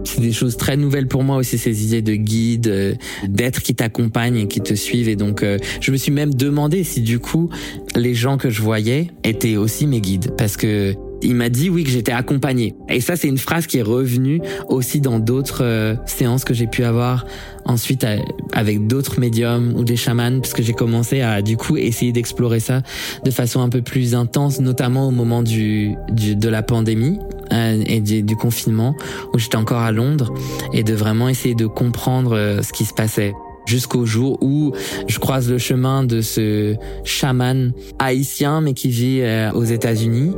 c'est 0.08 0.20
des 0.20 0.32
choses 0.32 0.56
très 0.56 0.76
nouvelles 0.76 1.08
pour 1.08 1.22
moi 1.22 1.36
aussi 1.36 1.58
ces 1.58 1.84
idées 1.84 2.02
de 2.02 2.14
guide, 2.14 2.68
euh, 2.68 2.94
d'être 3.28 3.62
qui 3.62 3.74
t'accompagnent 3.74 4.38
et 4.38 4.48
qui 4.48 4.60
te 4.60 4.74
suivent. 4.74 5.08
Et 5.08 5.16
donc 5.16 5.42
euh, 5.42 5.58
je 5.80 5.90
me 5.92 5.96
suis 5.96 6.12
même 6.12 6.34
demandé 6.34 6.84
si 6.84 7.00
du 7.00 7.18
coup 7.18 7.50
les 7.96 8.14
gens 8.14 8.38
que 8.38 8.50
je 8.50 8.62
voyais 8.62 9.08
étaient 9.24 9.56
aussi 9.56 9.86
mes 9.86 10.00
guides. 10.00 10.34
Parce 10.36 10.56
que 10.56 10.94
il 11.22 11.34
m'a 11.34 11.48
dit 11.48 11.70
oui 11.70 11.84
que 11.84 11.90
j'étais 11.90 12.12
accompagné. 12.12 12.74
Et 12.88 13.00
ça 13.00 13.16
c'est 13.16 13.28
une 13.28 13.38
phrase 13.38 13.66
qui 13.66 13.78
est 13.78 13.82
revenue 13.82 14.40
aussi 14.68 15.00
dans 15.00 15.18
d'autres 15.18 15.62
euh, 15.62 15.94
séances 16.06 16.44
que 16.44 16.54
j'ai 16.54 16.66
pu 16.66 16.84
avoir 16.84 17.26
ensuite 17.64 18.06
avec 18.52 18.86
d'autres 18.86 19.20
médiums 19.20 19.74
ou 19.76 19.84
des 19.84 19.96
chamans 19.96 20.40
parce 20.40 20.54
que 20.54 20.62
j'ai 20.62 20.72
commencé 20.72 21.20
à 21.20 21.42
du 21.42 21.56
coup 21.56 21.76
essayer 21.76 22.12
d'explorer 22.12 22.60
ça 22.60 22.82
de 23.24 23.30
façon 23.30 23.60
un 23.60 23.68
peu 23.68 23.82
plus 23.82 24.14
intense 24.14 24.60
notamment 24.60 25.08
au 25.08 25.10
moment 25.10 25.42
du, 25.42 25.94
du 26.10 26.34
de 26.34 26.48
la 26.48 26.62
pandémie 26.62 27.18
euh, 27.52 27.82
et 27.86 28.00
du, 28.00 28.22
du 28.22 28.36
confinement 28.36 28.94
où 29.34 29.38
j'étais 29.38 29.56
encore 29.56 29.80
à 29.80 29.92
Londres 29.92 30.32
et 30.72 30.82
de 30.82 30.94
vraiment 30.94 31.28
essayer 31.28 31.54
de 31.54 31.66
comprendre 31.66 32.34
euh, 32.34 32.62
ce 32.62 32.72
qui 32.72 32.84
se 32.84 32.94
passait 32.94 33.34
jusqu'au 33.68 34.06
jour 34.06 34.38
où 34.42 34.72
je 35.06 35.18
croise 35.18 35.48
le 35.50 35.58
chemin 35.58 36.02
de 36.02 36.20
ce 36.22 36.74
chaman 37.04 37.72
haïtien 37.98 38.60
mais 38.60 38.72
qui 38.72 38.88
vit 38.88 39.20
euh, 39.20 39.52
aux 39.52 39.64
États-Unis 39.64 40.32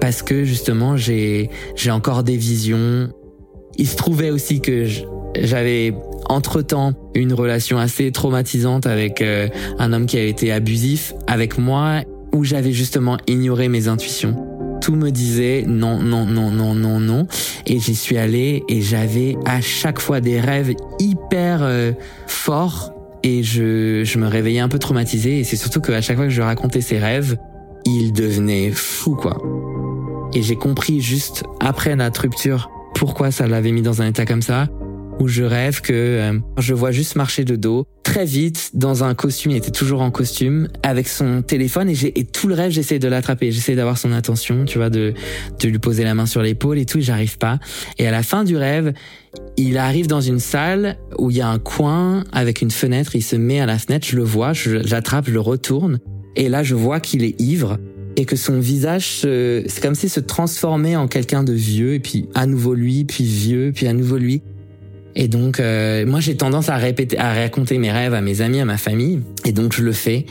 parce 0.00 0.22
que 0.22 0.44
justement 0.44 0.96
j'ai 0.96 1.50
j'ai 1.74 1.90
encore 1.90 2.22
des 2.22 2.36
visions. 2.36 3.08
Il 3.76 3.88
se 3.88 3.96
trouvait 3.96 4.30
aussi 4.30 4.60
que 4.60 4.86
j'avais 5.36 5.94
entre-temps 6.28 6.92
une 7.14 7.32
relation 7.32 7.78
assez 7.78 8.12
traumatisante 8.12 8.86
avec 8.86 9.20
euh, 9.20 9.48
un 9.78 9.92
homme 9.92 10.06
qui 10.06 10.16
a 10.16 10.22
été 10.22 10.52
abusif 10.52 11.14
avec 11.26 11.58
moi 11.58 12.02
où 12.32 12.44
j'avais 12.44 12.72
justement 12.72 13.16
ignoré 13.26 13.68
mes 13.68 13.88
intuitions 13.88 14.53
tout 14.84 14.96
me 14.96 15.10
disait 15.10 15.64
non, 15.66 15.98
non, 15.98 16.26
non, 16.26 16.50
non, 16.50 16.74
non, 16.74 17.00
non. 17.00 17.26
Et 17.66 17.78
j'y 17.80 17.94
suis 17.94 18.18
allé 18.18 18.62
et 18.68 18.82
j'avais 18.82 19.34
à 19.46 19.62
chaque 19.62 19.98
fois 19.98 20.20
des 20.20 20.38
rêves 20.38 20.74
hyper 20.98 21.60
euh, 21.62 21.92
forts 22.26 22.92
et 23.22 23.42
je, 23.42 24.04
je 24.04 24.18
me 24.18 24.26
réveillais 24.26 24.60
un 24.60 24.68
peu 24.68 24.78
traumatisé. 24.78 25.38
Et 25.38 25.44
c'est 25.44 25.56
surtout 25.56 25.80
qu'à 25.80 26.02
chaque 26.02 26.16
fois 26.16 26.26
que 26.26 26.32
je 26.32 26.42
racontais 26.42 26.82
ces 26.82 26.98
rêves, 26.98 27.38
il 27.86 28.12
devenait 28.12 28.72
fou, 28.72 29.14
quoi. 29.14 29.40
Et 30.34 30.42
j'ai 30.42 30.56
compris 30.56 31.00
juste 31.00 31.44
après 31.60 31.96
notre 31.96 32.20
rupture 32.20 32.70
pourquoi 32.94 33.30
ça 33.30 33.46
l'avait 33.46 33.72
mis 33.72 33.82
dans 33.82 34.02
un 34.02 34.08
état 34.08 34.26
comme 34.26 34.42
ça 34.42 34.68
où 35.18 35.28
je 35.28 35.44
rêve 35.44 35.80
que 35.80 35.92
euh, 35.92 36.38
je 36.58 36.74
vois 36.74 36.90
juste 36.90 37.16
marcher 37.16 37.44
de 37.44 37.56
dos 37.56 37.86
très 38.14 38.26
vite 38.26 38.70
dans 38.74 39.02
un 39.02 39.12
costume, 39.12 39.50
il 39.50 39.56
était 39.56 39.72
toujours 39.72 40.00
en 40.00 40.12
costume 40.12 40.68
avec 40.84 41.08
son 41.08 41.42
téléphone 41.42 41.90
et, 41.90 41.96
j'ai, 41.96 42.16
et 42.16 42.24
tout 42.24 42.46
le 42.46 42.54
rêve 42.54 42.70
j'essaie 42.70 43.00
de 43.00 43.08
l'attraper, 43.08 43.50
j'essaie 43.50 43.74
d'avoir 43.74 43.98
son 43.98 44.12
attention, 44.12 44.66
tu 44.66 44.78
vois, 44.78 44.88
de, 44.88 45.14
de 45.58 45.68
lui 45.68 45.80
poser 45.80 46.04
la 46.04 46.14
main 46.14 46.24
sur 46.24 46.40
l'épaule 46.40 46.78
et 46.78 46.86
tout, 46.86 47.00
j'arrive 47.00 47.38
pas. 47.38 47.58
Et 47.98 48.06
à 48.06 48.12
la 48.12 48.22
fin 48.22 48.44
du 48.44 48.56
rêve, 48.56 48.92
il 49.56 49.78
arrive 49.78 50.06
dans 50.06 50.20
une 50.20 50.38
salle 50.38 50.96
où 51.18 51.32
il 51.32 51.38
y 51.38 51.40
a 51.40 51.48
un 51.48 51.58
coin 51.58 52.22
avec 52.30 52.62
une 52.62 52.70
fenêtre, 52.70 53.16
il 53.16 53.22
se 53.22 53.34
met 53.34 53.58
à 53.58 53.66
la 53.66 53.80
fenêtre, 53.80 54.06
je 54.08 54.14
le 54.14 54.22
vois, 54.22 54.52
j'attrape, 54.52 55.26
je 55.26 55.32
le 55.32 55.40
retourne 55.40 55.98
et 56.36 56.48
là 56.48 56.62
je 56.62 56.76
vois 56.76 57.00
qu'il 57.00 57.24
est 57.24 57.40
ivre 57.40 57.78
et 58.14 58.26
que 58.26 58.36
son 58.36 58.60
visage, 58.60 59.22
c'est 59.22 59.80
comme 59.82 59.96
s'il 59.96 60.08
se 60.08 60.20
transformait 60.20 60.94
en 60.94 61.08
quelqu'un 61.08 61.42
de 61.42 61.52
vieux, 61.52 61.94
et 61.94 61.98
puis 61.98 62.28
à 62.36 62.46
nouveau 62.46 62.74
lui, 62.74 63.04
puis 63.04 63.24
vieux, 63.24 63.72
puis 63.74 63.88
à 63.88 63.92
nouveau 63.92 64.18
lui. 64.18 64.40
Et 65.16 65.28
donc, 65.28 65.60
euh, 65.60 66.04
moi, 66.06 66.20
j'ai 66.20 66.36
tendance 66.36 66.68
à 66.68 66.76
répéter, 66.76 67.18
à 67.18 67.32
raconter 67.32 67.78
mes 67.78 67.92
rêves 67.92 68.14
à 68.14 68.20
mes 68.20 68.40
amis, 68.40 68.60
à 68.60 68.64
ma 68.64 68.78
famille. 68.78 69.20
Et 69.44 69.52
donc, 69.52 69.72
je 69.74 69.82
le 69.82 69.92
fais. 69.92 70.26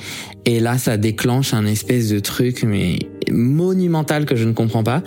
Et 0.46 0.60
là, 0.60 0.78
ça 0.78 0.98
déclenche 0.98 1.54
un 1.54 1.65
espèce 1.65 2.10
de 2.10 2.19
truc, 2.19 2.63
mais 2.63 3.00
monumental 3.32 4.26
que 4.26 4.36
je 4.36 4.43
ne 4.43 4.52
comprends 4.52 4.84
pas. 4.84 5.02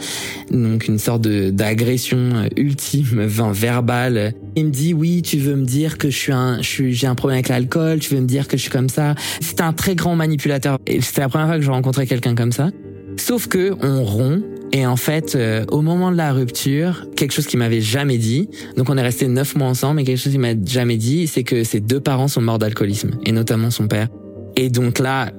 Donc, 0.50 0.88
une 0.88 0.98
sorte 0.98 1.22
de 1.22 1.50
d'agression 1.50 2.48
ultime, 2.56 3.22
enfin, 3.26 3.52
verbale. 3.52 4.32
Il 4.56 4.66
me 4.66 4.70
dit, 4.70 4.94
oui, 4.94 5.20
tu 5.20 5.36
veux 5.38 5.56
me 5.56 5.66
dire 5.66 5.98
que 5.98 6.08
je 6.08 6.16
suis 6.16 6.32
un, 6.32 6.62
je 6.62 6.68
suis, 6.68 6.94
j'ai 6.94 7.06
un 7.06 7.14
problème 7.14 7.36
avec 7.36 7.48
l'alcool. 7.48 7.98
Tu 7.98 8.14
veux 8.14 8.20
me 8.20 8.26
dire 8.26 8.48
que 8.48 8.56
je 8.56 8.62
suis 8.62 8.70
comme 8.70 8.88
ça. 8.88 9.14
C'est 9.40 9.60
un 9.60 9.74
très 9.74 9.94
grand 9.94 10.16
manipulateur. 10.16 10.78
Et 10.86 11.02
c'était 11.02 11.20
la 11.20 11.28
première 11.28 11.48
fois 11.48 11.56
que 11.56 11.62
je 11.62 11.70
rencontrais 11.70 12.06
quelqu'un 12.06 12.34
comme 12.34 12.52
ça. 12.52 12.70
Sauf 13.18 13.46
que 13.46 13.74
on 13.82 14.04
rompt 14.04 14.55
et 14.72 14.86
en 14.86 14.96
fait, 14.96 15.34
euh, 15.34 15.64
au 15.70 15.80
moment 15.80 16.10
de 16.10 16.16
la 16.16 16.32
rupture, 16.32 17.06
quelque 17.16 17.32
chose 17.32 17.46
qu'il 17.46 17.58
m'avait 17.58 17.80
jamais 17.80 18.18
dit, 18.18 18.48
donc 18.76 18.90
on 18.90 18.96
est 18.96 19.02
resté 19.02 19.28
neuf 19.28 19.54
mois 19.54 19.68
ensemble, 19.68 19.96
mais 19.96 20.04
quelque 20.04 20.18
chose 20.18 20.32
qu'il 20.32 20.40
m'a 20.40 20.54
jamais 20.64 20.96
dit, 20.96 21.26
c'est 21.26 21.44
que 21.44 21.64
ses 21.64 21.80
deux 21.80 22.00
parents 22.00 22.28
sont 22.28 22.40
morts 22.40 22.58
d'alcoolisme, 22.58 23.12
et 23.24 23.32
notamment 23.32 23.70
son 23.70 23.88
père. 23.88 24.08
Et 24.56 24.70
donc 24.70 24.98
là, 24.98 25.32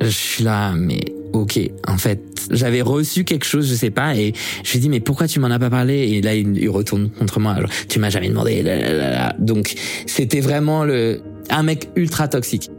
je 0.00 0.08
suis 0.08 0.44
là, 0.44 0.72
mais 0.76 1.00
ok, 1.32 1.58
en 1.86 1.96
fait, 1.96 2.20
j'avais 2.50 2.82
reçu 2.82 3.24
quelque 3.24 3.44
chose, 3.44 3.68
je 3.68 3.74
sais 3.74 3.90
pas, 3.90 4.16
et 4.16 4.32
je 4.64 4.72
lui 4.72 4.80
dis 4.80 4.88
mais 4.88 5.00
pourquoi 5.00 5.28
tu 5.28 5.38
m'en 5.38 5.48
as 5.48 5.58
pas 5.58 5.70
parlé? 5.70 6.08
Et 6.08 6.20
là, 6.20 6.34
il, 6.34 6.68
retourne 6.68 7.10
contre 7.10 7.38
moi. 7.38 7.56
Tu 7.88 7.98
m'as 7.98 8.10
jamais 8.10 8.28
demandé. 8.28 8.64
Donc, 9.38 9.74
c'était 10.06 10.40
vraiment 10.40 10.84
le 10.84 11.20
un 11.50 11.62
mec 11.62 11.88
ultra 11.96 12.28
toxique. 12.28 12.70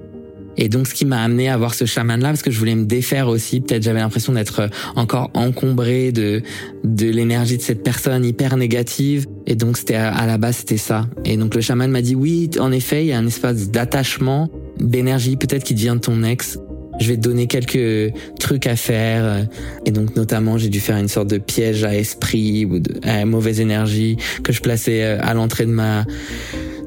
Et 0.58 0.70
donc, 0.70 0.88
ce 0.88 0.94
qui 0.94 1.06
m'a 1.06 1.22
amené 1.22 1.50
à 1.50 1.58
voir 1.58 1.74
ce 1.74 1.86
chaman-là, 1.86 2.30
parce 2.30 2.42
que 2.42 2.52
je 2.52 2.60
voulais 2.60 2.76
me 2.76 2.86
défaire 2.86 3.28
aussi. 3.28 3.62
Peut-être 3.62 3.84
j'avais 3.84 4.00
l'impression 4.00 4.34
d'être 4.34 4.62
euh, 4.62 4.68
encore 4.96 5.32
encombré 5.34 6.12
de 6.12 6.42
de 6.84 7.08
l'énergie 7.08 7.58
de 7.58 7.62
cette 7.62 7.84
personne 7.84 8.26
hyper 8.26 8.58
négative. 8.58 9.26
Et 9.48 9.56
donc, 9.56 9.78
c'était 9.78 9.96
à, 9.96 10.26
la 10.26 10.38
base, 10.38 10.58
c'était 10.58 10.78
ça. 10.78 11.08
Et 11.26 11.38
donc, 11.38 11.56
le 11.56 11.62
chaman 11.62 11.89
m'a 11.89 12.02
dit 12.02 12.16
oui, 12.16 12.50
en 12.60 12.72
effet, 12.72 13.04
il 13.04 13.08
y 13.08 13.13
a 13.13 13.18
un 13.18 13.28
espace 13.28 13.70
d'attachement, 13.70 14.50
d'énergie, 14.80 15.36
peut-être 15.38 15.63
qui 15.63 15.74
devient 15.74 15.98
ton 16.02 16.24
ex. 16.24 16.60
Je 17.00 17.08
vais 17.08 17.16
te 17.16 17.22
donner 17.22 17.48
quelques 17.48 18.13
trucs 18.39 18.68
à 18.68 18.76
faire. 18.76 19.48
Et 19.86 19.92
donc, 19.92 20.16
notamment, 20.16 20.58
j'ai 20.58 20.70
dû 20.70 20.80
faire 20.80 20.98
une 20.98 21.08
sorte 21.08 21.30
de 21.30 21.38
piège 21.39 21.84
à 21.84 21.96
esprit 21.96 22.66
ou 22.66 22.80
de 22.80 22.94
à 23.04 23.26
mauvaise 23.26 23.60
énergie 23.60 24.18
que 24.44 24.54
je 24.54 24.62
plaçais 24.62 25.04
euh, 25.04 25.18
à 25.22 25.34
l'entrée 25.34 25.66
de 25.66 25.72
ma 25.72 26.06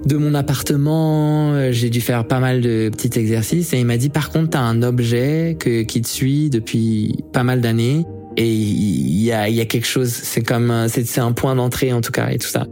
de 0.07 0.17
mon 0.17 0.35
appartement. 0.35 1.53
Euh, 1.53 1.73
j'ai 1.73 1.91
dû 1.91 2.01
faire 2.01 2.27
pas 2.27 2.41
mal 2.41 2.61
de 2.61 2.91
petits 2.91 3.19
exercices 3.19 3.73
et 3.73 3.81
il 3.81 3.87
m'a 3.87 3.97
dit 3.97 4.09
par 4.09 4.31
contre 4.31 4.51
t'as 4.51 4.61
un 4.61 4.83
objet 4.83 5.57
que, 5.59 5.83
qui 5.83 6.01
te 6.01 6.09
suit 6.09 6.51
depuis 6.51 7.17
pas 7.33 7.43
mal 7.43 7.61
d'années 7.61 8.05
et 8.37 8.49
il 8.49 9.23
y 9.23 9.33
a, 9.33 9.49
y 9.49 9.61
a 9.61 9.65
quelque 9.65 9.87
chose. 9.87 10.11
C'est 10.11 10.43
comme 10.43 10.87
c'est 10.89 11.19
un 11.19 11.33
point 11.33 11.55
d'entrée 11.55 11.93
en 11.93 12.01
tout 12.01 12.13
cas 12.13 12.31
et 12.31 12.39
tout 12.39 12.49
ça 12.49 12.67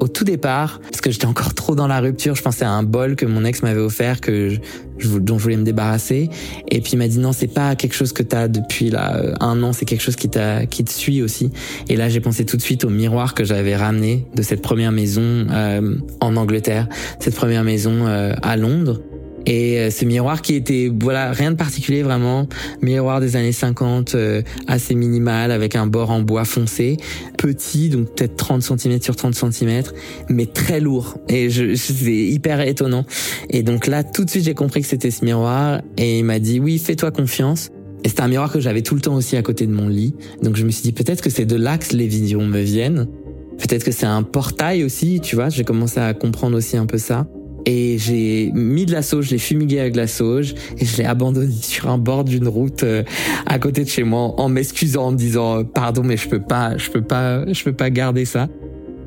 au 0.00 0.08
tout 0.08 0.24
départ, 0.24 0.80
parce 0.82 1.00
que 1.00 1.10
j'étais 1.10 1.26
encore 1.26 1.54
trop 1.54 1.74
dans 1.74 1.86
la 1.86 2.00
rupture, 2.00 2.34
je 2.34 2.42
pensais 2.42 2.64
à 2.64 2.70
un 2.70 2.82
bol 2.82 3.16
que 3.16 3.26
mon 3.26 3.44
ex 3.44 3.62
m'avait 3.62 3.80
offert, 3.80 4.20
que 4.20 4.50
je, 4.98 5.18
dont 5.18 5.38
je 5.38 5.42
voulais 5.42 5.56
me 5.56 5.64
débarrasser. 5.64 6.30
Et 6.70 6.80
puis 6.80 6.92
il 6.94 6.98
m'a 6.98 7.08
dit 7.08 7.18
non, 7.18 7.32
c'est 7.32 7.46
pas 7.48 7.76
quelque 7.76 7.94
chose 7.94 8.12
que 8.12 8.22
t'as 8.22 8.48
depuis 8.48 8.90
là 8.90 9.16
euh, 9.16 9.34
un 9.40 9.62
an, 9.62 9.72
c'est 9.72 9.84
quelque 9.84 10.02
chose 10.02 10.16
qui 10.16 10.28
t'a, 10.28 10.66
qui 10.66 10.84
te 10.84 10.90
suit 10.90 11.22
aussi. 11.22 11.50
Et 11.88 11.96
là, 11.96 12.08
j'ai 12.08 12.20
pensé 12.20 12.44
tout 12.44 12.56
de 12.56 12.62
suite 12.62 12.84
au 12.84 12.90
miroir 12.90 13.34
que 13.34 13.44
j'avais 13.44 13.76
ramené 13.76 14.26
de 14.34 14.42
cette 14.42 14.62
première 14.62 14.92
maison 14.92 15.22
euh, 15.22 15.96
en 16.20 16.36
Angleterre, 16.36 16.88
cette 17.20 17.34
première 17.34 17.64
maison 17.64 18.06
euh, 18.06 18.34
à 18.42 18.56
Londres. 18.56 19.00
Et 19.48 19.78
euh, 19.78 19.90
ce 19.90 20.04
miroir 20.04 20.42
qui 20.42 20.54
était, 20.54 20.92
voilà, 20.94 21.32
rien 21.32 21.50
de 21.52 21.56
particulier 21.56 22.02
vraiment, 22.02 22.46
miroir 22.82 23.18
des 23.18 23.34
années 23.34 23.52
50, 23.52 24.14
euh, 24.14 24.42
assez 24.66 24.94
minimal, 24.94 25.50
avec 25.50 25.74
un 25.74 25.86
bord 25.86 26.10
en 26.10 26.20
bois 26.20 26.44
foncé, 26.44 26.98
petit, 27.38 27.88
donc 27.88 28.14
peut-être 28.14 28.36
30 28.36 28.62
cm 28.62 29.00
sur 29.00 29.16
30 29.16 29.34
cm, 29.34 29.84
mais 30.28 30.44
très 30.44 30.80
lourd. 30.80 31.16
Et 31.30 31.48
je, 31.48 31.74
c'est 31.74 32.12
hyper 32.12 32.60
étonnant. 32.60 33.06
Et 33.48 33.62
donc 33.62 33.86
là, 33.86 34.04
tout 34.04 34.26
de 34.26 34.30
suite, 34.30 34.44
j'ai 34.44 34.54
compris 34.54 34.82
que 34.82 34.86
c'était 34.86 35.10
ce 35.10 35.24
miroir, 35.24 35.80
et 35.96 36.18
il 36.18 36.24
m'a 36.24 36.40
dit, 36.40 36.60
oui, 36.60 36.78
fais-toi 36.78 37.10
confiance. 37.10 37.70
Et 38.04 38.10
c'était 38.10 38.20
un 38.20 38.28
miroir 38.28 38.52
que 38.52 38.60
j'avais 38.60 38.82
tout 38.82 38.94
le 38.94 39.00
temps 39.00 39.14
aussi 39.14 39.36
à 39.36 39.42
côté 39.42 39.66
de 39.66 39.72
mon 39.72 39.88
lit. 39.88 40.14
Donc 40.42 40.56
je 40.56 40.64
me 40.64 40.70
suis 40.70 40.82
dit, 40.82 40.92
peut-être 40.92 41.22
que 41.22 41.30
c'est 41.30 41.46
de 41.46 41.56
là 41.56 41.78
que 41.78 41.96
les 41.96 42.06
visions 42.06 42.44
me 42.44 42.60
viennent. 42.60 43.08
Peut-être 43.58 43.82
que 43.82 43.92
c'est 43.92 44.06
un 44.06 44.22
portail 44.22 44.84
aussi, 44.84 45.20
tu 45.20 45.36
vois, 45.36 45.48
j'ai 45.48 45.64
commencé 45.64 45.98
à 45.98 46.12
comprendre 46.12 46.56
aussi 46.56 46.76
un 46.76 46.86
peu 46.86 46.98
ça. 46.98 47.26
Et 47.70 47.98
j'ai 47.98 48.50
mis 48.54 48.86
de 48.86 48.92
la 48.92 49.02
sauge, 49.02 49.26
je 49.26 49.32
l'ai 49.32 49.38
fumigué 49.38 49.78
avec 49.78 49.94
la 49.94 50.06
sauge 50.06 50.54
et 50.78 50.86
je 50.86 50.96
l'ai 50.96 51.04
abandonné 51.04 51.52
sur 51.60 51.90
un 51.90 51.98
bord 51.98 52.24
d'une 52.24 52.48
route 52.48 52.82
euh, 52.82 53.02
à 53.44 53.58
côté 53.58 53.84
de 53.84 53.90
chez 53.90 54.04
moi 54.04 54.32
en 54.40 54.48
m'excusant 54.48 55.08
en 55.08 55.10
me 55.12 55.18
disant 55.18 55.58
euh, 55.58 55.64
pardon 55.64 56.02
mais 56.02 56.16
je 56.16 56.30
peux 56.30 56.40
pas, 56.40 56.78
je 56.78 56.90
peux 56.90 57.02
pas, 57.02 57.44
je 57.52 57.62
peux 57.62 57.74
pas 57.74 57.90
garder 57.90 58.24
ça. 58.24 58.48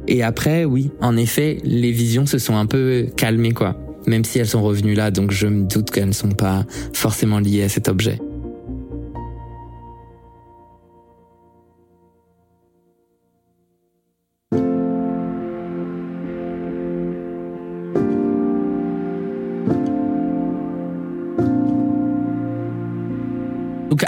Et 0.07 0.21
après 0.21 0.63
oui, 0.63 0.91
en 1.01 1.17
effet, 1.17 1.57
les 1.63 1.91
visions 1.91 2.27
se 2.27 2.37
sont 2.37 2.55
un 2.55 2.67
peu 2.67 3.07
calmées 3.17 3.53
quoi. 3.53 3.75
Même 4.05 4.23
si 4.23 4.37
elles 4.37 4.47
sont 4.47 4.61
revenues 4.61 4.93
là, 4.93 5.09
donc 5.09 5.31
je 5.31 5.47
me 5.47 5.65
doute 5.65 5.89
qu'elles 5.89 6.09
ne 6.09 6.13
sont 6.13 6.29
pas 6.29 6.63
forcément 6.93 7.39
liées 7.39 7.63
à 7.63 7.69
cet 7.69 7.89
objet. 7.89 8.19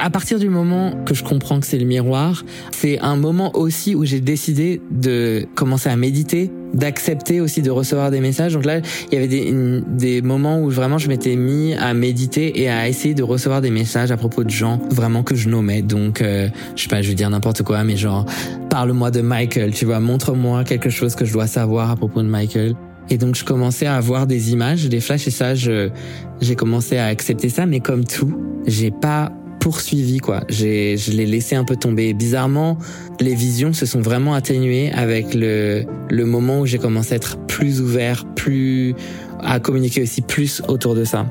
À 0.04 0.10
partir 0.10 0.38
du 0.38 0.49
moment 0.49 0.91
que 1.06 1.14
je 1.14 1.24
comprends 1.24 1.62
que 1.62 1.66
c'est 1.66 1.80
le 1.80 1.86
miroir, 1.86 2.43
c'est 2.72 2.99
un 2.99 3.16
moment 3.16 3.56
aussi 3.56 3.95
où 3.95 4.04
j'ai 4.04 4.20
décidé 4.20 4.82
de 4.91 5.47
commencer 5.56 5.88
à 5.88 5.95
méditer, 5.95 6.51
d'accepter 6.74 7.39
aussi 7.39 7.62
de 7.62 7.72
recevoir 7.72 8.12
des 8.12 8.20
messages. 8.20 8.51
Donc 8.51 8.66
là, 8.66 8.80
il 8.80 9.14
y 9.14 9.18
avait 9.18 9.30
des, 9.30 9.82
des 9.88 10.22
moments 10.22 10.60
où 10.60 10.70
vraiment 10.70 10.97
je 10.97 11.08
m'étais 11.08 11.38
mis 11.38 11.74
à 11.76 11.93
méditer 11.93 12.62
et 12.62 12.70
à 12.70 12.89
essayer 12.89 13.14
de 13.14 13.24
recevoir 13.24 13.62
des 13.62 13.72
messages 13.72 14.12
à 14.12 14.18
propos 14.18 14.43
de 14.43 14.49
gens 14.49 14.82
vraiment 14.91 15.24
que 15.24 15.36
je 15.36 15.47
nommais. 15.47 15.82
Donc 15.82 16.22
euh, 16.22 16.49
je 16.76 16.82
sais 16.84 16.89
pas, 16.89 17.01
je 17.01 17.08
vais 17.08 17.16
dire 17.16 17.30
n'importe 17.30 17.64
quoi, 17.64 17.86
mais 17.86 17.95
genre 17.95 18.26
parle-moi 18.70 19.10
de 19.10 19.22
Michael, 19.22 19.74
tu 19.74 19.86
vois, 19.86 20.01
montre-moi 20.01 20.66
quelque 20.66 20.89
chose 20.89 21.16
que 21.16 21.24
je 21.24 21.32
dois 21.32 21.47
savoir 21.47 21.89
à 21.89 21.95
propos 21.95 22.22
de 22.22 22.28
Michael. 22.28 22.76
Et 23.10 23.18
donc 23.18 23.36
je 23.36 23.45
commençais 23.45 23.86
à 23.86 23.95
avoir 23.95 24.28
des 24.28 24.51
images, 24.51 24.89
des 24.89 24.99
flashs 24.99 25.28
et 25.28 25.32
ça, 25.32 25.54
j'ai 25.56 26.56
commencé 26.58 26.97
à 26.97 27.06
accepter 27.06 27.47
ça. 27.47 27.66
Mais 27.66 27.80
comme 27.80 28.04
tout, 28.04 28.34
j'ai 28.68 28.91
pas 28.91 29.32
poursuivi 29.64 30.18
quoi. 30.18 30.41
J'ai 30.49 30.97
je 30.97 31.11
l'ai 31.11 31.26
laissé 31.26 31.55
un 31.55 31.64
peu 31.64 31.78
tomber. 31.78 32.14
Bizarrement, 32.14 32.78
les 33.22 33.34
visions 33.34 33.72
se 33.72 33.86
sont 33.86 34.01
vraiment 34.01 34.34
atténuées 34.34 34.91
avec 34.91 35.34
le 35.34 35.86
le 36.09 36.26
moment 36.26 36.59
où 36.59 36.66
j'ai 36.66 36.80
commencé 36.80 37.14
à 37.14 37.16
être 37.16 37.38
plus 37.47 37.80
ouvert, 37.80 38.26
plus 38.36 38.93
à 39.39 39.61
communiquer 39.61 40.01
aussi 40.01 40.22
plus 40.22 40.61
autour 40.68 40.95
de 40.95 41.05
ça. 41.05 41.28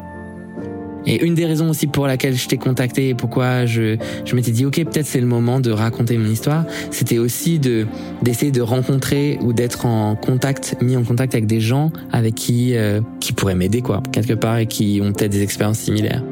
Et 1.05 1.23
une 1.23 1.35
des 1.35 1.45
raisons 1.45 1.69
aussi 1.69 1.87
pour 1.87 2.07
laquelle 2.07 2.35
je 2.35 2.49
t'ai 2.49 2.57
contacté 2.57 3.11
et 3.11 3.15
pourquoi 3.15 3.67
je, 3.67 3.99
je 4.25 4.35
m'étais 4.35 4.53
dit 4.53 4.65
ok 4.65 4.77
peut-être 4.85 5.07
c'est 5.07 5.21
le 5.21 5.27
moment 5.27 5.61
de 5.61 5.71
raconter 5.71 6.17
mon 6.17 6.31
histoire, 6.31 6.65
c'était 6.91 7.19
aussi 7.19 7.59
de 7.59 7.87
d'essayer 8.23 8.53
de 8.53 8.63
rencontrer 8.63 9.39
ou 9.43 9.53
d'être 9.53 9.85
en 9.85 10.17
contact, 10.17 10.77
mis 10.81 10.97
en 10.97 11.05
contact 11.05 11.35
avec 11.35 11.47
des 11.47 11.61
gens 11.61 11.93
avec 12.13 12.35
qui 12.37 12.77
euh, 12.77 13.03
qui 13.21 13.35
pourraient 13.35 13.57
m'aider 13.57 13.83
quoi 13.83 14.03
quelque 14.11 14.35
part 14.35 14.57
et 14.57 14.67
qui 14.67 15.03
ont 15.03 15.13
peut-être 15.13 15.33
des 15.33 15.43
expériences 15.43 15.81
similaires 15.81 16.23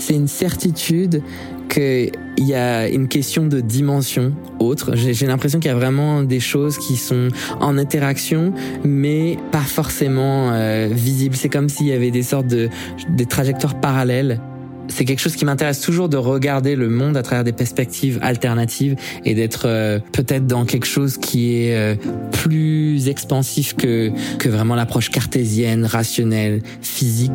c'est 0.00 0.14
une 0.14 0.28
certitude 0.28 1.22
qu'il 1.68 2.10
y 2.38 2.54
a 2.54 2.88
une 2.88 3.06
question 3.06 3.46
de 3.46 3.60
dimension 3.60 4.32
autre. 4.58 4.96
J'ai 4.96 5.26
l'impression 5.26 5.60
qu'il 5.60 5.70
y 5.70 5.74
a 5.74 5.76
vraiment 5.76 6.22
des 6.22 6.40
choses 6.40 6.78
qui 6.78 6.96
sont 6.96 7.28
en 7.60 7.78
interaction, 7.78 8.52
mais 8.84 9.38
pas 9.52 9.60
forcément 9.60 10.50
euh, 10.52 10.88
visibles. 10.90 11.36
C'est 11.36 11.48
comme 11.48 11.68
s'il 11.68 11.86
y 11.86 11.92
avait 11.92 12.10
des 12.10 12.24
sortes 12.24 12.48
de 12.48 12.68
des 13.08 13.26
trajectoires 13.26 13.78
parallèles 13.80 14.40
c'est 14.90 15.04
quelque 15.04 15.20
chose 15.20 15.36
qui 15.36 15.44
m'intéresse 15.44 15.80
toujours 15.80 16.08
de 16.08 16.16
regarder 16.16 16.76
le 16.76 16.88
monde 16.88 17.16
à 17.16 17.22
travers 17.22 17.44
des 17.44 17.52
perspectives 17.52 18.18
alternatives 18.22 18.96
et 19.24 19.34
d'être 19.34 19.66
euh, 19.66 19.98
peut-être 20.12 20.46
dans 20.46 20.64
quelque 20.64 20.86
chose 20.86 21.16
qui 21.16 21.54
est 21.54 21.76
euh, 21.76 21.94
plus 22.32 23.08
expansif 23.08 23.74
que 23.76 24.10
que 24.38 24.48
vraiment 24.48 24.74
l'approche 24.74 25.10
cartésienne, 25.10 25.84
rationnelle, 25.84 26.62
physique 26.82 27.32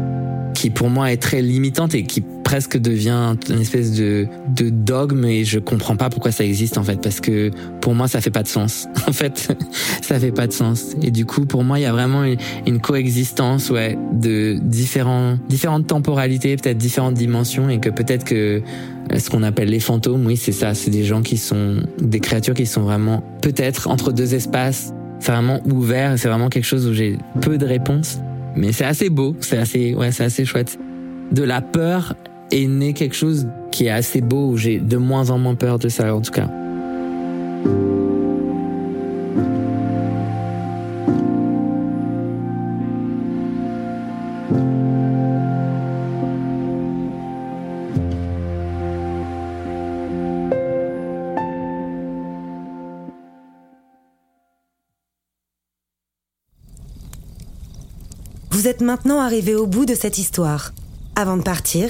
qui 0.53 0.69
pour 0.69 0.89
moi 0.89 1.11
est 1.11 1.17
très 1.17 1.41
limitante 1.41 1.95
et 1.95 2.03
qui 2.03 2.21
presque 2.45 2.77
devient 2.77 3.35
une 3.49 3.59
espèce 3.59 3.91
de, 3.91 4.27
de 4.55 4.69
dogme 4.69 5.25
et 5.25 5.43
je 5.43 5.57
comprends 5.57 5.95
pas 5.95 6.11
pourquoi 6.11 6.31
ça 6.31 6.45
existe 6.45 6.77
en 6.77 6.83
fait 6.83 7.01
parce 7.01 7.19
que 7.19 7.49
pour 7.81 7.95
moi 7.95 8.07
ça 8.07 8.21
fait 8.21 8.29
pas 8.29 8.43
de 8.43 8.47
sens. 8.47 8.87
En 9.07 9.11
fait 9.11 9.51
ça 10.01 10.19
fait 10.19 10.31
pas 10.31 10.47
de 10.47 10.53
sens. 10.53 10.95
Et 11.01 11.11
du 11.11 11.25
coup 11.25 11.45
pour 11.45 11.63
moi 11.63 11.79
il 11.79 11.81
y 11.81 11.85
a 11.85 11.91
vraiment 11.91 12.23
une, 12.23 12.37
une 12.67 12.79
coexistence 12.79 13.71
ouais 13.71 13.97
de 14.13 14.57
différents 14.61 15.37
différentes 15.49 15.87
temporalités 15.87 16.55
peut-être 16.55 16.77
différentes 16.77 17.15
dimensions 17.15 17.67
et 17.67 17.79
que 17.79 17.89
peut-être 17.89 18.23
que 18.23 18.61
euh, 19.11 19.19
ce 19.19 19.29
qu'on 19.29 19.43
appelle 19.43 19.69
les 19.69 19.79
fantômes 19.79 20.25
oui 20.27 20.37
c'est 20.37 20.51
ça. 20.51 20.75
C'est 20.75 20.91
des 20.91 21.03
gens 21.03 21.23
qui 21.23 21.37
sont 21.37 21.77
des 21.99 22.19
créatures 22.19 22.53
qui 22.53 22.67
sont 22.67 22.83
vraiment 22.83 23.23
peut-être 23.41 23.89
entre 23.89 24.11
deux 24.11 24.35
espaces 24.35 24.93
c'est 25.19 25.31
vraiment 25.31 25.61
ouvert 25.65 26.19
c'est 26.19 26.27
vraiment 26.27 26.49
quelque 26.49 26.65
chose 26.65 26.85
où 26.85 26.93
j'ai 26.93 27.17
peu 27.41 27.57
de 27.57 27.65
réponses. 27.65 28.19
Mais 28.55 28.71
c'est 28.71 28.85
assez 28.85 29.09
beau. 29.09 29.35
C'est 29.41 29.57
assez 29.57 29.95
ouais 29.95 30.11
c'est 30.11 30.25
assez 30.25 30.45
chouette. 30.45 30.77
De 31.31 31.41
la 31.41 31.61
peur 31.61 32.13
est 32.51 32.67
né 32.67 32.93
quelque 32.93 33.15
chose 33.15 33.47
qui 33.71 33.85
est 33.85 33.89
assez 33.89 34.21
beau, 34.21 34.55
j'ai 34.55 34.79
de 34.79 34.97
moins 34.97 35.29
en 35.29 35.37
moins 35.37 35.55
peur 35.55 35.79
de 35.79 35.89
ça 35.89 36.15
en 36.15 36.21
tout 36.21 36.31
cas. 36.31 36.49
Vous 58.65 58.69
êtes 58.71 58.81
maintenant 58.81 59.19
arrivé 59.19 59.53
au 59.53 59.67
bout 59.67 59.85
de 59.85 59.93
cette 59.93 60.17
histoire. 60.17 60.73
Avant 61.15 61.37
de 61.37 61.43
partir, 61.43 61.89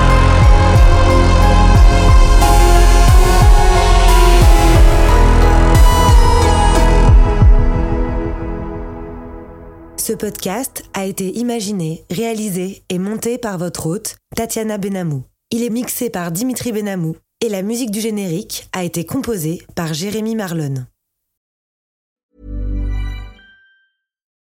Ce 10.01 10.13
podcast 10.13 10.83
a 10.95 11.05
été 11.05 11.37
imaginé, 11.37 12.05
réalisé 12.09 12.81
et 12.89 12.97
monté 12.97 13.37
par 13.37 13.59
votre 13.59 13.85
hôte, 13.85 14.15
Tatiana 14.35 14.79
Benamou. 14.79 15.25
Il 15.51 15.61
est 15.61 15.69
mixé 15.69 16.09
par 16.09 16.31
Dimitri 16.31 16.71
Benamou 16.71 17.17
et 17.39 17.49
la 17.49 17.61
musique 17.61 17.91
du 17.91 18.01
générique 18.01 18.67
a 18.73 18.83
été 18.83 19.05
composée 19.05 19.61
par 19.75 19.93
Jérémy 19.93 20.35
Marlon. 20.35 20.87